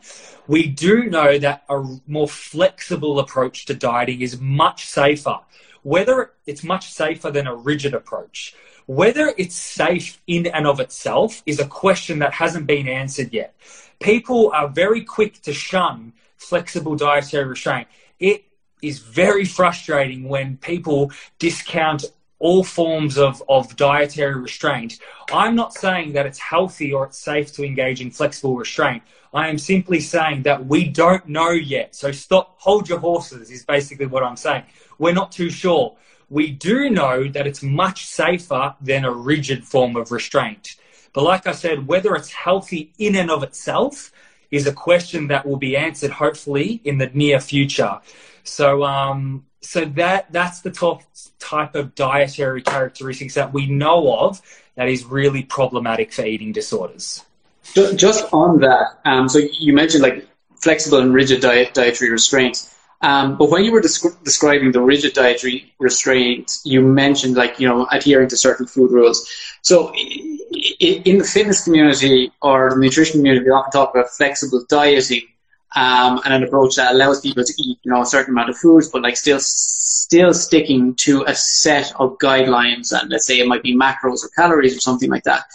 We 0.48 0.68
do 0.68 1.06
know 1.06 1.38
that 1.40 1.64
a 1.70 1.84
more 2.08 2.28
flexible 2.28 3.20
approach 3.20 3.66
to 3.66 3.74
dieting 3.74 4.22
is 4.22 4.40
much 4.40 4.86
safer. 4.86 5.40
Whether 5.84 6.32
it's 6.46 6.64
much 6.64 6.92
safer 6.92 7.32
than 7.32 7.48
a 7.48 7.56
rigid 7.56 7.94
approach, 7.94 8.54
whether 8.88 9.34
it's 9.38 9.56
safe 9.56 10.22
in 10.28 10.48
and 10.48 10.66
of 10.66 10.80
itself 10.80 11.44
is 11.46 11.60
a 11.60 11.68
question 11.68 12.20
that 12.20 12.34
hasn't 12.34 12.68
been 12.68 12.88
answered 12.88 13.34
yet. 13.34 13.54
People 14.00 14.52
are 14.54 14.68
very 14.68 15.04
quick 15.04 15.42
to 15.42 15.54
shun 15.54 16.14
flexible 16.38 16.96
dietary 16.96 17.46
restraint. 17.46 17.88
It 18.20 18.46
is 18.82 19.00
very 19.00 19.44
frustrating 19.44 20.30
when 20.30 20.58
people 20.58 21.12
discount 21.40 22.06
all 22.40 22.64
forms 22.64 23.18
of, 23.18 23.42
of 23.50 23.76
dietary 23.76 24.40
restraint. 24.40 25.00
I'm 25.32 25.56
not 25.56 25.74
saying 25.74 26.14
that 26.14 26.26
it's 26.26 26.40
healthy 26.40 26.94
or 26.94 27.06
it's 27.06 27.18
safe 27.18 27.54
to 27.54 27.64
engage 27.64 28.02
in 28.02 28.12
flexible 28.12 28.56
restraint. 28.56 29.04
I 29.34 29.50
am 29.50 29.58
simply 29.58 30.00
saying 30.00 30.44
that 30.44 30.66
we 30.66 30.88
don't 30.88 31.28
know 31.28 31.52
yet. 31.52 31.96
So 31.96 32.12
stop, 32.12 32.56
hold 32.60 32.88
your 32.88 33.00
horses, 33.00 33.52
is 33.52 33.66
basically 33.66 34.06
what 34.06 34.24
I'm 34.24 34.38
saying. 34.38 34.64
We're 35.00 35.14
not 35.14 35.32
too 35.32 35.50
sure. 35.50 35.96
We 36.30 36.52
do 36.52 36.90
know 36.90 37.28
that 37.28 37.48
it's 37.48 37.64
much 37.64 38.06
safer 38.06 38.76
than 38.82 39.06
a 39.06 39.12
rigid 39.12 39.64
form 39.66 39.96
of 39.96 40.12
restraint. 40.12 40.76
But 41.14 41.24
like 41.24 41.48
I 41.48 41.54
said, 41.54 41.88
whether 41.88 42.16
it's 42.16 42.32
healthy 42.32 42.94
in 43.00 43.16
and 43.16 43.32
of 43.32 43.44
itself 43.44 44.12
is 44.52 44.68
a 44.68 44.74
question 44.74 45.28
that 45.28 45.46
will 45.46 45.58
be 45.58 45.76
answered 45.76 46.12
hopefully 46.12 46.80
in 46.84 47.00
the 47.00 47.08
near 47.08 47.40
future. 47.40 48.00
So, 48.44 48.84
um, 48.84 49.47
so 49.68 49.84
that 49.84 50.32
that's 50.32 50.62
the 50.62 50.72
top 50.72 51.02
type 51.40 51.76
of 51.76 51.94
dietary 51.94 52.62
characteristics 52.62 53.34
that 53.34 53.52
we 53.52 53.68
know 53.68 54.18
of 54.18 54.42
that 54.76 54.88
is 54.88 55.04
really 55.04 55.44
problematic 55.44 56.14
for 56.14 56.24
eating 56.24 56.54
disorders. 56.54 57.26
Just 57.74 58.32
on 58.32 58.62
that, 58.62 59.00
um, 59.04 59.28
so 59.28 59.40
you 59.60 59.74
mentioned 59.74 60.04
like 60.04 60.26
flexible 60.56 61.00
and 61.00 61.14
rigid 61.14 61.42
diet, 61.42 61.74
dietary 61.74 62.10
restraints. 62.12 62.74
Um, 63.02 63.38
but 63.38 63.50
when 63.50 63.66
you 63.66 63.74
were 63.74 63.82
descri- 63.82 64.16
describing 64.24 64.72
the 64.72 64.82
rigid 64.82 65.12
dietary 65.14 65.74
restraint, 65.80 66.60
you 66.64 66.82
mentioned 66.82 67.36
like 67.36 67.60
you 67.60 67.68
know 67.68 67.88
adhering 67.92 68.30
to 68.30 68.38
certain 68.38 68.68
food 68.68 68.92
rules. 68.92 69.30
So 69.64 69.94
in 69.94 71.18
the 71.18 71.26
fitness 71.26 71.66
community 71.66 72.32
or 72.42 72.70
the 72.70 72.80
nutrition 72.80 73.20
community, 73.20 73.44
we 73.44 73.52
often 73.52 73.72
talk 73.72 73.94
about 73.94 74.12
flexible 74.12 74.64
dieting 74.70 75.28
um, 75.76 76.22
and 76.24 76.34
an 76.34 76.44
approach 76.44 76.76
that 76.76 76.94
allows 76.94 77.22
people 77.22 77.44
to 77.44 77.54
eat, 77.60 77.78
you 77.84 77.92
know, 77.92 78.02
a 78.02 78.06
certain 78.06 78.34
amount 78.34 78.50
of 78.50 78.58
foods, 78.58 78.90
but 78.90 79.02
like 79.02 79.18
still 79.18 79.40
still 79.40 80.34
sticking 80.34 80.96
to 80.96 81.24
a 81.28 81.36
set 81.36 81.92
of 82.00 82.18
guidelines. 82.20 82.98
And 82.98 83.10
let's 83.10 83.26
say 83.26 83.40
it 83.40 83.48
might 83.48 83.64
be 83.64 83.76
macros 83.76 84.24
or 84.24 84.30
calories 84.36 84.78
or 84.78 84.80
something 84.80 85.10
like 85.10 85.24
that. 85.24 85.46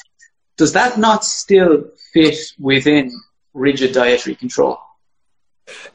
Does 0.56 0.72
that 0.74 0.98
not 0.98 1.24
still 1.24 1.84
fit 2.12 2.36
within 2.58 3.10
rigid 3.54 3.92
dietary 3.92 4.36
control? 4.36 4.78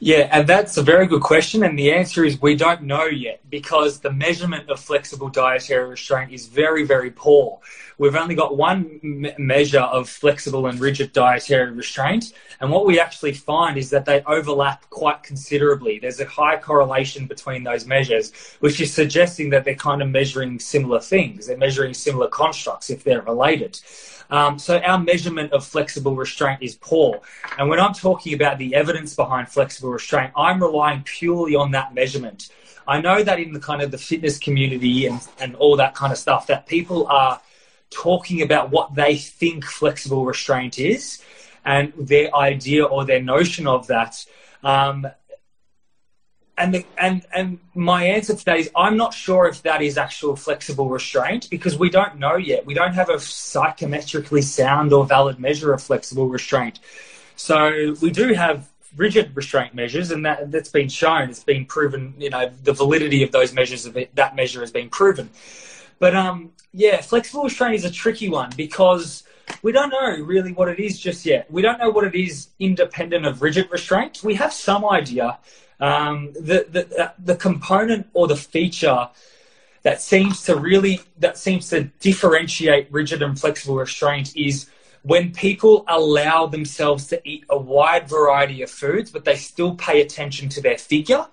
Yeah, 0.00 0.28
and 0.30 0.46
that's 0.46 0.76
a 0.76 0.82
very 0.82 1.06
good 1.06 1.22
question. 1.22 1.64
And 1.64 1.78
the 1.78 1.92
answer 1.92 2.24
is 2.24 2.40
we 2.40 2.54
don't 2.54 2.82
know 2.82 3.04
yet 3.04 3.40
because 3.50 4.00
the 4.00 4.12
measurement 4.12 4.68
of 4.70 4.80
flexible 4.80 5.28
dietary 5.28 5.88
restraint 5.88 6.32
is 6.32 6.46
very, 6.46 6.84
very 6.84 7.10
poor. 7.10 7.60
We've 7.98 8.14
only 8.14 8.36
got 8.36 8.56
one 8.56 9.00
me- 9.02 9.34
measure 9.38 9.80
of 9.80 10.08
flexible 10.08 10.66
and 10.66 10.78
rigid 10.78 11.12
dietary 11.12 11.72
restraint. 11.72 12.32
And 12.60 12.70
what 12.70 12.86
we 12.86 13.00
actually 13.00 13.32
find 13.32 13.76
is 13.76 13.90
that 13.90 14.04
they 14.04 14.22
overlap 14.22 14.88
quite 14.90 15.22
considerably. 15.24 15.98
There's 15.98 16.20
a 16.20 16.26
high 16.26 16.58
correlation 16.58 17.26
between 17.26 17.64
those 17.64 17.86
measures, 17.86 18.32
which 18.60 18.80
is 18.80 18.92
suggesting 18.94 19.50
that 19.50 19.64
they're 19.64 19.74
kind 19.74 20.00
of 20.00 20.08
measuring 20.08 20.58
similar 20.60 21.00
things. 21.00 21.48
They're 21.48 21.56
measuring 21.56 21.94
similar 21.94 22.28
constructs 22.28 22.90
if 22.90 23.02
they're 23.02 23.22
related. 23.22 23.80
Um, 24.30 24.58
so 24.58 24.78
our 24.78 24.98
measurement 24.98 25.52
of 25.52 25.64
flexible 25.64 26.14
restraint 26.14 26.62
is 26.62 26.76
poor. 26.76 27.20
And 27.58 27.68
when 27.68 27.80
I'm 27.80 27.94
talking 27.94 28.34
about 28.34 28.58
the 28.58 28.74
evidence 28.74 29.14
behind 29.14 29.48
flexible 29.48 29.90
restraint, 29.90 30.32
I'm 30.36 30.62
relying 30.62 31.02
purely 31.02 31.54
on 31.54 31.70
that 31.72 31.94
measurement. 31.94 32.50
I 32.86 33.00
know 33.00 33.22
that 33.22 33.38
in 33.38 33.52
the 33.52 33.60
kind 33.60 33.82
of 33.82 33.90
the 33.90 33.98
fitness 33.98 34.38
community 34.38 35.06
and, 35.06 35.20
and 35.40 35.54
all 35.56 35.76
that 35.76 35.94
kind 35.94 36.12
of 36.12 36.18
stuff, 36.18 36.46
that 36.46 36.66
people 36.66 37.06
are 37.08 37.40
talking 37.90 38.42
about 38.42 38.70
what 38.70 38.94
they 38.94 39.16
think 39.16 39.64
flexible 39.64 40.24
restraint 40.24 40.78
is 40.78 41.22
and 41.64 41.92
their 41.96 42.34
idea 42.34 42.84
or 42.84 43.04
their 43.04 43.22
notion 43.22 43.66
of 43.66 43.86
that. 43.88 44.24
Um, 44.62 45.06
and 46.58 46.74
the, 46.74 46.86
and 46.98 47.22
and 47.32 47.58
my 47.74 48.04
answer 48.04 48.34
today 48.34 48.60
is 48.60 48.70
I'm 48.76 48.96
not 48.96 49.14
sure 49.14 49.46
if 49.46 49.62
that 49.62 49.80
is 49.80 49.96
actual 49.96 50.36
flexible 50.36 50.88
restraint 50.88 51.48
because 51.50 51.78
we 51.78 51.88
don't 51.88 52.18
know 52.18 52.36
yet. 52.36 52.66
We 52.66 52.74
don't 52.74 52.94
have 52.94 53.08
a 53.08 53.14
psychometrically 53.14 54.42
sound 54.42 54.92
or 54.92 55.06
valid 55.06 55.38
measure 55.38 55.72
of 55.72 55.82
flexible 55.82 56.28
restraint. 56.28 56.80
So 57.36 57.94
we 58.02 58.10
do 58.10 58.34
have 58.34 58.68
rigid 58.96 59.36
restraint 59.36 59.74
measures, 59.74 60.10
and 60.10 60.26
that 60.26 60.50
that's 60.50 60.70
been 60.70 60.88
shown. 60.88 61.30
It's 61.30 61.44
been 61.44 61.64
proven. 61.64 62.14
You 62.18 62.30
know, 62.30 62.50
the 62.64 62.72
validity 62.72 63.22
of 63.22 63.30
those 63.30 63.52
measures 63.52 63.86
of 63.86 63.96
it, 63.96 64.14
that 64.16 64.34
measure 64.34 64.60
has 64.60 64.72
been 64.72 64.90
proven. 64.90 65.30
But 65.98 66.14
um, 66.16 66.52
yeah, 66.72 67.00
flexible 67.00 67.44
restraint 67.44 67.76
is 67.76 67.84
a 67.84 67.90
tricky 67.90 68.28
one 68.28 68.50
because 68.56 69.22
we 69.62 69.72
don't 69.72 69.90
know 69.90 70.22
really 70.24 70.52
what 70.52 70.68
it 70.68 70.78
is 70.78 70.98
just 70.98 71.24
yet. 71.24 71.50
We 71.50 71.62
don't 71.62 71.78
know 71.78 71.90
what 71.90 72.04
it 72.04 72.14
is 72.14 72.48
independent 72.58 73.26
of 73.26 73.42
rigid 73.42 73.70
restraint. 73.70 74.22
We 74.22 74.34
have 74.34 74.52
some 74.52 74.84
idea 74.84 75.38
um, 75.80 76.32
the, 76.32 76.66
the, 76.68 77.02
uh, 77.02 77.10
the 77.18 77.36
component 77.36 78.08
or 78.12 78.26
the 78.26 78.36
feature 78.36 79.08
that 79.82 80.02
seems 80.02 80.42
to 80.44 80.56
really 80.56 81.00
that 81.18 81.38
seems 81.38 81.70
to 81.70 81.84
differentiate 82.00 82.90
rigid 82.90 83.22
and 83.22 83.38
flexible 83.38 83.76
restraint 83.76 84.36
is 84.36 84.68
when 85.02 85.32
people 85.32 85.84
allow 85.88 86.46
themselves 86.46 87.06
to 87.06 87.20
eat 87.28 87.44
a 87.48 87.56
wide 87.56 88.08
variety 88.08 88.62
of 88.62 88.70
foods, 88.70 89.10
but 89.10 89.24
they 89.24 89.36
still 89.36 89.74
pay 89.76 90.00
attention 90.00 90.48
to 90.50 90.60
their 90.60 90.76
figure, 90.76 91.26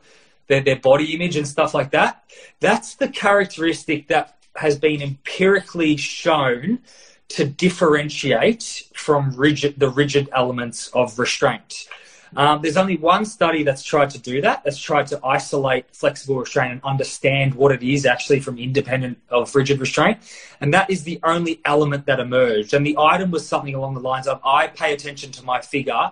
their, 0.47 0.61
their 0.61 0.75
body 0.77 1.13
image, 1.15 1.35
and 1.35 1.47
stuff 1.47 1.73
like 1.73 1.91
that. 1.91 2.23
That's 2.59 2.95
the 2.95 3.09
characteristic 3.09 4.07
that 4.07 4.37
has 4.55 4.77
been 4.77 5.01
empirically 5.01 5.97
shown 5.97 6.79
to 7.27 7.45
differentiate 7.45 8.83
from 8.93 9.35
rigid 9.35 9.79
the 9.79 9.89
rigid 9.89 10.29
elements 10.31 10.87
of 10.89 11.17
restraint. 11.19 11.87
Um, 12.35 12.61
there's 12.61 12.77
only 12.77 12.97
one 12.97 13.25
study 13.25 13.63
that's 13.63 13.83
tried 13.83 14.09
to 14.11 14.19
do 14.19 14.41
that, 14.41 14.63
that's 14.63 14.77
tried 14.77 15.07
to 15.07 15.19
isolate 15.25 15.85
flexible 15.95 16.37
restraint 16.37 16.71
and 16.73 16.83
understand 16.83 17.55
what 17.55 17.71
it 17.71 17.81
is 17.81 18.05
actually 18.05 18.41
from 18.41 18.57
independent 18.57 19.19
of 19.29 19.53
rigid 19.55 19.79
restraint. 19.79 20.17
And 20.59 20.73
that 20.73 20.89
is 20.89 21.03
the 21.03 21.19
only 21.23 21.61
element 21.65 22.05
that 22.07 22.19
emerged. 22.19 22.73
And 22.73 22.85
the 22.85 22.97
item 22.97 23.31
was 23.31 23.47
something 23.47 23.73
along 23.73 23.93
the 23.93 24.01
lines 24.01 24.27
of 24.27 24.41
I 24.43 24.67
pay 24.67 24.93
attention 24.93 25.31
to 25.33 25.43
my 25.43 25.61
figure 25.61 26.11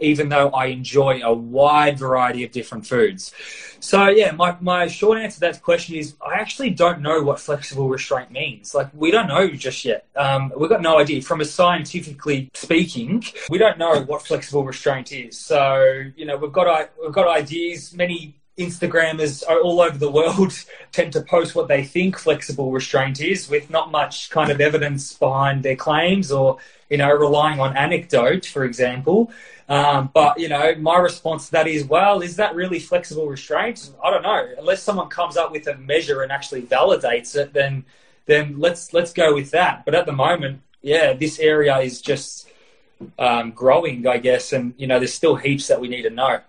even 0.00 0.28
though 0.28 0.48
I 0.50 0.66
enjoy 0.66 1.20
a 1.22 1.32
wide 1.32 1.98
variety 1.98 2.44
of 2.44 2.50
different 2.52 2.86
foods. 2.86 3.32
So, 3.80 4.08
yeah, 4.08 4.32
my, 4.32 4.56
my 4.60 4.86
short 4.86 5.18
answer 5.18 5.34
to 5.34 5.40
that 5.40 5.62
question 5.62 5.94
is 5.96 6.14
I 6.26 6.34
actually 6.34 6.70
don't 6.70 7.00
know 7.00 7.22
what 7.22 7.38
flexible 7.38 7.88
restraint 7.88 8.30
means. 8.30 8.74
Like, 8.74 8.88
we 8.94 9.10
don't 9.10 9.28
know 9.28 9.48
just 9.50 9.84
yet. 9.84 10.06
Um, 10.16 10.52
we've 10.56 10.70
got 10.70 10.80
no 10.80 10.98
idea. 10.98 11.20
From 11.22 11.40
a 11.40 11.44
scientifically 11.44 12.50
speaking, 12.54 13.22
we 13.50 13.58
don't 13.58 13.78
know 13.78 14.00
what 14.02 14.26
flexible 14.26 14.64
restraint 14.64 15.12
is. 15.12 15.38
So, 15.38 16.02
you 16.16 16.24
know, 16.24 16.36
we've 16.36 16.52
got, 16.52 16.90
we've 17.00 17.12
got 17.12 17.28
ideas. 17.28 17.92
Many 17.94 18.36
Instagrammers 18.58 19.42
all 19.48 19.80
over 19.80 19.98
the 19.98 20.10
world 20.10 20.52
tend 20.92 21.12
to 21.12 21.20
post 21.22 21.54
what 21.54 21.68
they 21.68 21.82
think 21.84 22.18
flexible 22.18 22.70
restraint 22.70 23.20
is 23.20 23.48
with 23.48 23.68
not 23.70 23.90
much 23.90 24.30
kind 24.30 24.50
of 24.50 24.60
evidence 24.60 25.12
behind 25.12 25.62
their 25.62 25.76
claims 25.76 26.30
or, 26.30 26.58
you 26.88 26.96
know, 26.96 27.10
relying 27.10 27.58
on 27.58 27.76
anecdote, 27.76 28.46
for 28.46 28.64
example. 28.64 29.32
Um, 29.68 30.10
but, 30.12 30.38
you 30.38 30.48
know, 30.48 30.74
my 30.76 30.98
response 30.98 31.46
to 31.46 31.52
that 31.52 31.66
is, 31.66 31.84
well, 31.84 32.20
is 32.20 32.36
that 32.36 32.54
really 32.54 32.78
flexible 32.78 33.26
restraint? 33.26 33.90
I 34.02 34.10
don't 34.10 34.22
know. 34.22 34.48
Unless 34.58 34.82
someone 34.82 35.08
comes 35.08 35.36
up 35.36 35.50
with 35.50 35.66
a 35.66 35.76
measure 35.76 36.22
and 36.22 36.30
actually 36.30 36.62
validates 36.62 37.34
it, 37.34 37.52
then 37.52 37.84
then 38.26 38.58
let's 38.58 38.92
let's 38.92 39.12
go 39.12 39.34
with 39.34 39.50
that. 39.50 39.84
But 39.84 39.94
at 39.94 40.06
the 40.06 40.12
moment, 40.12 40.60
yeah, 40.82 41.12
this 41.12 41.38
area 41.38 41.78
is 41.78 42.00
just 42.00 42.48
um, 43.18 43.50
growing, 43.50 44.06
I 44.06 44.18
guess, 44.18 44.52
and 44.52 44.74
you 44.76 44.86
know, 44.86 44.98
there's 44.98 45.14
still 45.14 45.36
heaps 45.36 45.68
that 45.68 45.80
we 45.80 45.88
need 45.88 46.02
to 46.02 46.10
know. 46.10 46.40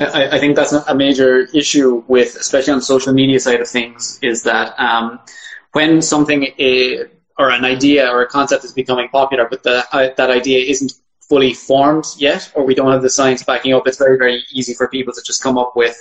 I, 0.00 0.36
I, 0.36 0.38
think 0.40 0.56
that's 0.56 0.72
a 0.72 0.94
major 0.94 1.40
issue 1.54 2.02
with, 2.08 2.34
especially 2.36 2.72
on 2.72 2.78
the 2.78 2.84
social 2.84 3.12
media 3.12 3.38
side 3.38 3.60
of 3.60 3.68
things, 3.68 4.18
is 4.22 4.42
that 4.42 4.78
um, 4.78 5.20
when 5.72 6.02
something 6.02 6.48
a, 6.58 7.04
or 7.38 7.50
an 7.50 7.64
idea 7.64 8.08
or 8.08 8.22
a 8.22 8.26
concept 8.26 8.64
is 8.64 8.72
becoming 8.72 9.08
popular, 9.08 9.46
but 9.48 9.62
the, 9.62 9.84
uh, 9.92 10.10
that 10.16 10.30
idea 10.30 10.64
isn't 10.64 10.92
fully 11.20 11.54
formed 11.54 12.04
yet, 12.18 12.50
or 12.54 12.64
we 12.64 12.74
don't 12.74 12.90
have 12.90 13.02
the 13.02 13.10
science 13.10 13.42
backing 13.42 13.72
up, 13.72 13.86
it's 13.86 13.98
very, 13.98 14.18
very 14.18 14.42
easy 14.52 14.74
for 14.74 14.88
people 14.88 15.12
to 15.12 15.22
just 15.22 15.42
come 15.42 15.56
up 15.56 15.74
with 15.76 15.96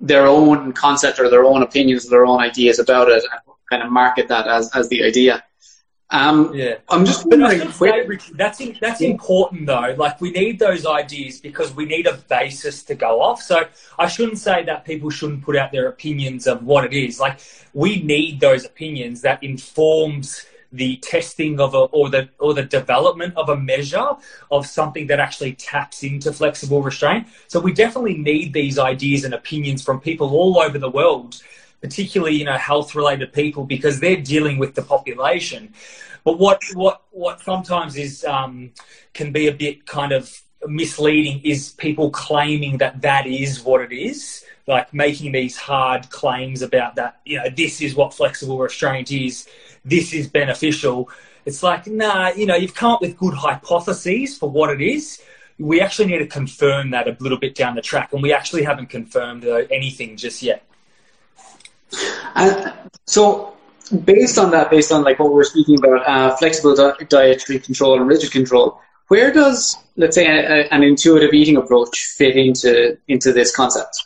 their 0.00 0.26
own 0.26 0.72
concept 0.72 1.18
or 1.18 1.28
their 1.28 1.44
own 1.44 1.62
opinions, 1.62 2.06
or 2.06 2.10
their 2.10 2.26
own 2.26 2.40
ideas 2.40 2.78
about 2.78 3.08
it, 3.08 3.22
and 3.30 3.40
kind 3.70 3.82
of 3.82 3.90
market 3.90 4.28
that 4.28 4.46
as, 4.46 4.70
as 4.74 4.88
the 4.88 5.02
idea. 5.02 5.42
Um, 6.12 6.54
yeah, 6.54 6.74
I'm 6.90 7.06
just 7.06 7.24
wondering. 7.24 7.70
That's 8.34 8.60
in, 8.60 8.76
that's 8.80 9.00
important 9.00 9.66
though. 9.66 9.94
Like 9.96 10.20
we 10.20 10.30
need 10.30 10.58
those 10.58 10.84
ideas 10.84 11.40
because 11.40 11.74
we 11.74 11.86
need 11.86 12.06
a 12.06 12.18
basis 12.28 12.82
to 12.84 12.94
go 12.94 13.22
off. 13.22 13.40
So 13.40 13.62
I 13.98 14.08
shouldn't 14.08 14.38
say 14.38 14.62
that 14.64 14.84
people 14.84 15.08
shouldn't 15.08 15.42
put 15.42 15.56
out 15.56 15.72
their 15.72 15.88
opinions 15.88 16.46
of 16.46 16.64
what 16.64 16.84
it 16.84 16.92
is. 16.92 17.18
Like 17.18 17.40
we 17.72 18.02
need 18.02 18.40
those 18.40 18.66
opinions 18.66 19.22
that 19.22 19.42
informs 19.42 20.44
the 20.70 20.96
testing 20.98 21.60
of 21.60 21.74
a 21.74 21.78
or 21.78 22.10
the 22.10 22.28
or 22.38 22.52
the 22.52 22.62
development 22.62 23.34
of 23.36 23.48
a 23.48 23.56
measure 23.56 24.10
of 24.50 24.66
something 24.66 25.06
that 25.06 25.18
actually 25.18 25.54
taps 25.54 26.02
into 26.02 26.30
flexible 26.30 26.82
restraint. 26.82 27.26
So 27.48 27.58
we 27.58 27.72
definitely 27.72 28.18
need 28.18 28.52
these 28.52 28.78
ideas 28.78 29.24
and 29.24 29.32
opinions 29.32 29.82
from 29.82 29.98
people 29.98 30.28
all 30.36 30.58
over 30.58 30.78
the 30.78 30.90
world 30.90 31.42
particularly 31.82 32.36
you 32.36 32.44
know 32.44 32.56
health 32.56 32.94
related 32.94 33.32
people 33.32 33.64
because 33.64 34.00
they're 34.00 34.16
dealing 34.16 34.58
with 34.58 34.74
the 34.74 34.82
population. 34.82 35.74
But 36.24 36.38
what 36.38 36.62
what 36.74 37.02
what 37.10 37.40
sometimes 37.40 37.96
is 37.96 38.24
um, 38.24 38.70
can 39.12 39.32
be 39.32 39.48
a 39.48 39.52
bit 39.52 39.86
kind 39.86 40.12
of 40.12 40.40
misleading 40.66 41.40
is 41.44 41.72
people 41.72 42.10
claiming 42.10 42.78
that 42.78 43.02
that 43.02 43.26
is 43.26 43.62
what 43.64 43.80
it 43.80 43.92
is, 43.92 44.44
like 44.66 44.94
making 44.94 45.32
these 45.32 45.56
hard 45.56 46.08
claims 46.10 46.62
about 46.62 46.94
that. 46.94 47.20
You 47.24 47.38
know, 47.38 47.50
this 47.54 47.80
is 47.80 47.94
what 47.94 48.14
flexible 48.14 48.58
restraint 48.58 49.10
is. 49.10 49.48
This 49.84 50.14
is 50.14 50.28
beneficial. 50.28 51.10
It's 51.44 51.64
like, 51.64 51.88
nah, 51.88 52.28
you 52.28 52.46
know, 52.46 52.54
you've 52.54 52.74
come 52.74 52.92
up 52.92 53.00
with 53.00 53.16
good 53.16 53.34
hypotheses 53.34 54.38
for 54.38 54.48
what 54.48 54.70
it 54.70 54.80
is. 54.80 55.20
We 55.58 55.80
actually 55.80 56.06
need 56.06 56.18
to 56.18 56.26
confirm 56.26 56.90
that 56.90 57.08
a 57.08 57.16
little 57.18 57.38
bit 57.38 57.56
down 57.56 57.74
the 57.74 57.82
track, 57.82 58.12
and 58.12 58.22
we 58.22 58.32
actually 58.32 58.62
haven't 58.62 58.86
confirmed 58.86 59.44
anything 59.44 60.16
just 60.16 60.42
yet. 60.42 60.64
And 62.34 62.72
so, 63.06 63.54
based 64.04 64.38
on 64.38 64.50
that, 64.52 64.70
based 64.70 64.92
on 64.92 65.04
like 65.04 65.18
what 65.18 65.32
we're 65.32 65.44
speaking 65.44 65.78
about, 65.78 66.06
uh, 66.06 66.36
flexible 66.36 66.74
di- 66.74 67.04
dietary 67.08 67.58
control 67.58 67.98
and 67.98 68.06
rigid 68.06 68.30
control, 68.30 68.80
where 69.08 69.32
does 69.32 69.76
let's 69.96 70.14
say 70.14 70.26
a, 70.26 70.62
a, 70.62 70.68
an 70.68 70.82
intuitive 70.82 71.34
eating 71.34 71.56
approach 71.56 72.04
fit 72.16 72.36
into 72.36 72.96
into 73.08 73.32
this 73.32 73.54
concept? 73.54 73.96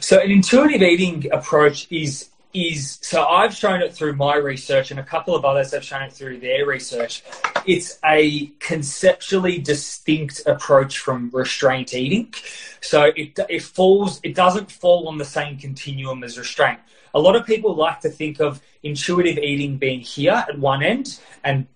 So, 0.00 0.20
an 0.20 0.30
intuitive 0.30 0.82
eating 0.82 1.30
approach 1.32 1.86
is 1.90 2.30
is 2.54 2.98
so 3.02 3.24
I've 3.26 3.54
shown 3.54 3.82
it 3.82 3.92
through 3.92 4.14
my 4.14 4.36
research, 4.36 4.90
and 4.92 5.00
a 5.00 5.02
couple 5.02 5.34
of 5.34 5.44
others 5.44 5.72
have 5.72 5.84
shown 5.84 6.02
it 6.02 6.12
through 6.12 6.38
their 6.38 6.64
research. 6.64 7.22
It's 7.66 7.98
a 8.04 8.46
conceptually 8.60 9.58
distinct 9.58 10.42
approach 10.46 10.98
from 10.98 11.30
restraint 11.32 11.92
eating. 11.94 12.32
So 12.80 13.12
it 13.16 13.38
it 13.48 13.62
falls 13.62 14.20
it 14.22 14.34
doesn't 14.34 14.70
fall 14.70 15.08
on 15.08 15.18
the 15.18 15.24
same 15.24 15.58
continuum 15.58 16.22
as 16.22 16.38
restraint. 16.38 16.78
A 17.12 17.20
lot 17.20 17.36
of 17.36 17.44
people 17.46 17.74
like 17.74 18.00
to 18.00 18.08
think 18.08 18.40
of 18.40 18.60
intuitive 18.82 19.38
eating 19.38 19.76
being 19.76 20.00
here 20.00 20.44
at 20.48 20.58
one 20.58 20.82
end 20.82 21.20
and 21.42 21.66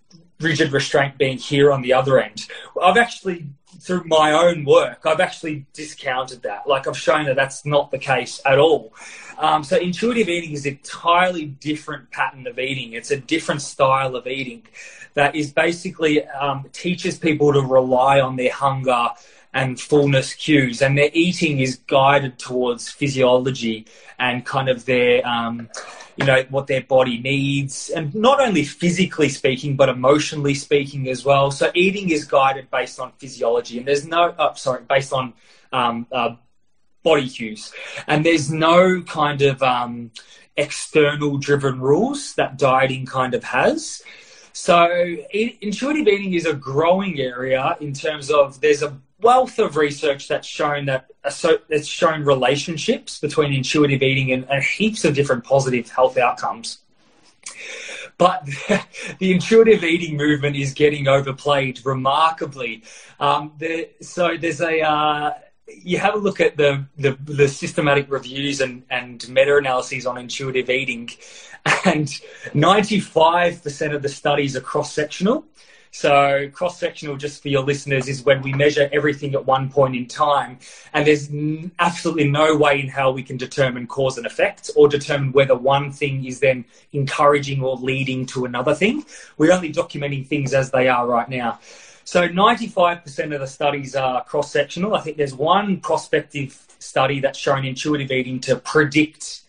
rigid 0.40 0.72
restraint 0.72 1.18
being 1.18 1.38
here 1.38 1.72
on 1.72 1.82
the 1.82 1.92
other 1.92 2.20
end. 2.20 2.46
I've 2.80 2.96
actually 2.96 3.46
through 3.80 4.04
my 4.04 4.32
own 4.32 4.64
work, 4.64 5.00
I've 5.06 5.20
actually 5.20 5.64
discounted 5.72 6.42
that. 6.42 6.66
Like 6.66 6.86
I've 6.86 6.98
shown 6.98 7.26
that 7.26 7.36
that's 7.36 7.64
not 7.64 7.90
the 7.90 7.98
case 7.98 8.40
at 8.44 8.58
all. 8.58 8.92
Um, 9.38 9.62
so 9.62 9.76
intuitive 9.76 10.28
eating 10.28 10.52
is 10.52 10.66
an 10.66 10.72
entirely 10.72 11.46
different 11.46 12.10
pattern 12.10 12.46
of 12.46 12.58
eating. 12.58 12.92
It's 12.92 13.10
a 13.10 13.16
different 13.16 13.62
style 13.62 14.16
of 14.16 14.26
eating 14.26 14.64
that 15.14 15.34
is 15.34 15.52
basically 15.52 16.26
um, 16.26 16.66
teaches 16.72 17.18
people 17.18 17.52
to 17.52 17.60
rely 17.60 18.20
on 18.20 18.36
their 18.36 18.52
hunger 18.52 19.08
and 19.54 19.80
fullness 19.80 20.34
cues, 20.34 20.82
and 20.82 20.96
their 20.96 21.10
eating 21.12 21.60
is 21.60 21.76
guided 21.76 22.38
towards 22.38 22.88
physiology 22.88 23.86
and 24.18 24.44
kind 24.44 24.68
of 24.68 24.84
their, 24.84 25.26
um, 25.26 25.68
you 26.16 26.26
know, 26.26 26.44
what 26.50 26.66
their 26.66 26.82
body 26.82 27.18
needs, 27.18 27.90
and 27.90 28.14
not 28.14 28.40
only 28.40 28.64
physically 28.64 29.28
speaking, 29.28 29.76
but 29.76 29.88
emotionally 29.88 30.54
speaking 30.54 31.08
as 31.08 31.24
well. 31.24 31.50
So 31.50 31.70
eating 31.74 32.10
is 32.10 32.24
guided 32.24 32.70
based 32.70 33.00
on 33.00 33.12
physiology, 33.18 33.78
and 33.78 33.86
there's 33.86 34.06
no, 34.06 34.34
oh, 34.38 34.52
sorry, 34.54 34.82
based 34.88 35.12
on 35.12 35.32
um, 35.72 36.06
uh, 36.12 36.36
body 37.02 37.28
cues, 37.28 37.72
and 38.06 38.24
there's 38.26 38.50
no 38.50 39.02
kind 39.02 39.40
of 39.42 39.62
um, 39.62 40.10
external 40.56 41.38
driven 41.38 41.80
rules 41.80 42.34
that 42.34 42.58
dieting 42.58 43.06
kind 43.06 43.32
of 43.32 43.44
has. 43.44 44.02
So 44.52 45.16
intuitive 45.30 46.08
eating 46.08 46.34
is 46.34 46.44
a 46.44 46.52
growing 46.52 47.20
area 47.20 47.76
in 47.80 47.92
terms 47.92 48.28
of 48.28 48.60
there's 48.60 48.82
a 48.82 48.98
wealth 49.20 49.58
of 49.58 49.76
research 49.76 50.28
that's 50.28 50.46
shown 50.46 50.86
that 50.86 51.10
it's 51.68 51.86
shown 51.86 52.24
relationships 52.24 53.18
between 53.20 53.52
intuitive 53.52 54.02
eating 54.02 54.32
and, 54.32 54.48
and 54.50 54.62
heaps 54.62 55.04
of 55.04 55.14
different 55.14 55.44
positive 55.44 55.90
health 55.90 56.16
outcomes. 56.16 56.78
But 58.16 58.44
the 59.18 59.32
intuitive 59.32 59.84
eating 59.84 60.16
movement 60.16 60.56
is 60.56 60.74
getting 60.74 61.08
overplayed 61.08 61.84
remarkably. 61.84 62.82
Um, 63.20 63.52
so 64.00 64.36
there's 64.36 64.60
a 64.60 64.80
uh, 64.80 65.34
you 65.68 65.98
have 65.98 66.14
a 66.14 66.18
look 66.18 66.40
at 66.40 66.56
the, 66.56 66.86
the, 66.96 67.16
the 67.24 67.48
systematic 67.48 68.10
reviews 68.10 68.60
and, 68.60 68.82
and 68.90 69.28
meta 69.28 69.56
analyses 69.56 70.06
on 70.06 70.16
intuitive 70.18 70.70
eating, 70.70 71.10
and 71.84 72.08
95% 72.54 73.94
of 73.94 74.02
the 74.02 74.08
studies 74.08 74.56
are 74.56 74.60
cross 74.60 74.92
sectional. 74.92 75.44
So 75.90 76.48
cross 76.52 76.78
sectional, 76.78 77.16
just 77.16 77.42
for 77.42 77.48
your 77.48 77.62
listeners, 77.62 78.08
is 78.08 78.22
when 78.22 78.42
we 78.42 78.52
measure 78.52 78.88
everything 78.92 79.34
at 79.34 79.46
one 79.46 79.70
point 79.70 79.96
in 79.96 80.06
time, 80.06 80.58
and 80.92 81.06
there's 81.06 81.30
absolutely 81.78 82.28
no 82.28 82.56
way 82.56 82.80
in 82.80 82.88
how 82.88 83.10
we 83.10 83.22
can 83.22 83.36
determine 83.36 83.86
cause 83.86 84.16
and 84.18 84.26
effect 84.26 84.70
or 84.76 84.88
determine 84.88 85.32
whether 85.32 85.54
one 85.54 85.90
thing 85.90 86.24
is 86.24 86.40
then 86.40 86.64
encouraging 86.92 87.62
or 87.62 87.76
leading 87.76 88.26
to 88.26 88.44
another 88.44 88.74
thing. 88.74 89.04
We're 89.36 89.52
only 89.52 89.72
documenting 89.72 90.26
things 90.26 90.54
as 90.54 90.70
they 90.70 90.88
are 90.88 91.06
right 91.06 91.28
now. 91.28 91.58
So 92.04 92.26
95% 92.26 93.34
of 93.34 93.40
the 93.40 93.46
studies 93.46 93.94
are 93.94 94.24
cross 94.24 94.50
sectional. 94.50 94.94
I 94.94 95.00
think 95.00 95.18
there's 95.18 95.34
one 95.34 95.78
prospective 95.80 96.66
study 96.78 97.20
that's 97.20 97.38
shown 97.38 97.66
intuitive 97.66 98.10
eating 98.10 98.40
to 98.40 98.56
predict, 98.56 99.42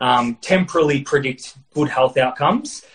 um, 0.00 0.36
temporally 0.40 1.02
predict 1.02 1.58
good 1.74 1.90
health 1.90 2.16
outcomes. 2.16 2.86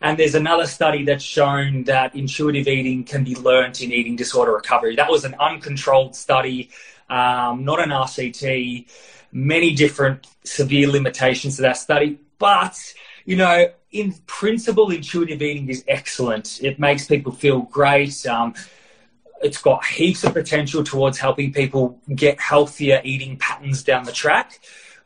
And 0.00 0.18
there's 0.18 0.34
another 0.34 0.66
study 0.66 1.04
that's 1.04 1.24
shown 1.24 1.84
that 1.84 2.14
intuitive 2.14 2.66
eating 2.66 3.04
can 3.04 3.22
be 3.22 3.34
learnt 3.34 3.82
in 3.82 3.92
eating 3.92 4.16
disorder 4.16 4.52
recovery. 4.52 4.96
That 4.96 5.10
was 5.10 5.24
an 5.24 5.34
uncontrolled 5.38 6.16
study, 6.16 6.70
um, 7.10 7.64
not 7.64 7.80
an 7.80 7.90
RCT, 7.90 8.86
many 9.32 9.74
different 9.74 10.26
severe 10.44 10.88
limitations 10.88 11.56
to 11.56 11.62
that 11.62 11.76
study. 11.76 12.18
But, 12.38 12.78
you 13.26 13.36
know, 13.36 13.66
in 13.92 14.14
principle, 14.26 14.90
intuitive 14.90 15.42
eating 15.42 15.68
is 15.68 15.84
excellent. 15.86 16.62
It 16.62 16.78
makes 16.78 17.06
people 17.06 17.32
feel 17.32 17.60
great. 17.62 18.24
Um, 18.26 18.54
it's 19.42 19.60
got 19.60 19.84
heaps 19.84 20.24
of 20.24 20.32
potential 20.32 20.82
towards 20.82 21.18
helping 21.18 21.52
people 21.52 21.98
get 22.14 22.40
healthier 22.40 23.00
eating 23.04 23.36
patterns 23.36 23.82
down 23.82 24.04
the 24.04 24.12
track. 24.12 24.60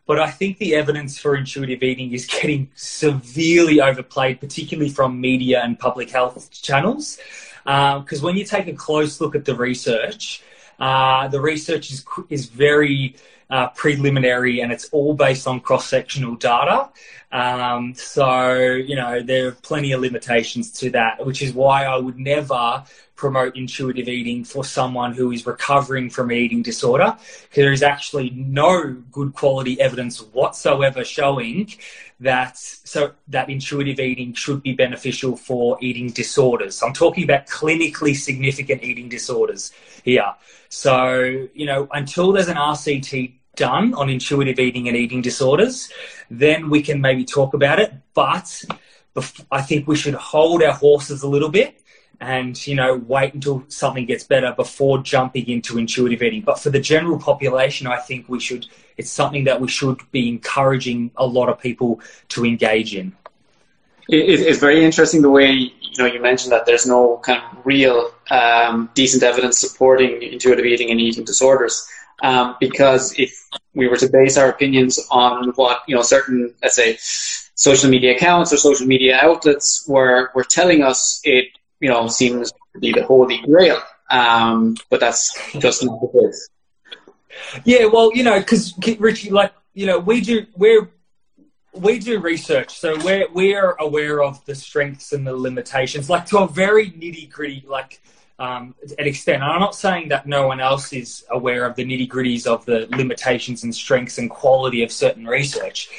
But 0.07 0.21
I 0.21 0.31
think 0.31 0.59
the 0.59 0.75
evidence 0.75 1.19
for 1.19 1.35
intuitive 1.35 1.83
eating 1.83 2.13
is 2.13 2.27
getting 2.27 2.71
severely 2.75 3.81
overplayed, 3.81 4.41
particularly 4.41 4.91
from 4.91 5.21
media 5.21 5.63
and 5.63 5.79
public 5.79 6.11
health 6.11 6.51
channels. 6.51 7.19
Because 7.65 8.19
um, 8.19 8.25
when 8.25 8.37
you 8.37 8.45
take 8.45 8.67
a 8.67 8.75
close 8.75 9.21
look 9.21 9.35
at 9.35 9.47
the 9.47 9.55
research, 9.55 10.43
uh, 10.79 11.29
the 11.29 11.41
research 11.41 11.91
is 11.91 12.05
is 12.29 12.47
very 12.47 13.17
uh, 13.51 13.69
preliminary 13.69 14.61
and 14.61 14.73
it's 14.73 14.89
all 14.91 15.15
based 15.15 15.47
on 15.47 15.61
cross 15.61 15.87
sectional 15.87 16.35
data. 16.37 16.89
Um, 17.33 17.95
so, 17.95 18.55
you 18.55 18.95
know, 18.95 19.21
there 19.21 19.49
are 19.49 19.53
plenty 19.53 19.93
of 19.93 20.01
limitations 20.01 20.71
to 20.73 20.91
that, 20.91 21.25
which 21.27 21.43
is 21.43 21.53
why 21.53 21.85
I 21.85 21.97
would 21.97 22.19
never 22.19 22.85
promote 23.17 23.57
intuitive 23.57 24.09
eating 24.09 24.45
for 24.45 24.65
someone 24.65 25.13
who 25.15 25.33
is 25.33 25.47
recovering 25.47 26.11
from 26.11 26.31
eating 26.33 26.63
disorder. 26.63 27.17
There 27.55 27.73
is 27.73 27.83
actually 27.83 28.31
no 28.31 28.93
good 29.11 29.35
quality 29.35 29.81
evidence 29.81 30.21
whatsoever 30.21 31.05
showing 31.05 31.73
that 32.25 32.59
so 32.59 33.13
that 33.29 33.49
intuitive 33.49 34.01
eating 34.01 34.35
should 34.35 34.63
be 34.63 34.73
beneficial 34.73 35.37
for 35.37 35.79
eating 35.81 36.09
disorders. 36.09 36.83
I'm 36.83 36.93
talking 36.93 37.25
about 37.25 37.47
clinically 37.47 38.17
significant 38.17 38.83
eating 38.83 39.09
disorders 39.09 39.73
here. 40.03 40.35
So, 40.69 41.47
you 41.55 41.67
know, 41.67 41.89
until 41.93 42.33
there's 42.33 42.49
an 42.49 42.57
RCT 42.57 43.35
done 43.57 43.95
on 43.95 44.11
intuitive 44.11 44.59
eating 44.59 44.89
and 44.89 44.97
eating 44.97 45.23
disorders, 45.23 45.89
then 46.31 46.71
we 46.71 46.83
can 46.83 47.01
maybe 47.01 47.25
talk 47.25 47.55
about 47.55 47.79
it. 47.79 47.93
But 48.15 48.65
I 49.51 49.63
think 49.63 49.87
we 49.87 49.97
should 49.97 50.15
hold 50.15 50.63
our 50.63 50.73
horses 50.73 51.23
a 51.23 51.29
little 51.29 51.51
bit 51.51 51.81
and 52.25 52.67
you 52.67 52.75
know 52.75 52.97
wait 52.97 53.35
until 53.35 53.65
something 53.69 54.07
gets 54.07 54.25
better 54.25 54.53
before 54.53 54.99
jumping 54.99 55.49
into 55.49 55.79
intuitive 55.79 56.23
eating. 56.23 56.43
But 56.43 56.59
for 56.59 56.71
the 56.71 56.81
general 56.81 57.19
population 57.19 57.87
i 57.87 57.99
think 57.99 58.29
we 58.29 58.41
should 58.41 58.67
it's 58.97 59.11
something 59.11 59.45
that 59.45 59.61
we 59.61 59.69
should 59.69 60.01
be 60.13 60.29
encouraging 60.29 61.11
a 61.17 61.27
lot 61.27 61.49
of 61.49 61.59
people 61.59 62.01
to 62.29 62.45
engage 62.45 62.95
in. 62.95 63.13
It's 64.09 64.59
very 64.59 64.85
interesting 64.85 65.23
the 65.23 65.31
way 65.31 65.51
you 65.51 65.99
know 65.99 66.07
you 66.07 66.21
mentioned 66.21 66.53
that 66.53 66.67
there's 66.67 66.87
no 66.87 67.19
kind 67.19 67.43
of 67.43 67.67
real 67.67 68.11
um, 68.31 68.91
decent 68.95 69.23
evidence 69.23 69.59
supporting 69.59 70.23
intuitive 70.23 70.67
eating 70.67 70.91
and 70.91 71.01
eating 71.01 71.25
disorders 71.25 71.87
um, 72.23 72.57
because 72.61 73.19
if 73.19 73.33
we 73.75 73.89
were 73.89 73.97
to 73.97 74.09
base 74.09 74.37
our 74.37 74.49
opinions 74.49 75.01
on 75.11 75.51
what 75.57 75.83
you 75.89 75.95
know 75.95 76.03
certain 76.03 76.55
let's 76.63 76.77
say 76.77 76.99
social 77.55 77.89
media 77.89 78.15
accounts 78.15 78.53
or 78.53 78.57
social 78.57 78.87
media 78.87 79.19
outlets 79.21 79.85
were 79.89 80.31
were 80.35 80.45
telling 80.45 80.83
us, 80.83 81.21
it 81.25 81.47
you 81.85 81.91
know 81.91 82.09
seems 82.09 82.51
to 82.51 82.79
be 82.81 82.93
the 82.93 83.05
holy 83.05 83.39
grail. 83.43 83.79
Um, 84.11 84.75
but 84.89 85.01
that's 85.01 85.39
just 85.59 85.85
not 85.85 86.01
the 86.01 86.09
case. 86.09 86.49
Yeah, 87.65 87.85
well, 87.93 88.11
you 88.15 88.23
know, 88.23 88.39
because 88.39 88.73
Richie, 88.99 89.29
like 89.29 89.53
you 89.75 89.85
know, 89.85 89.99
we 89.99 90.23
do 90.23 90.47
we're 90.57 90.89
we 91.75 91.99
do 91.99 92.21
research, 92.21 92.71
so 92.79 92.97
we're 93.05 93.31
we're 93.35 93.73
aware 93.73 94.23
of 94.23 94.43
the 94.47 94.55
strengths 94.55 95.13
and 95.13 95.27
the 95.27 95.37
limitations, 95.37 96.09
like 96.09 96.25
to 96.27 96.39
a 96.39 96.49
very 96.49 96.91
nitty 96.91 97.29
gritty, 97.29 97.63
like 97.69 98.01
um, 98.39 98.75
an 98.99 99.07
extent. 99.07 99.43
And 99.43 99.53
I'm 99.53 99.61
not 99.61 99.75
saying 99.75 100.09
that 100.09 100.27
no 100.27 100.47
one 100.47 100.61
else 100.61 100.91
is 100.95 101.27
aware 101.31 101.67
of 101.67 101.77
the 101.77 101.85
nitty 101.85 102.09
gritties 102.09 102.47
of 102.47 102.65
the 102.65 102.89
limitations 102.97 103.63
and 103.63 103.75
strengths 103.75 104.17
and 104.17 104.31
quality 104.31 104.83
of 104.83 104.91
certain 104.91 105.27
research, 105.27 105.91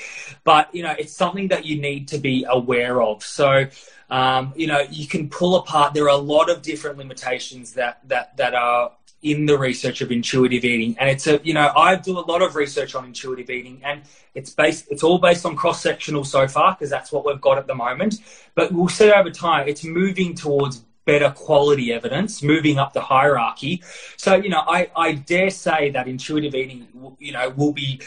but 0.43 0.73
you 0.73 0.81
know 0.81 0.95
it's 0.97 1.13
something 1.13 1.49
that 1.49 1.63
you 1.63 1.79
need 1.79 2.07
to 2.07 2.17
be 2.17 2.43
aware 2.49 3.03
of. 3.03 3.23
So. 3.23 3.67
Um, 4.09 4.53
you 4.55 4.67
know, 4.67 4.81
you 4.89 5.07
can 5.07 5.29
pull 5.29 5.55
apart. 5.55 5.93
There 5.93 6.05
are 6.05 6.09
a 6.09 6.17
lot 6.17 6.49
of 6.49 6.61
different 6.61 6.97
limitations 6.97 7.73
that 7.73 8.07
that 8.07 8.37
that 8.37 8.53
are 8.53 8.91
in 9.21 9.45
the 9.47 9.57
research 9.57 10.01
of 10.01 10.11
intuitive 10.11 10.63
eating 10.63 10.95
and 10.99 11.09
it's 11.09 11.25
a 11.25 11.39
you 11.41 11.53
know 11.53 11.71
i 11.75 11.95
do 11.95 12.19
a 12.19 12.25
lot 12.31 12.43
of 12.43 12.55
research 12.55 12.93
on 12.93 13.05
intuitive 13.05 13.49
eating 13.49 13.81
and 13.83 14.03
it's 14.35 14.51
based 14.51 14.85
it's 14.91 15.01
all 15.01 15.17
based 15.17 15.47
on 15.47 15.55
cross 15.55 15.81
sectional 15.81 16.23
so 16.23 16.47
far 16.47 16.73
because 16.73 16.91
that's 16.91 17.11
what 17.11 17.25
we've 17.25 17.41
got 17.41 17.57
at 17.57 17.65
the 17.65 17.73
moment 17.73 18.19
but 18.53 18.71
we'll 18.71 18.87
see 18.87 19.11
over 19.11 19.31
time 19.31 19.67
it's 19.67 19.83
moving 19.83 20.35
towards 20.35 20.85
better 21.05 21.29
quality 21.31 21.93
evidence, 21.93 22.43
moving 22.43 22.77
up 22.77 22.93
the 22.93 23.01
hierarchy. 23.01 23.81
So, 24.17 24.35
you 24.35 24.49
know, 24.49 24.63
I, 24.67 24.89
I 24.95 25.13
dare 25.13 25.51
say 25.51 25.91
that 25.91 26.07
intuitive 26.07 26.55
eating, 26.55 26.87
you 27.19 27.31
know, 27.31 27.49
will 27.49 27.71
be, 27.71 28.01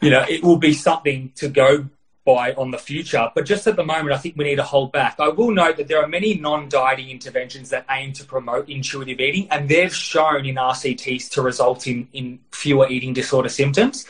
you 0.00 0.10
know, 0.10 0.24
it 0.28 0.42
will 0.44 0.58
be 0.58 0.74
something 0.74 1.32
to 1.36 1.48
go 1.48 1.88
on 2.38 2.70
the 2.70 2.78
future. 2.78 3.30
But 3.34 3.46
just 3.46 3.66
at 3.66 3.76
the 3.76 3.84
moment, 3.84 4.12
I 4.12 4.18
think 4.18 4.36
we 4.36 4.44
need 4.44 4.56
to 4.56 4.62
hold 4.62 4.92
back. 4.92 5.16
I 5.18 5.28
will 5.28 5.50
note 5.50 5.76
that 5.76 5.88
there 5.88 6.02
are 6.02 6.08
many 6.08 6.34
non-dieting 6.34 7.10
interventions 7.10 7.70
that 7.70 7.84
aim 7.90 8.12
to 8.14 8.24
promote 8.24 8.68
intuitive 8.68 9.20
eating, 9.20 9.48
and 9.50 9.68
they've 9.68 9.94
shown 9.94 10.46
in 10.46 10.56
RCTs 10.56 11.30
to 11.30 11.42
result 11.42 11.86
in, 11.86 12.08
in 12.12 12.38
fewer 12.52 12.88
eating 12.88 13.12
disorder 13.12 13.48
symptoms. 13.48 14.06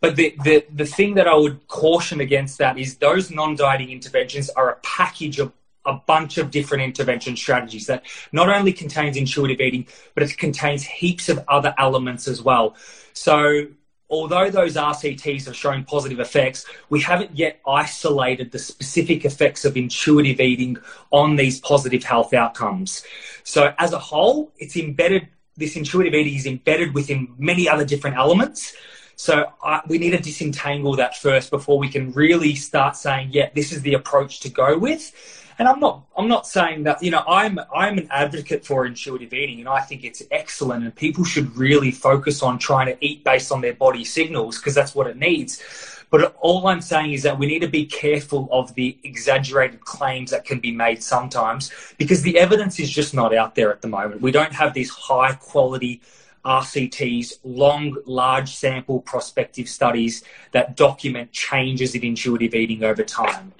But 0.00 0.16
the, 0.16 0.34
the, 0.42 0.64
the 0.74 0.86
thing 0.86 1.14
that 1.14 1.28
I 1.28 1.34
would 1.34 1.68
caution 1.68 2.20
against 2.20 2.58
that 2.58 2.76
is 2.76 2.96
those 2.96 3.30
non-dieting 3.30 3.90
interventions 3.90 4.50
are 4.50 4.70
a 4.70 4.76
package 4.82 5.38
of 5.38 5.52
a 5.84 5.94
bunch 5.94 6.38
of 6.38 6.50
different 6.50 6.84
intervention 6.84 7.36
strategies 7.36 7.86
that 7.86 8.04
not 8.32 8.48
only 8.48 8.72
contains 8.72 9.16
intuitive 9.16 9.60
eating, 9.60 9.86
but 10.14 10.22
it 10.22 10.36
contains 10.38 10.84
heaps 10.84 11.28
of 11.28 11.44
other 11.48 11.74
elements 11.78 12.28
as 12.28 12.42
well. 12.42 12.76
So 13.12 13.66
although 14.12 14.50
those 14.50 14.74
RCTs 14.74 15.46
have 15.46 15.56
shown 15.56 15.84
positive 15.84 16.20
effects, 16.20 16.66
we 16.90 17.00
haven't 17.00 17.36
yet 17.36 17.60
isolated 17.66 18.52
the 18.52 18.58
specific 18.58 19.24
effects 19.24 19.64
of 19.64 19.74
intuitive 19.74 20.38
eating 20.38 20.76
on 21.10 21.36
these 21.36 21.58
positive 21.58 22.04
health 22.04 22.34
outcomes. 22.34 23.02
So 23.42 23.74
as 23.78 23.94
a 23.94 23.98
whole, 23.98 24.52
it's 24.58 24.76
embedded, 24.76 25.28
this 25.56 25.76
intuitive 25.76 26.12
eating 26.12 26.34
is 26.34 26.46
embedded 26.46 26.94
within 26.94 27.34
many 27.38 27.66
other 27.68 27.86
different 27.86 28.16
elements. 28.16 28.74
So 29.16 29.46
uh, 29.64 29.80
we 29.88 29.96
need 29.96 30.10
to 30.10 30.18
disentangle 30.18 30.94
that 30.96 31.16
first 31.16 31.50
before 31.50 31.78
we 31.78 31.88
can 31.88 32.12
really 32.12 32.54
start 32.54 32.96
saying, 32.96 33.30
yeah, 33.32 33.48
this 33.54 33.72
is 33.72 33.80
the 33.80 33.94
approach 33.94 34.40
to 34.40 34.50
go 34.50 34.76
with 34.76 35.41
and 35.58 35.68
I'm 35.68 35.80
not 35.80 36.04
I'm 36.16 36.28
not 36.28 36.46
saying 36.46 36.84
that 36.84 37.02
you 37.02 37.10
know 37.10 37.22
I'm 37.26 37.58
I'm 37.74 37.98
an 37.98 38.08
advocate 38.10 38.64
for 38.64 38.86
intuitive 38.86 39.32
eating 39.32 39.60
and 39.60 39.68
I 39.68 39.80
think 39.80 40.04
it's 40.04 40.22
excellent 40.30 40.84
and 40.84 40.94
people 40.94 41.24
should 41.24 41.56
really 41.56 41.90
focus 41.90 42.42
on 42.42 42.58
trying 42.58 42.86
to 42.86 43.04
eat 43.04 43.24
based 43.24 43.52
on 43.52 43.60
their 43.60 43.74
body 43.74 44.04
signals 44.04 44.58
because 44.58 44.74
that's 44.74 44.94
what 44.94 45.06
it 45.06 45.16
needs. 45.16 45.62
But 46.10 46.36
all 46.40 46.66
I'm 46.66 46.82
saying 46.82 47.14
is 47.14 47.22
that 47.22 47.38
we 47.38 47.46
need 47.46 47.60
to 47.60 47.68
be 47.68 47.86
careful 47.86 48.46
of 48.52 48.74
the 48.74 48.98
exaggerated 49.02 49.80
claims 49.80 50.30
that 50.30 50.44
can 50.44 50.60
be 50.60 50.70
made 50.70 51.02
sometimes 51.02 51.72
because 51.96 52.20
the 52.20 52.38
evidence 52.38 52.78
is 52.78 52.90
just 52.90 53.14
not 53.14 53.34
out 53.34 53.54
there 53.54 53.72
at 53.72 53.80
the 53.80 53.88
moment. 53.88 54.20
We 54.20 54.30
don't 54.30 54.52
have 54.52 54.74
these 54.74 54.90
high 54.90 55.32
quality 55.32 56.02
RCTs, 56.44 57.38
long, 57.44 57.96
large 58.04 58.54
sample 58.54 59.00
prospective 59.00 59.68
studies 59.68 60.22
that 60.50 60.76
document 60.76 61.32
changes 61.32 61.94
in 61.94 62.02
intuitive 62.04 62.54
eating 62.54 62.84
over 62.84 63.04
time. 63.04 63.52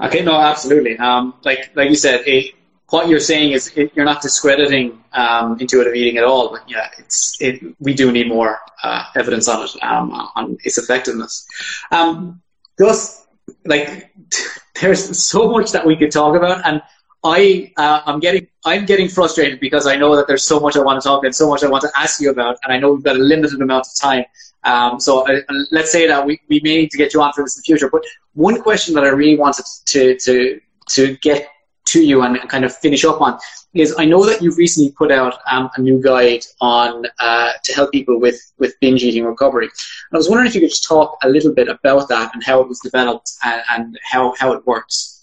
Okay, 0.00 0.22
no, 0.22 0.38
absolutely. 0.38 0.98
Um, 0.98 1.34
like 1.44 1.70
like 1.74 1.88
you 1.88 1.96
said, 1.96 2.22
it, 2.26 2.54
what 2.90 3.08
you're 3.08 3.20
saying 3.20 3.52
is 3.52 3.72
it, 3.76 3.92
you're 3.94 4.04
not 4.04 4.20
discrediting 4.22 5.02
um, 5.12 5.58
intuitive 5.58 5.94
eating 5.94 6.18
at 6.18 6.24
all, 6.24 6.50
but 6.50 6.68
yeah, 6.68 6.88
it's 6.98 7.36
it, 7.40 7.62
we 7.80 7.94
do 7.94 8.12
need 8.12 8.28
more 8.28 8.58
uh, 8.82 9.04
evidence 9.16 9.48
on 9.48 9.64
it 9.64 9.70
um, 9.82 10.12
on 10.12 10.58
its 10.64 10.78
effectiveness. 10.78 11.46
Um, 11.90 12.42
just 12.78 13.26
like 13.64 14.12
there's 14.80 15.18
so 15.26 15.50
much 15.50 15.72
that 15.72 15.86
we 15.86 15.96
could 15.96 16.12
talk 16.12 16.36
about, 16.36 16.64
and 16.66 16.82
I 17.24 17.72
uh, 17.76 18.02
I'm 18.04 18.20
getting 18.20 18.46
I'm 18.64 18.84
getting 18.84 19.08
frustrated 19.08 19.60
because 19.60 19.86
I 19.86 19.96
know 19.96 20.14
that 20.16 20.26
there's 20.26 20.46
so 20.46 20.60
much 20.60 20.76
I 20.76 20.80
want 20.80 21.00
to 21.00 21.08
talk 21.08 21.20
about 21.20 21.26
and 21.26 21.34
so 21.34 21.48
much 21.48 21.64
I 21.64 21.68
want 21.68 21.82
to 21.82 21.90
ask 21.96 22.20
you 22.20 22.30
about, 22.30 22.58
and 22.62 22.72
I 22.72 22.78
know 22.78 22.92
we've 22.92 23.02
got 23.04 23.16
a 23.16 23.20
limited 23.20 23.60
amount 23.60 23.86
of 23.86 23.92
time. 24.00 24.24
Um, 24.66 25.00
so 25.00 25.26
uh, 25.26 25.40
let's 25.70 25.92
say 25.92 26.06
that 26.06 26.26
we, 26.26 26.40
we 26.48 26.60
may 26.62 26.76
need 26.76 26.90
to 26.90 26.98
get 26.98 27.14
you 27.14 27.22
on 27.22 27.32
for 27.32 27.42
this 27.44 27.56
in 27.56 27.60
the 27.60 27.64
future. 27.64 27.88
But 27.88 28.04
one 28.34 28.60
question 28.60 28.94
that 28.94 29.04
I 29.04 29.08
really 29.08 29.38
wanted 29.38 29.64
to 29.86 30.16
to 30.18 30.60
to 30.90 31.16
get 31.18 31.48
to 31.86 32.04
you 32.04 32.22
and 32.22 32.36
kind 32.48 32.64
of 32.64 32.76
finish 32.76 33.04
up 33.04 33.20
on 33.20 33.38
is 33.72 33.94
I 33.96 34.04
know 34.04 34.24
that 34.26 34.42
you've 34.42 34.58
recently 34.58 34.90
put 34.90 35.12
out 35.12 35.34
um, 35.50 35.70
a 35.76 35.80
new 35.80 36.02
guide 36.02 36.44
on 36.60 37.04
uh, 37.20 37.52
to 37.62 37.72
help 37.72 37.92
people 37.92 38.18
with 38.18 38.40
with 38.58 38.74
binge 38.80 39.02
eating 39.04 39.24
recovery. 39.24 39.66
And 39.66 40.14
I 40.14 40.16
was 40.16 40.28
wondering 40.28 40.48
if 40.48 40.54
you 40.54 40.60
could 40.60 40.70
just 40.70 40.84
talk 40.84 41.16
a 41.22 41.28
little 41.28 41.54
bit 41.54 41.68
about 41.68 42.08
that 42.08 42.34
and 42.34 42.42
how 42.42 42.60
it 42.60 42.68
was 42.68 42.80
developed 42.80 43.30
and, 43.44 43.62
and 43.70 43.98
how 44.02 44.34
how 44.38 44.52
it 44.52 44.66
works. 44.66 45.15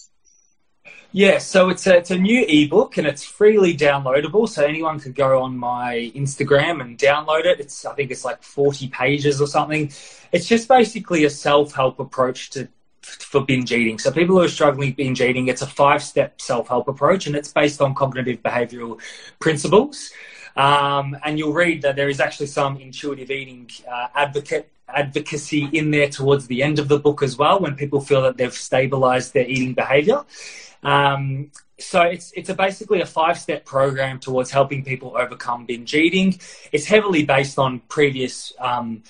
Yeah, 1.16 1.38
so 1.38 1.70
it's 1.70 1.86
a, 1.86 1.98
it's 1.98 2.10
a 2.10 2.18
new 2.18 2.44
ebook 2.48 2.98
and 2.98 3.06
it's 3.06 3.24
freely 3.24 3.78
downloadable. 3.78 4.50
So 4.50 4.66
anyone 4.66 5.00
could 5.00 5.14
go 5.14 5.44
on 5.44 5.56
my 5.56 6.12
Instagram 6.16 6.82
and 6.82 6.98
download 6.98 7.46
it. 7.46 7.60
It's 7.60 7.86
I 7.86 7.94
think 7.94 8.10
it's 8.10 8.26
like 8.26 8.42
40 8.42 8.88
pages 8.88 9.40
or 9.40 9.46
something. 9.46 9.92
It's 10.32 10.48
just 10.48 10.68
basically 10.68 11.26
a 11.26 11.30
self-help 11.30 12.00
approach 12.00 12.50
to 12.52 12.68
for 13.04 13.46
binge 13.46 13.72
eating. 13.72 14.00
So 14.00 14.12
people 14.12 14.38
who 14.38 14.42
are 14.42 14.48
struggling 14.48 14.90
with 14.90 14.96
binge 14.96 15.22
eating, 15.22 15.50
it's 15.50 15.62
a 15.62 15.68
five-step 15.68 16.42
self-help 16.42 16.88
approach 16.88 17.28
and 17.28 17.36
it's 17.36 17.52
based 17.52 17.80
on 17.80 17.94
cognitive 17.94 18.42
behavioral 18.42 19.00
principles. 19.40 20.10
Um, 20.56 21.16
and 21.24 21.38
you'll 21.38 21.54
read 21.54 21.84
that 21.84 21.96
there 21.96 22.10
is 22.10 22.20
actually 22.20 22.48
some 22.48 22.78
intuitive 22.78 23.30
eating 23.30 23.70
uh, 23.88 24.08
advocate 24.16 24.72
advocacy 24.88 25.70
in 25.74 25.92
there 25.92 26.10
towards 26.10 26.48
the 26.48 26.62
end 26.64 26.80
of 26.80 26.88
the 26.88 27.00
book 27.00 27.24
as 27.24 27.38
well 27.38 27.60
when 27.60 27.76
people 27.76 28.00
feel 28.02 28.22
that 28.22 28.38
they've 28.38 28.54
stabilized 28.54 29.34
their 29.34 29.48
eating 29.48 29.74
behavior. 29.74 30.24
Um, 30.84 31.52
so 31.80 32.02
it's 32.02 32.32
it's 32.36 32.50
a 32.50 32.54
basically 32.54 33.02
a 33.02 33.06
five 33.06 33.40
step 33.40 33.66
program 33.66 34.20
towards 34.20 34.52
helping 34.52 34.84
people 34.84 35.16
overcome 35.18 35.66
binge 35.66 35.94
eating. 35.94 36.40
It's 36.72 36.86
heavily 36.86 37.26
based 37.26 37.58
on 37.58 37.80
previous 37.82 38.54
um, 38.60 39.04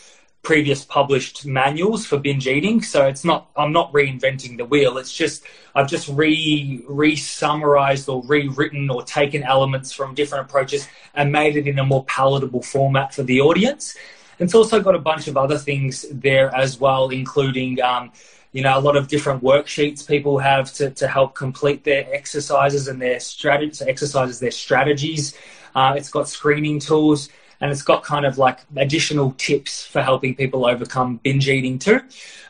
previous 0.43 0.83
published 0.83 1.45
manuals 1.45 2.05
for 2.05 2.17
binge 2.17 2.47
eating. 2.47 2.81
So 2.81 3.05
it's 3.07 3.25
not 3.25 3.49
I'm 3.55 3.71
not 3.71 3.91
reinventing 3.93 4.57
the 4.57 4.65
wheel. 4.65 4.97
It's 4.97 5.11
just 5.13 5.43
I've 5.75 5.89
just 5.89 6.07
re 6.09 6.81
re 6.87 7.15
summarized 7.15 8.07
or 8.07 8.23
rewritten 8.23 8.89
or 8.89 9.03
taken 9.03 9.43
elements 9.43 9.91
from 9.91 10.13
different 10.13 10.47
approaches 10.47 10.87
and 11.15 11.31
made 11.31 11.57
it 11.57 11.67
in 11.67 11.79
a 11.79 11.85
more 11.85 12.05
palatable 12.05 12.61
format 12.61 13.13
for 13.13 13.23
the 13.23 13.41
audience. 13.41 13.95
It's 14.39 14.55
also 14.55 14.81
got 14.81 14.95
a 14.95 14.99
bunch 14.99 15.27
of 15.27 15.37
other 15.37 15.57
things 15.57 16.05
there 16.11 16.53
as 16.55 16.79
well, 16.79 17.09
including 17.09 17.81
um, 17.81 18.11
you 18.53 18.61
know 18.61 18.77
a 18.77 18.79
lot 18.79 18.95
of 18.95 19.07
different 19.07 19.43
worksheets 19.43 20.07
people 20.07 20.37
have 20.37 20.71
to, 20.73 20.89
to 20.91 21.07
help 21.07 21.35
complete 21.35 21.83
their 21.83 22.07
exercises 22.13 22.87
and 22.87 23.01
their 23.01 23.19
strategies 23.19 23.81
exercises 23.81 24.39
their 24.39 24.51
strategies. 24.51 25.35
Uh, 25.75 25.93
it's 25.97 26.09
got 26.09 26.29
screening 26.29 26.79
tools 26.79 27.29
and 27.59 27.71
it's 27.71 27.81
got 27.81 28.03
kind 28.03 28.25
of 28.25 28.37
like 28.37 28.59
additional 28.75 29.31
tips 29.37 29.85
for 29.85 30.01
helping 30.01 30.35
people 30.35 30.65
overcome 30.65 31.17
binge 31.23 31.47
eating 31.47 31.79
too. 31.79 32.01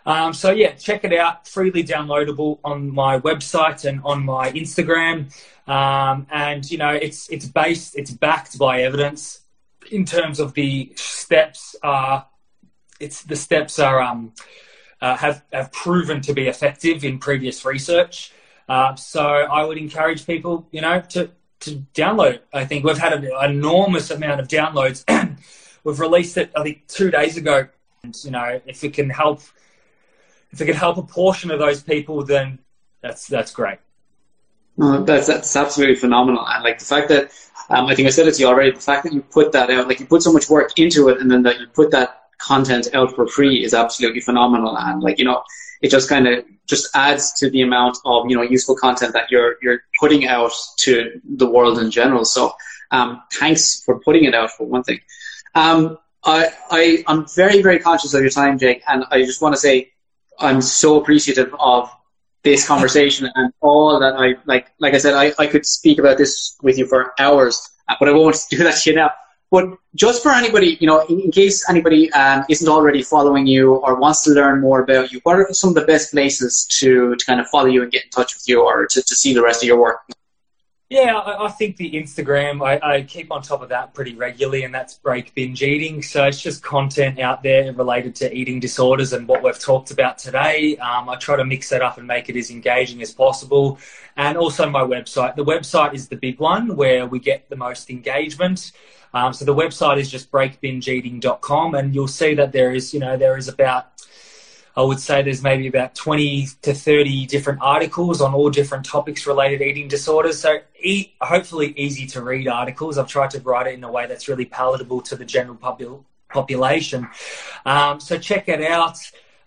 Um, 0.06 0.34
so 0.34 0.52
yeah, 0.52 0.72
check 0.72 1.04
it 1.06 1.14
out, 1.14 1.48
freely 1.48 1.84
downloadable 1.84 2.60
on 2.64 2.94
my 2.94 3.20
website 3.20 3.86
and 3.86 4.02
on 4.04 4.26
my 4.26 4.52
Instagram. 4.52 5.32
Um, 5.68 6.28
and 6.32 6.70
you 6.70 6.78
know, 6.78 6.90
it's 6.90 7.30
it's 7.30 7.46
based, 7.46 7.96
it's 7.96 8.12
backed 8.12 8.58
by 8.58 8.82
evidence 8.82 9.42
in 9.92 10.04
terms 10.04 10.40
of 10.40 10.54
the 10.56 10.92
steps. 10.96 11.76
Are 11.84 12.26
it's 13.00 13.24
the 13.24 13.36
steps 13.36 13.80
are 13.80 14.02
um, 14.02 14.34
uh, 15.04 15.18
have 15.18 15.44
have 15.52 15.70
proven 15.74 16.22
to 16.22 16.34
be 16.34 16.48
effective 16.48 17.04
in 17.04 17.20
previous 17.20 17.66
research. 17.66 18.32
Uh, 18.70 18.96
so 18.96 19.22
I 19.22 19.66
would 19.66 19.78
encourage 19.78 20.26
people, 20.26 20.66
you 20.72 20.80
know, 20.80 21.02
to 21.10 21.30
to 21.60 21.84
download. 21.94 22.40
I 22.54 22.64
think 22.64 22.86
we've 22.86 22.98
had 22.98 23.12
an 23.12 23.30
enormous 23.44 24.12
amount 24.12 24.40
of 24.40 24.48
downloads. 24.48 25.04
we've 25.84 26.00
released 26.00 26.38
it, 26.38 26.52
I 26.56 26.64
think, 26.64 26.88
two 26.88 27.12
days 27.12 27.36
ago. 27.36 27.68
And, 28.04 28.18
you 28.24 28.32
know, 28.32 28.62
if 28.66 28.84
it 28.84 28.94
can 28.94 29.10
help, 29.10 29.42
if 30.52 30.62
it 30.62 30.66
can 30.66 30.76
help 30.76 30.98
a 30.98 31.04
portion 31.04 31.52
of 31.52 31.60
those 31.60 31.84
people, 31.84 32.24
then 32.24 32.60
that's 33.02 33.28
that's 33.28 33.52
great. 33.52 33.80
No, 34.78 35.04
that's 35.04 35.28
that's 35.28 35.54
absolutely 35.54 35.98
phenomenal. 35.98 36.48
And 36.48 36.64
like 36.64 36.80
the 36.80 36.86
fact 36.86 37.10
that 37.10 37.30
um, 37.70 37.88
I 37.88 37.96
think 37.96 38.08
I 38.08 38.12
said 38.12 38.28
it 38.28 38.36
to 38.36 38.42
you 38.42 38.48
already. 38.48 38.72
The 38.72 38.80
fact 38.80 39.04
that 39.04 39.12
you 39.12 39.22
put 39.22 39.52
that 39.52 39.70
out, 39.70 39.90
like 39.90 40.00
you 40.00 40.06
put 40.06 40.24
so 40.24 40.32
much 40.32 40.50
work 40.50 40.80
into 40.80 41.10
it, 41.10 41.20
and 41.20 41.30
then 41.30 41.44
that 41.44 41.60
you 41.60 41.68
put 41.68 41.92
that 41.92 42.23
content 42.44 42.88
out 42.94 43.16
for 43.16 43.26
free 43.28 43.64
is 43.64 43.74
absolutely 43.74 44.22
phenomenal. 44.22 44.78
And 44.78 45.02
like 45.02 45.18
you 45.18 45.26
know, 45.26 45.44
it 45.82 45.90
just 45.90 46.10
kind 46.10 46.28
of 46.28 46.46
just 46.68 46.96
adds 46.96 47.34
to 47.40 47.50
the 47.50 47.62
amount 47.62 47.98
of 48.06 48.30
you 48.30 48.36
know 48.36 48.42
useful 48.44 48.76
content 48.76 49.14
that 49.14 49.32
you're 49.32 49.56
you're 49.62 49.82
putting 50.00 50.28
out 50.28 50.52
to 50.78 51.22
the 51.38 51.48
world 51.48 51.80
in 51.80 51.90
general. 51.90 52.26
So 52.26 52.54
um, 52.92 53.24
thanks 53.34 53.84
for 53.84 54.00
putting 54.00 54.26
it 54.26 54.36
out 54.36 54.52
for 54.52 54.68
one 54.68 54.84
thing. 54.84 55.00
Um, 55.56 55.98
I, 56.26 56.50
I 56.72 57.04
I'm 57.08 57.26
very 57.36 57.62
very 57.62 57.80
conscious 57.80 58.14
of 58.14 58.22
your 58.22 58.30
time, 58.30 58.58
Jake, 58.60 58.82
and 58.88 59.06
I 59.12 59.24
just 59.24 59.42
want 59.42 59.56
to 59.56 59.60
say 59.60 59.92
I'm 60.40 60.62
so 60.62 61.00
appreciative 61.00 61.54
of 61.60 61.90
this 62.44 62.68
conversation 62.68 63.30
and 63.36 63.54
all 63.62 64.00
that 64.00 64.16
I 64.16 64.36
like. 64.46 64.68
Like 64.80 64.94
I 64.94 64.98
said, 64.98 65.14
I, 65.14 65.34
I 65.40 65.48
could 65.48 65.66
speak 65.66 66.00
about 66.00 66.18
this 66.18 66.58
with 66.62 66.78
you 66.78 66.86
for 66.86 67.14
hours, 67.20 67.62
but 68.00 68.10
I 68.10 68.12
won't 68.12 68.38
do 68.50 68.58
that 68.58 68.76
to 68.82 68.90
you 68.90 68.96
now. 68.98 69.12
But 69.54 69.78
just 69.94 70.24
for 70.24 70.32
anybody, 70.32 70.80
you 70.82 70.88
know, 70.88 71.02
in, 71.06 71.20
in 71.20 71.32
case 71.32 71.70
anybody 71.70 72.12
um, 72.14 72.44
isn't 72.50 72.68
already 72.68 73.04
following 73.04 73.46
you 73.46 73.76
or 73.76 74.00
wants 74.00 74.24
to 74.24 74.32
learn 74.32 74.62
more 74.62 74.82
about 74.82 75.12
you, 75.12 75.20
what 75.22 75.36
are 75.36 75.54
some 75.54 75.70
of 75.70 75.76
the 75.76 75.86
best 75.86 76.12
places 76.12 76.66
to, 76.80 77.16
to 77.16 77.24
kind 77.24 77.40
of 77.40 77.46
follow 77.50 77.68
you 77.68 77.84
and 77.84 77.92
get 77.92 78.04
in 78.04 78.10
touch 78.10 78.34
with 78.34 78.50
you 78.50 78.64
or 78.64 78.88
to, 78.88 79.04
to 79.04 79.16
see 79.16 79.32
the 79.32 79.44
rest 79.44 79.62
of 79.62 79.68
your 79.68 79.80
work? 79.80 80.00
Yeah, 80.90 81.16
I, 81.18 81.46
I 81.46 81.50
think 81.50 81.78
the 81.78 81.92
Instagram, 81.92 82.66
I, 82.66 82.96
I, 82.96 83.02
keep 83.04 83.32
on 83.32 83.44
top 83.44 83.62
of 83.62 83.70
that 83.70 83.94
pretty 83.94 84.16
regularly, 84.16 84.64
and 84.64 84.74
that's 84.74 84.96
Break 84.96 85.36
Binge 85.36 85.62
Eating. 85.62 86.02
So 86.02 86.26
it's 86.26 86.42
just 86.42 86.64
content 86.64 87.20
out 87.20 87.44
there 87.44 87.72
related 87.74 88.16
to 88.16 88.36
eating 88.36 88.60
disorders 88.60 89.14
and 89.14 89.28
what 89.28 89.44
we've 89.44 89.60
talked 89.60 89.92
about 89.92 90.18
today. 90.18 90.78
Um, 90.78 91.10
I 91.10 91.16
try 91.18 91.36
to 91.36 91.46
mix 91.46 91.70
that 91.70 91.84
up 91.84 92.00
and 92.00 92.08
make 92.08 92.28
it 92.28 92.36
as 92.36 92.50
engaging 92.50 93.04
as 93.04 93.14
possible. 93.14 93.78
And 94.18 94.36
also 94.36 94.68
my 94.68 94.82
website. 94.82 95.36
The 95.36 95.46
website 95.46 95.94
is 95.94 96.08
the 96.08 96.16
big 96.16 96.40
one 96.40 96.76
where 96.76 97.06
we 97.06 97.20
get 97.20 97.50
the 97.50 97.56
most 97.56 97.92
engagement. 97.92 98.72
Um, 99.14 99.34
so 99.34 99.46
the 99.46 99.54
website 99.54 100.00
is 100.00 100.10
just 100.10 100.32
breakbingeeating.com, 100.32 101.76
and 101.76 101.94
you'll 101.94 102.08
see 102.08 102.34
that 102.36 102.52
there 102.52 102.74
is, 102.74 102.94
you 102.94 103.00
know, 103.00 103.16
there 103.16 103.38
is 103.38 103.48
about, 103.48 103.88
I 104.76 104.82
would 104.82 105.00
say 105.00 105.22
there's 105.22 105.44
maybe 105.44 105.68
about 105.68 105.94
20 105.94 106.48
to 106.64 106.74
30 106.74 107.28
different 107.28 107.60
articles 107.62 108.22
on 108.22 108.34
all 108.34 108.50
different 108.50 108.86
topics 108.86 109.28
related 109.28 109.62
eating 109.62 109.88
disorders. 109.88 110.40
So 110.40 110.60
e- 110.82 111.14
hopefully 111.22 111.74
easy 111.78 112.08
to 112.08 112.24
read 112.24 112.48
articles. 112.48 112.98
I've 112.98 113.08
tried 113.08 113.30
to 113.32 113.40
write 113.42 113.68
it 113.68 113.76
in 113.76 113.84
a 113.84 113.92
way 113.92 114.08
that's 114.08 114.28
really 114.28 114.46
palatable 114.46 115.02
to 115.02 115.16
the 115.16 115.26
general 115.26 115.58
population. 116.30 117.08
Um, 117.66 118.00
so 118.00 118.18
check 118.18 118.50
it 118.50 118.64
out. 118.64 118.98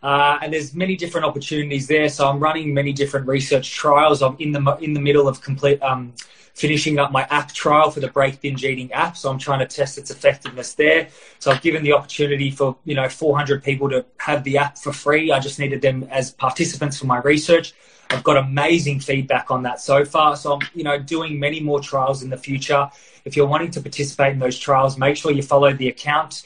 Uh, 0.02 0.38
and 0.40 0.52
there's 0.52 0.72
many 0.74 0.94
different 0.94 1.26
opportunities 1.26 1.88
there. 1.88 2.08
So 2.08 2.28
I'm 2.28 2.38
running 2.38 2.72
many 2.72 2.92
different 2.92 3.26
research 3.26 3.72
trials. 3.72 4.22
I'm 4.22 4.36
in 4.38 4.52
the 4.52 4.60
in 4.80 4.92
the 4.92 5.00
middle 5.00 5.26
of 5.26 5.40
complete 5.40 5.82
um, 5.82 6.12
finishing 6.57 6.98
up 6.98 7.12
my 7.12 7.26
app 7.30 7.52
trial 7.52 7.90
for 7.90 8.00
the 8.00 8.09
Break 8.09 8.40
Binge 8.40 8.64
Eating 8.64 8.90
app. 8.92 9.14
So 9.14 9.30
I'm 9.30 9.38
trying 9.38 9.59
to 9.59 9.66
test 9.66 9.98
its 9.98 10.11
effectiveness 10.11 10.72
there. 10.72 11.09
So 11.38 11.50
I've 11.50 11.61
given 11.61 11.82
the 11.82 11.92
opportunity 11.92 12.50
for, 12.50 12.76
you 12.84 12.94
know, 12.94 13.11
400 13.11 13.62
people 13.62 13.90
to 13.90 14.07
have 14.16 14.42
the 14.42 14.57
app 14.57 14.78
for 14.78 14.90
free. 14.90 15.30
I 15.30 15.38
just 15.38 15.59
needed 15.59 15.82
them 15.82 16.04
as 16.11 16.32
participants 16.32 16.98
for 16.98 17.04
my 17.04 17.18
research. 17.18 17.74
I've 18.09 18.24
got 18.24 18.38
amazing 18.38 19.00
feedback 19.00 19.50
on 19.50 19.64
that 19.64 19.82
so 19.82 20.07
far. 20.07 20.34
So 20.34 20.54
I'm, 20.54 20.61
you 20.74 20.82
know, 20.82 20.98
doing 20.98 21.38
many 21.38 21.61
more 21.61 21.78
trials 21.78 22.22
in 22.22 22.30
the 22.30 22.38
future. 22.38 22.90
If 23.26 23.36
you're 23.36 23.46
wanting 23.46 23.70
to 23.72 23.82
participate 23.82 24.32
in 24.32 24.38
those 24.38 24.59
trials, 24.59 24.96
make 24.96 25.18
sure 25.18 25.32
you 25.32 25.42
follow 25.42 25.74
the 25.74 25.88
account. 25.88 26.44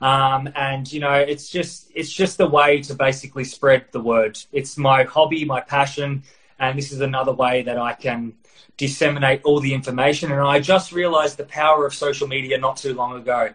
Um, 0.00 0.48
and 0.56 0.92
you 0.92 0.98
know, 0.98 1.12
it's 1.12 1.48
just 1.48 1.92
it's 1.94 2.12
just 2.12 2.40
a 2.40 2.46
way 2.46 2.82
to 2.82 2.94
basically 2.94 3.44
spread 3.44 3.84
the 3.92 4.00
word. 4.00 4.40
It's 4.50 4.76
my 4.76 5.04
hobby, 5.04 5.44
my 5.44 5.60
passion, 5.60 6.24
and 6.58 6.76
this 6.76 6.90
is 6.90 7.00
another 7.00 7.32
way 7.32 7.62
that 7.62 7.78
I 7.78 7.92
can 7.92 8.32
disseminate 8.76 9.42
all 9.44 9.60
the 9.60 9.74
information. 9.74 10.32
And 10.32 10.40
I 10.40 10.60
just 10.60 10.92
realized 10.92 11.36
the 11.36 11.44
power 11.44 11.86
of 11.86 11.94
social 11.94 12.26
media 12.26 12.58
not 12.58 12.76
too 12.76 12.94
long 12.94 13.16
ago. 13.16 13.50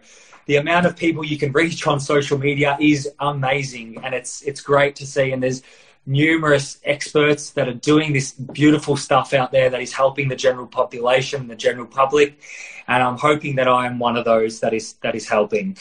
The 0.46 0.56
amount 0.56 0.86
of 0.86 0.96
people 0.96 1.24
you 1.24 1.36
can 1.36 1.52
reach 1.52 1.86
on 1.86 2.00
social 2.00 2.38
media 2.38 2.76
is 2.80 3.08
amazing, 3.20 3.98
and 4.02 4.14
it's 4.14 4.40
it's 4.42 4.62
great 4.62 4.96
to 4.96 5.06
see. 5.06 5.32
And 5.32 5.42
there's 5.42 5.62
numerous 6.06 6.78
experts 6.84 7.50
that 7.50 7.68
are 7.68 7.74
doing 7.74 8.14
this 8.14 8.32
beautiful 8.32 8.96
stuff 8.96 9.34
out 9.34 9.52
there 9.52 9.68
that 9.68 9.82
is 9.82 9.92
helping 9.92 10.28
the 10.28 10.36
general 10.36 10.66
population, 10.66 11.46
the 11.48 11.54
general 11.54 11.86
public, 11.86 12.40
and 12.88 13.02
I'm 13.02 13.18
hoping 13.18 13.56
that 13.56 13.68
I 13.68 13.86
am 13.86 13.98
one 13.98 14.16
of 14.16 14.24
those 14.24 14.60
that 14.60 14.72
is 14.72 14.94
that 15.02 15.14
is 15.14 15.28
helping. 15.28 15.76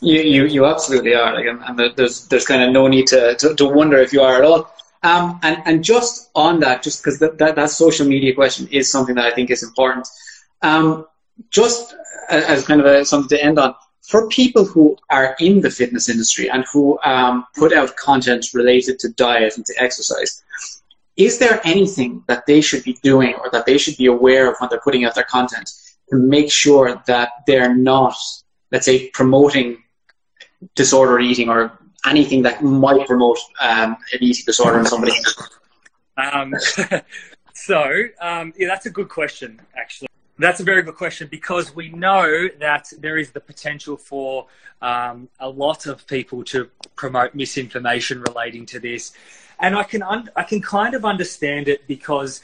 You 0.00 0.20
you, 0.20 0.46
you 0.46 0.66
absolutely 0.66 1.14
are, 1.14 1.36
and 1.36 1.78
there's 1.96 2.28
there's 2.28 2.46
kind 2.46 2.62
of 2.62 2.70
no 2.70 2.86
need 2.86 3.08
to, 3.08 3.34
to, 3.36 3.54
to 3.56 3.66
wonder 3.66 3.98
if 3.98 4.12
you 4.12 4.22
are 4.22 4.36
at 4.36 4.44
all. 4.44 4.70
Um, 5.04 5.38
and, 5.42 5.62
and 5.66 5.84
just 5.84 6.30
on 6.34 6.60
that, 6.60 6.82
just 6.82 7.02
because 7.04 7.18
that, 7.18 7.36
that, 7.36 7.56
that, 7.56 7.68
social 7.68 8.06
media 8.06 8.34
question 8.34 8.66
is 8.72 8.90
something 8.90 9.14
that 9.16 9.26
I 9.26 9.34
think 9.34 9.50
is 9.50 9.62
important. 9.62 10.08
Um, 10.62 11.06
just 11.50 11.94
as 12.30 12.66
kind 12.66 12.80
of 12.80 12.86
a, 12.86 13.04
something 13.04 13.36
to 13.36 13.44
end 13.44 13.58
on, 13.58 13.74
for 14.00 14.28
people 14.28 14.64
who 14.64 14.96
are 15.10 15.36
in 15.40 15.60
the 15.60 15.70
fitness 15.70 16.08
industry 16.08 16.48
and 16.48 16.64
who 16.72 16.98
um, 17.04 17.44
put 17.54 17.74
out 17.74 17.96
content 17.96 18.46
related 18.54 18.98
to 19.00 19.10
diet 19.10 19.58
and 19.58 19.66
to 19.66 19.74
exercise, 19.78 20.42
is 21.16 21.38
there 21.38 21.60
anything 21.64 22.24
that 22.26 22.46
they 22.46 22.62
should 22.62 22.82
be 22.82 22.96
doing 23.02 23.34
or 23.34 23.50
that 23.50 23.66
they 23.66 23.76
should 23.76 23.98
be 23.98 24.06
aware 24.06 24.50
of 24.50 24.56
when 24.58 24.70
they're 24.70 24.80
putting 24.80 25.04
out 25.04 25.14
their 25.14 25.24
content 25.24 25.70
to 26.08 26.16
make 26.16 26.50
sure 26.50 27.02
that 27.06 27.30
they're 27.46 27.74
not, 27.74 28.14
let's 28.72 28.86
say, 28.86 29.10
promoting 29.10 29.82
disordered 30.74 31.22
eating 31.22 31.50
or 31.50 31.78
anything 32.06 32.42
that 32.42 32.62
might 32.62 33.06
promote 33.06 33.38
um, 33.60 33.96
an 34.12 34.18
eating 34.20 34.44
disorder 34.46 34.78
in 34.78 34.86
somebody? 34.86 35.12
Um, 36.16 36.54
so, 37.54 38.04
um, 38.20 38.52
yeah, 38.56 38.68
that's 38.68 38.86
a 38.86 38.90
good 38.90 39.08
question, 39.08 39.60
actually. 39.76 40.08
That's 40.38 40.60
a 40.60 40.64
very 40.64 40.82
good 40.82 40.96
question 40.96 41.28
because 41.30 41.74
we 41.76 41.90
know 41.90 42.48
that 42.58 42.92
there 42.98 43.16
is 43.16 43.30
the 43.30 43.40
potential 43.40 43.96
for 43.96 44.46
um, 44.82 45.28
a 45.38 45.48
lot 45.48 45.86
of 45.86 46.06
people 46.08 46.42
to 46.44 46.68
promote 46.96 47.34
misinformation 47.34 48.20
relating 48.22 48.66
to 48.66 48.80
this, 48.80 49.12
and 49.60 49.76
I 49.76 49.84
can 49.84 50.02
un- 50.02 50.30
I 50.34 50.42
can 50.42 50.60
kind 50.60 50.94
of 50.94 51.04
understand 51.04 51.68
it 51.68 51.86
because 51.86 52.42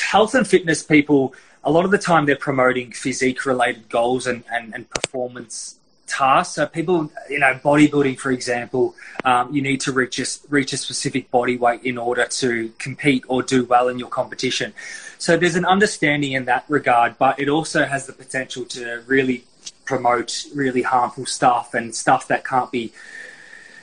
health 0.00 0.36
and 0.36 0.46
fitness 0.46 0.84
people 0.84 1.34
a 1.64 1.70
lot 1.70 1.84
of 1.84 1.90
the 1.90 1.98
time 1.98 2.26
they're 2.26 2.36
promoting 2.36 2.92
physique 2.92 3.46
related 3.46 3.88
goals 3.88 4.26
and, 4.26 4.44
and, 4.52 4.74
and 4.74 4.88
performance 4.90 5.78
tasks. 6.12 6.54
So 6.56 6.66
people, 6.66 7.10
you 7.30 7.38
know, 7.38 7.54
bodybuilding, 7.54 8.18
for 8.18 8.30
example, 8.30 8.94
um, 9.24 9.54
you 9.54 9.62
need 9.62 9.80
to 9.82 9.92
reach 9.92 10.18
a, 10.18 10.26
reach 10.48 10.72
a 10.72 10.76
specific 10.76 11.30
body 11.30 11.56
weight 11.56 11.82
in 11.82 11.96
order 11.96 12.26
to 12.26 12.72
compete 12.78 13.24
or 13.28 13.42
do 13.42 13.64
well 13.64 13.88
in 13.88 13.98
your 13.98 14.08
competition. 14.08 14.72
So 15.18 15.36
there's 15.36 15.56
an 15.56 15.64
understanding 15.64 16.32
in 16.32 16.44
that 16.46 16.64
regard, 16.68 17.16
but 17.18 17.40
it 17.40 17.48
also 17.48 17.84
has 17.84 18.06
the 18.06 18.12
potential 18.12 18.64
to 18.66 19.02
really 19.06 19.44
promote 19.84 20.44
really 20.54 20.82
harmful 20.82 21.26
stuff 21.26 21.74
and 21.74 21.94
stuff 21.94 22.28
that 22.28 22.44
can't 22.44 22.70
be 22.70 22.92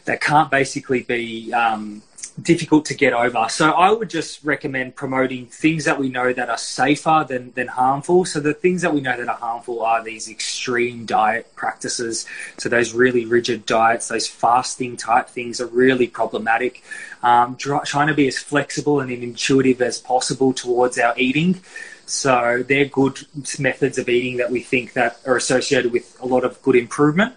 that 0.06 0.22
can't 0.22 0.50
basically 0.50 1.04
be 1.04 1.54
um, 1.54 2.02
difficult 2.42 2.86
to 2.86 2.94
get 2.94 3.14
over. 3.14 3.48
So 3.50 3.72
I 3.72 3.92
would 3.92 4.10
just 4.10 4.44
recommend 4.44 4.96
promoting 4.96 5.46
things 5.48 5.86
that 5.86 6.00
we 6.00 6.10
know 6.10 6.34
that 6.34 6.50
are 6.50 6.58
safer 6.58 7.26
than, 7.28 7.52
than 7.54 7.68
harmful. 7.68 8.26
So 8.26 8.40
the 8.40 8.54
things 8.54 8.82
that 8.82 8.94
we 8.94 9.02
know 9.02 9.18
that 9.18 9.28
are 9.28 9.38
harmful 9.38 9.84
are 9.84 10.04
these 10.04 10.30
extreme 10.30 11.06
diet 11.06 11.54
practices. 11.56 12.26
So 12.58 12.70
those 12.70 12.94
really 12.94 13.26
rigid 13.26 13.66
diets, 13.66 14.08
those 14.08 14.28
fasting 14.28 14.98
type 14.98 15.30
things 15.30 15.60
are 15.62 15.68
really 15.68 16.08
problematic. 16.08 16.84
Um, 17.22 17.58
trying 17.58 18.08
to 18.08 18.14
be 18.14 18.28
as 18.28 18.38
flexible 18.38 19.00
and 19.00 19.12
intuitive 19.12 19.82
as 19.82 20.00
possible 20.00 20.54
towards 20.54 20.98
our 20.98 21.14
eating. 21.18 21.62
So 22.06 22.64
they're 22.68 22.86
good 22.86 23.20
methods 23.60 23.98
of 23.98 24.10
eating 24.10 24.38
that 24.38 24.50
we 24.50 24.62
think 24.62 24.94
that 24.94 25.20
are 25.26 25.36
associated 25.36 25.92
with 25.92 26.18
a 26.22 26.26
lot 26.26 26.44
of 26.44 26.62
good 26.62 26.76
improvement. 26.76 27.36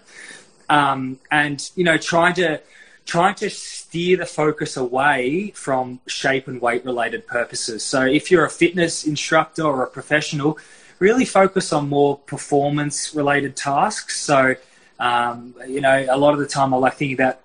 Um, 0.69 1.19
and 1.29 1.69
you 1.75 1.83
know, 1.83 1.97
trying 1.97 2.33
to 2.35 2.61
trying 3.05 3.35
to 3.35 3.49
steer 3.49 4.17
the 4.17 4.25
focus 4.25 4.77
away 4.77 5.51
from 5.51 5.99
shape 6.07 6.47
and 6.47 6.61
weight 6.61 6.85
related 6.85 7.27
purposes. 7.27 7.83
So 7.83 8.05
if 8.05 8.31
you're 8.31 8.45
a 8.45 8.49
fitness 8.49 9.05
instructor 9.05 9.63
or 9.63 9.83
a 9.83 9.87
professional, 9.87 10.57
really 10.99 11.25
focus 11.25 11.73
on 11.73 11.89
more 11.89 12.17
performance 12.17 13.13
related 13.13 13.55
tasks. 13.55 14.21
So, 14.21 14.55
um, 14.99 15.53
you 15.67 15.81
know, 15.81 16.05
a 16.09 16.17
lot 16.17 16.33
of 16.33 16.39
the 16.39 16.47
time 16.47 16.73
I 16.73 16.77
like 16.77 16.95
thinking 16.95 17.15
about 17.15 17.39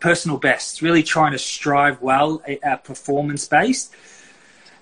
personal 0.00 0.38
bests, 0.38 0.80
really 0.80 1.02
trying 1.02 1.32
to 1.32 1.38
strive 1.38 2.00
well 2.00 2.42
at 2.62 2.84
performance 2.84 3.46
based 3.46 3.92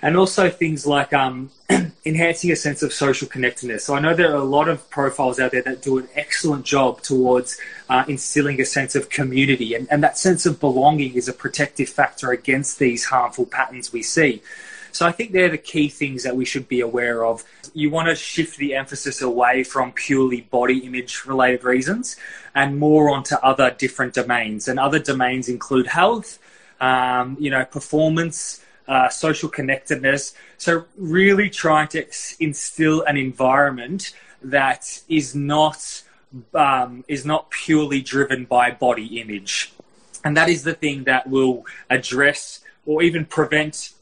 and 0.03 0.17
also 0.17 0.51
things 0.51 0.87
like 0.87 1.13
um, 1.13 1.51
enhancing 2.05 2.51
a 2.51 2.57
sense 2.57 2.83
of 2.83 2.93
social 2.93 3.27
connectedness. 3.29 3.85
So 3.85 3.95
I 3.95 4.01
know 4.01 4.15
there 4.15 4.33
are 4.33 4.37
a 4.37 4.45
lot 4.45 4.69
of 4.69 4.89
profiles 4.91 5.41
out 5.41 5.53
there 5.53 5.63
that 5.63 5.83
do 5.83 5.99
an 5.99 6.09
excellent 6.15 6.65
job 6.65 7.03
towards 7.03 7.59
uh, 7.89 8.05
instilling 8.09 8.61
a 8.61 8.65
sense 8.65 8.95
of 8.95 9.09
community, 9.09 9.75
and, 9.75 9.89
and 9.91 10.03
that 10.03 10.19
sense 10.19 10.47
of 10.47 10.61
belonging 10.61 11.15
is 11.15 11.29
a 11.29 11.33
protective 11.33 11.89
factor 11.89 12.31
against 12.31 12.79
these 12.79 13.07
harmful 13.07 13.47
patterns 13.47 13.93
we 13.93 14.03
see. 14.03 14.43
So 14.97 15.07
I 15.07 15.13
think 15.13 15.33
they're 15.33 15.51
the 15.51 15.59
key 15.59 15.91
things 15.91 16.23
that 16.23 16.35
we 16.35 16.47
should 16.47 16.69
be 16.69 16.81
aware 16.81 17.23
of. 17.27 17.45
You 17.75 17.91
want 17.91 18.09
to 18.09 18.15
shift 18.15 18.57
the 18.57 18.75
emphasis 18.75 19.21
away 19.21 19.63
from 19.63 19.93
purely 19.93 20.41
body 20.41 20.79
image 20.79 21.27
related 21.27 21.65
reasons 21.65 22.17
and 22.55 22.79
more 22.79 23.11
onto 23.11 23.35
other 23.43 23.71
different 23.71 24.15
domains. 24.15 24.69
And 24.69 24.81
other 24.81 24.99
domains 24.99 25.51
include 25.51 25.87
health, 25.87 26.39
um, 26.81 27.37
you 27.39 27.51
know, 27.51 27.67
performance, 27.67 28.65
uh, 28.89 29.09
social 29.09 29.49
connectedness. 29.49 30.35
So, 30.59 30.85
really 30.97 31.51
trying 31.51 31.89
to 31.89 32.05
instill 32.41 33.03
an 33.03 33.17
environment 33.17 34.15
that 34.43 35.03
is 35.09 35.35
not 35.35 36.03
um, 36.55 37.05
is 37.09 37.25
not 37.25 37.51
purely 37.51 38.01
driven 38.01 38.45
by 38.45 38.71
body 38.71 39.21
image, 39.21 39.73
and 40.25 40.37
that 40.37 40.49
is 40.49 40.65
the 40.65 40.75
thing 40.75 41.05
that 41.05 41.29
will 41.29 41.65
address 41.91 42.61
or 42.85 43.03
even 43.03 43.25
prevent 43.25 43.93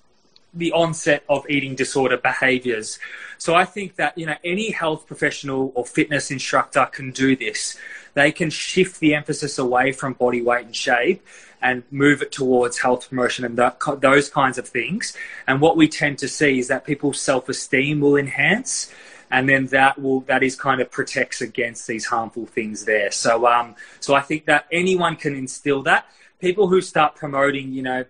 the 0.53 0.72
onset 0.72 1.24
of 1.28 1.49
eating 1.51 1.74
disorder 1.74 2.16
behaviors. 2.16 2.99
So 3.39 3.55
I 3.55 3.64
think 3.64 3.97
that 3.97 4.16
you 4.16 4.26
know 4.26 4.37
any 4.45 4.70
health 4.70 5.07
professional 5.07 5.72
or 5.74 5.85
fitness 5.85 6.30
instructor 6.30 6.87
can 6.87 7.11
do 7.11 7.37
this. 7.37 7.76
They 8.14 8.30
can 8.30 8.51
shift 8.51 9.01
the 9.01 9.14
emphasis 9.14 9.59
away 9.59 9.93
from 9.93 10.12
body 10.12 10.41
weight 10.41 10.66
and 10.66 10.76
shape 10.76 11.26
and 11.65 11.83
move 11.91 12.23
it 12.23 12.31
towards 12.31 12.79
health 12.79 13.09
promotion 13.09 13.45
and 13.45 13.57
that, 13.57 13.79
those 14.01 14.29
kinds 14.29 14.59
of 14.59 14.69
things. 14.69 15.17
And 15.49 15.61
what 15.61 15.77
we 15.77 15.89
tend 15.89 16.19
to 16.19 16.29
see 16.29 16.59
is 16.59 16.69
that 16.69 16.85
people's 16.85 17.21
self-esteem 17.21 18.01
will 18.01 18.17
enhance 18.17 18.93
and 19.31 19.49
then 19.49 19.67
that 19.69 20.01
will 20.01 20.21
that 20.21 20.43
is 20.43 20.55
kind 20.55 20.81
of 20.81 20.91
protects 20.91 21.41
against 21.41 21.87
these 21.87 22.05
harmful 22.07 22.47
things 22.47 22.85
there. 22.85 23.11
So 23.11 23.47
um 23.47 23.75
so 23.99 24.15
I 24.15 24.21
think 24.21 24.45
that 24.45 24.67
anyone 24.71 25.17
can 25.17 25.35
instill 25.35 25.83
that. 25.85 26.07
People 26.39 26.69
who 26.69 26.81
start 26.81 27.17
promoting, 27.17 27.73
you 27.73 27.83
know, 27.83 28.05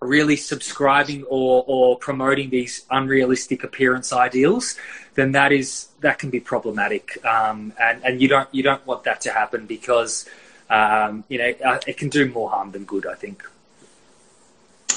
really 0.00 0.36
subscribing 0.36 1.22
or, 1.24 1.64
or 1.66 1.96
promoting 1.98 2.50
these 2.50 2.84
unrealistic 2.90 3.64
appearance 3.64 4.12
ideals, 4.12 4.76
then 5.14 5.32
that 5.32 5.52
is 5.52 5.88
that 6.00 6.18
can 6.18 6.30
be 6.30 6.40
problematic, 6.40 7.24
um, 7.24 7.72
and 7.80 8.04
and 8.04 8.20
you 8.20 8.28
don't 8.28 8.48
you 8.52 8.62
don't 8.62 8.84
want 8.86 9.04
that 9.04 9.20
to 9.22 9.30
happen 9.32 9.66
because 9.66 10.28
um, 10.72 11.24
you 11.28 11.38
know 11.38 11.52
uh, 11.64 11.78
it 11.86 11.96
can 11.96 12.08
do 12.08 12.28
more 12.30 12.50
harm 12.50 12.70
than 12.72 12.84
good. 12.84 13.06
I 13.06 13.14
think. 13.14 13.44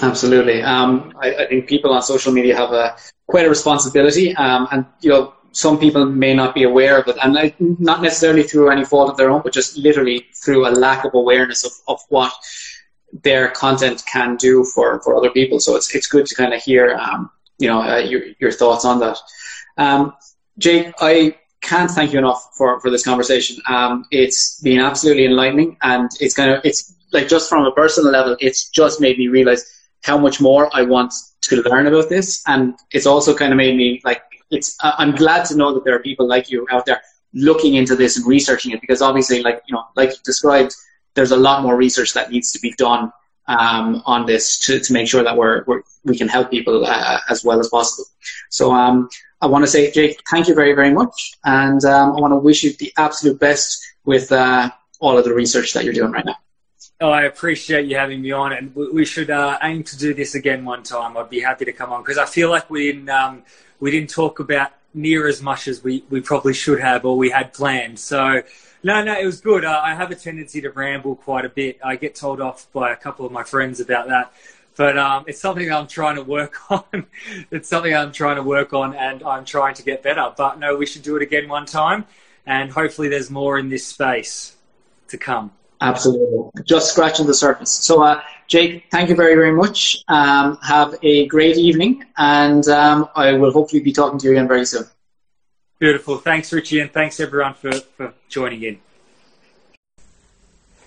Absolutely, 0.02 0.62
um, 0.62 1.14
I, 1.22 1.36
I, 1.36 1.46
think 1.48 1.68
people 1.68 1.94
on 1.94 2.02
social 2.02 2.34
media 2.34 2.56
have 2.58 2.74
a 2.74 2.98
quite 3.28 3.46
a 3.46 3.50
responsibility, 3.50 4.36
um, 4.36 4.68
and 4.72 4.86
you 5.02 5.10
know 5.10 5.34
some 5.52 5.80
people 5.80 6.06
may 6.06 6.34
not 6.34 6.54
be 6.54 6.64
aware 6.64 7.00
of 7.00 7.08
it, 7.08 7.16
and 7.24 7.54
not 7.80 8.02
necessarily 8.02 8.44
through 8.44 8.70
any 8.70 8.84
fault 8.84 9.10
of 9.10 9.16
their 9.16 9.30
own, 9.30 9.42
but 9.42 9.54
just 9.54 9.78
literally 9.78 10.26
through 10.44 10.68
a 10.68 10.72
lack 10.72 11.06
of 11.06 11.14
awareness 11.14 11.64
of, 11.64 11.72
of 11.88 12.02
what 12.10 12.34
their 13.24 13.50
content 13.52 14.04
can 14.06 14.36
do 14.36 14.66
for, 14.66 15.00
for 15.02 15.16
other 15.16 15.30
people. 15.30 15.60
So 15.60 15.76
it's 15.78 15.94
it's 15.96 16.08
good 16.08 16.26
to 16.26 16.36
kind 16.36 16.54
of 16.54 16.62
hear 16.62 16.96
um, 16.96 17.32
you 17.58 17.68
know 17.68 17.82
uh, 17.82 18.00
your 18.00 18.22
your 18.40 18.52
thoughts 18.52 18.86
on 18.86 19.00
that. 19.00 19.18
Um, 19.78 20.14
Jake, 20.58 20.94
I 21.00 21.38
can't 21.66 21.92
thank 21.92 22.14
you 22.14 22.20
enough 22.20 22.50
for, 22.58 22.80
for 22.80 22.90
this 22.90 23.04
conversation. 23.04 23.58
Um, 23.68 24.06
it's 24.12 24.60
been 24.62 24.80
absolutely 24.80 25.26
enlightening, 25.26 25.78
and 25.82 26.10
it's 26.20 26.34
kind 26.34 26.52
of 26.52 26.62
it's 26.64 26.96
like 27.12 27.28
just 27.28 27.50
from 27.50 27.66
a 27.66 27.72
personal 27.72 28.12
level, 28.12 28.38
it's 28.40 28.70
just 28.70 29.02
made 29.02 29.18
me 29.18 29.28
realize 29.28 29.64
how 30.04 30.18
much 30.18 30.40
more 30.40 30.70
I 30.74 30.84
want 30.84 31.14
to 31.42 31.62
learn 31.64 31.88
about 31.88 32.10
this, 32.10 32.44
and 32.48 32.76
it's 32.92 33.06
also 33.06 33.36
kind 33.36 33.52
of 33.52 33.58
made 33.58 33.76
me 33.76 34.02
like 34.06 34.22
it's. 34.52 34.78
I'm 34.82 35.16
glad 35.16 35.46
to 35.46 35.58
know 35.58 35.74
that 35.74 35.84
there 35.84 35.96
are 35.96 36.04
people 36.04 36.28
like 36.28 36.50
you 36.50 36.68
out 36.72 36.86
there 36.86 37.02
looking 37.34 37.76
into 37.76 37.96
this 37.96 38.18
and 38.18 38.26
researching 38.26 38.72
it 38.72 38.82
because 38.82 39.02
obviously, 39.02 39.42
like 39.42 39.62
you 39.68 39.74
know, 39.74 39.84
like 39.96 40.10
you 40.10 40.18
described, 40.24 40.76
there's 41.16 41.32
a 41.32 41.38
lot 41.38 41.64
more 41.64 41.76
research 41.76 42.14
that 42.14 42.32
needs 42.32 42.52
to 42.52 42.60
be 42.60 42.72
done 42.78 43.12
um, 43.48 44.02
on 44.06 44.26
this 44.26 44.58
to, 44.60 44.80
to 44.80 44.94
make 44.94 45.08
sure 45.08 45.24
that 45.24 45.36
we're, 45.38 45.64
we're 45.66 45.82
we 46.04 46.18
can 46.18 46.28
help 46.28 46.52
people 46.52 46.86
uh, 46.86 47.20
as 47.30 47.44
well 47.44 47.60
as 47.60 47.70
possible. 47.70 48.06
So 48.50 48.72
um, 48.72 49.10
I 49.46 49.48
want 49.48 49.64
to 49.64 49.68
say, 49.68 49.92
Jake, 49.92 50.24
thank 50.28 50.48
you 50.48 50.56
very 50.56 50.74
very 50.74 50.92
much, 50.92 51.34
and 51.44 51.86
um, 51.86 52.16
I 52.16 52.20
want 52.20 52.32
to 52.32 52.38
wish 52.38 52.64
you 52.64 52.74
the 52.74 52.92
absolute 52.98 53.40
best 53.40 53.86
with 54.04 54.32
uh, 54.32 54.72
all 55.00 55.20
of 55.20 55.24
the 55.24 55.36
research 55.36 55.74
that 55.74 55.84
you're 55.84 55.94
doing 55.94 56.12
right 56.12 56.26
now. 56.26 56.38
Oh, 57.00 57.12
I 57.12 57.24
appreciate 57.24 57.86
you 57.86 57.96
having 57.96 58.24
me 58.24 58.32
on, 58.32 58.54
and 58.54 58.76
we 58.76 59.06
should 59.06 59.30
uh, 59.30 59.60
aim 59.62 59.84
to 59.84 59.98
do 59.98 60.16
this 60.16 60.34
again 60.34 60.66
one 60.66 60.82
time. 60.82 61.16
I'd 61.16 61.30
be 61.30 61.42
happy 61.42 61.66
to 61.66 61.74
come 61.74 61.92
on 61.94 62.02
because 62.02 62.18
I 62.18 62.26
feel 62.26 62.50
like 62.50 62.72
we 62.72 62.92
didn't 62.92 63.08
um, 63.08 63.44
we 63.80 63.92
didn't 63.92 64.10
talk 64.10 64.40
about 64.40 64.72
near 64.96 65.28
as 65.28 65.44
much 65.44 65.68
as 65.68 65.84
we, 65.84 66.04
we 66.10 66.22
probably 66.22 66.54
should 66.54 66.80
have 66.80 67.06
or 67.06 67.16
we 67.16 67.30
had 67.30 67.54
planned. 67.54 68.00
So 68.00 68.42
no, 68.82 69.04
no, 69.04 69.20
it 69.20 69.26
was 69.26 69.42
good. 69.42 69.64
Uh, 69.64 69.80
I 69.84 69.94
have 69.94 70.10
a 70.10 70.16
tendency 70.16 70.62
to 70.62 70.72
ramble 70.72 71.18
quite 71.18 71.46
a 71.46 71.50
bit. 71.50 71.78
I 71.84 71.98
get 71.98 72.16
told 72.16 72.42
off 72.42 72.66
by 72.72 72.92
a 72.92 72.96
couple 72.96 73.26
of 73.26 73.32
my 73.32 73.44
friends 73.44 73.80
about 73.80 74.08
that. 74.08 74.32
But 74.76 74.98
um, 74.98 75.26
it's 75.28 75.40
something 75.40 75.72
I'm 75.72 75.88
trying 75.88 76.16
to 76.16 76.24
work 76.24 76.60
on. 76.72 77.06
it's 77.52 77.70
something 77.70 77.96
I'm 77.96 78.12
trying 78.12 78.36
to 78.36 78.44
work 78.44 78.74
on 78.74 78.96
and 78.96 79.24
I'm 79.24 79.46
trying 79.46 79.74
to 79.76 79.84
get 79.84 80.04
better. 80.04 80.34
But 80.36 80.60
no, 80.60 80.76
we 80.76 80.86
should 80.86 81.04
do 81.04 81.16
it 81.16 81.22
again 81.22 81.48
one 81.48 81.66
time. 81.66 82.06
And 82.46 82.72
hopefully 82.72 83.08
there's 83.08 83.32
more 83.32 83.58
in 83.58 83.70
this 83.70 83.88
space 83.88 84.56
to 85.08 85.18
come. 85.18 85.52
Absolutely. 85.82 86.50
Just 86.64 86.92
scratching 86.92 87.26
the 87.28 87.34
surface. 87.34 87.72
So, 87.72 88.02
uh, 88.02 88.22
Jake, 88.48 88.86
thank 88.92 89.10
you 89.10 89.16
very, 89.16 89.36
very 89.36 89.52
much. 89.52 90.04
Um, 90.08 90.58
have 90.62 90.96
a 91.04 91.28
great 91.28 91.58
evening. 91.58 92.06
And 92.18 92.68
um, 92.68 93.10
I 93.16 93.34
will 93.34 93.52
hopefully 93.52 93.82
be 93.82 93.92
talking 93.92 94.20
to 94.20 94.26
you 94.28 94.32
again 94.34 94.48
very 94.48 94.66
soon. 94.66 94.84
Beautiful. 95.80 96.18
Thanks, 96.18 96.54
Richie, 96.54 96.80
and 96.80 96.92
thanks 96.92 97.20
everyone 97.20 97.54
for, 97.54 97.74
for 97.74 98.14
joining 98.30 98.64
in. 98.64 98.80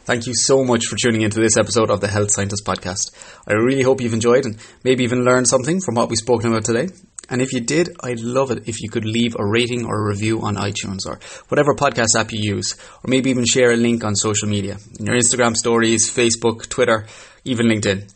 Thank 0.08 0.26
you 0.26 0.32
so 0.34 0.64
much 0.64 0.86
for 0.86 0.96
tuning 0.96 1.20
into 1.20 1.38
this 1.38 1.58
episode 1.58 1.90
of 1.90 2.00
the 2.00 2.08
Health 2.08 2.30
Scientist 2.30 2.64
Podcast. 2.64 3.10
I 3.46 3.52
really 3.52 3.82
hope 3.82 4.00
you've 4.00 4.14
enjoyed 4.14 4.46
and 4.46 4.56
maybe 4.82 5.04
even 5.04 5.22
learned 5.22 5.46
something 5.46 5.82
from 5.82 5.96
what 5.96 6.08
we've 6.08 6.16
spoken 6.16 6.50
about 6.50 6.64
today. 6.64 6.88
And 7.28 7.42
if 7.42 7.52
you 7.52 7.60
did, 7.60 7.90
I'd 8.02 8.20
love 8.20 8.50
it 8.50 8.66
if 8.66 8.80
you 8.80 8.88
could 8.88 9.04
leave 9.04 9.36
a 9.38 9.44
rating 9.44 9.84
or 9.84 10.00
a 10.00 10.08
review 10.08 10.40
on 10.40 10.56
iTunes 10.56 11.00
or 11.06 11.20
whatever 11.48 11.74
podcast 11.74 12.16
app 12.16 12.32
you 12.32 12.38
use, 12.40 12.74
or 13.04 13.10
maybe 13.10 13.28
even 13.28 13.44
share 13.44 13.70
a 13.70 13.76
link 13.76 14.02
on 14.02 14.14
social 14.14 14.48
media, 14.48 14.78
in 14.98 15.04
your 15.04 15.14
Instagram 15.14 15.54
stories, 15.54 16.10
Facebook, 16.10 16.70
Twitter, 16.70 17.04
even 17.44 17.66
LinkedIn. 17.66 18.04
It 18.04 18.10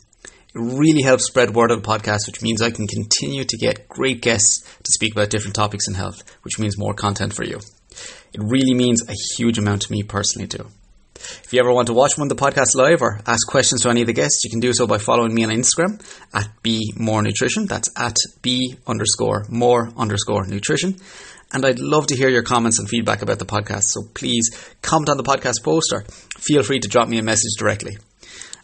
really 0.55 1.03
helps 1.03 1.27
spread 1.27 1.53
word 1.53 1.69
of 1.69 1.83
the 1.83 1.87
podcast, 1.87 2.25
which 2.25 2.41
means 2.41 2.63
I 2.63 2.71
can 2.71 2.87
continue 2.87 3.43
to 3.43 3.57
get 3.57 3.87
great 3.87 4.23
guests 4.23 4.61
to 4.61 4.91
speak 4.91 5.13
about 5.13 5.29
different 5.29 5.53
topics 5.53 5.87
in 5.87 5.93
health, 5.93 6.23
which 6.41 6.57
means 6.57 6.75
more 6.75 6.95
content 6.95 7.35
for 7.35 7.43
you. 7.43 7.57
It 8.33 8.41
really 8.41 8.73
means 8.73 9.07
a 9.07 9.13
huge 9.37 9.59
amount 9.59 9.83
to 9.83 9.91
me 9.91 10.01
personally 10.01 10.47
too. 10.47 10.71
If 11.43 11.53
you 11.53 11.59
ever 11.59 11.71
want 11.71 11.87
to 11.87 11.93
watch 11.93 12.17
one 12.17 12.29
of 12.29 12.35
the 12.35 12.43
podcasts 12.43 12.75
live 12.75 13.01
or 13.01 13.21
ask 13.25 13.47
questions 13.47 13.81
to 13.81 13.89
any 13.89 14.01
of 14.01 14.07
the 14.07 14.13
guests, 14.13 14.43
you 14.43 14.49
can 14.49 14.59
do 14.59 14.73
so 14.73 14.85
by 14.87 14.97
following 14.97 15.33
me 15.33 15.43
on 15.43 15.49
Instagram 15.49 16.01
at 16.33 16.49
B 16.61 16.93
More 16.97 17.21
Nutrition. 17.21 17.65
That's 17.65 17.89
at 17.97 18.17
B 18.41 18.77
underscore 18.85 19.45
more 19.49 19.91
underscore 19.97 20.45
nutrition. 20.47 20.97
And 21.51 21.65
I'd 21.65 21.79
love 21.79 22.07
to 22.07 22.15
hear 22.15 22.29
your 22.29 22.43
comments 22.43 22.79
and 22.79 22.89
feedback 22.89 23.21
about 23.21 23.39
the 23.39 23.45
podcast. 23.45 23.83
So 23.83 24.01
please 24.13 24.49
comment 24.81 25.09
on 25.09 25.17
the 25.17 25.23
podcast 25.23 25.63
post 25.63 25.93
or 25.93 26.03
feel 26.37 26.63
free 26.63 26.79
to 26.79 26.87
drop 26.87 27.07
me 27.07 27.19
a 27.19 27.23
message 27.23 27.51
directly. 27.57 27.97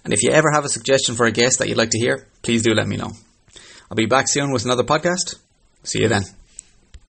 And 0.04 0.14
if 0.14 0.24
you 0.24 0.32
ever 0.32 0.52
have 0.52 0.66
a 0.66 0.70
suggestion 0.70 1.16
for 1.16 1.26
a 1.26 1.32
guest 1.32 1.60
that 1.60 1.70
you'd 1.70 1.78
like 1.78 1.92
to 1.92 2.00
hear, 2.00 2.28
please 2.42 2.64
do 2.64 2.74
let 2.74 2.88
me 2.88 2.98
know. 2.98 3.12
I'll 3.92 3.96
be 3.96 4.06
back 4.06 4.28
soon 4.28 4.52
with 4.52 4.66
another 4.66 4.84
podcast. 4.84 5.36
See 5.84 6.02
you 6.02 6.08
then. 6.08 6.39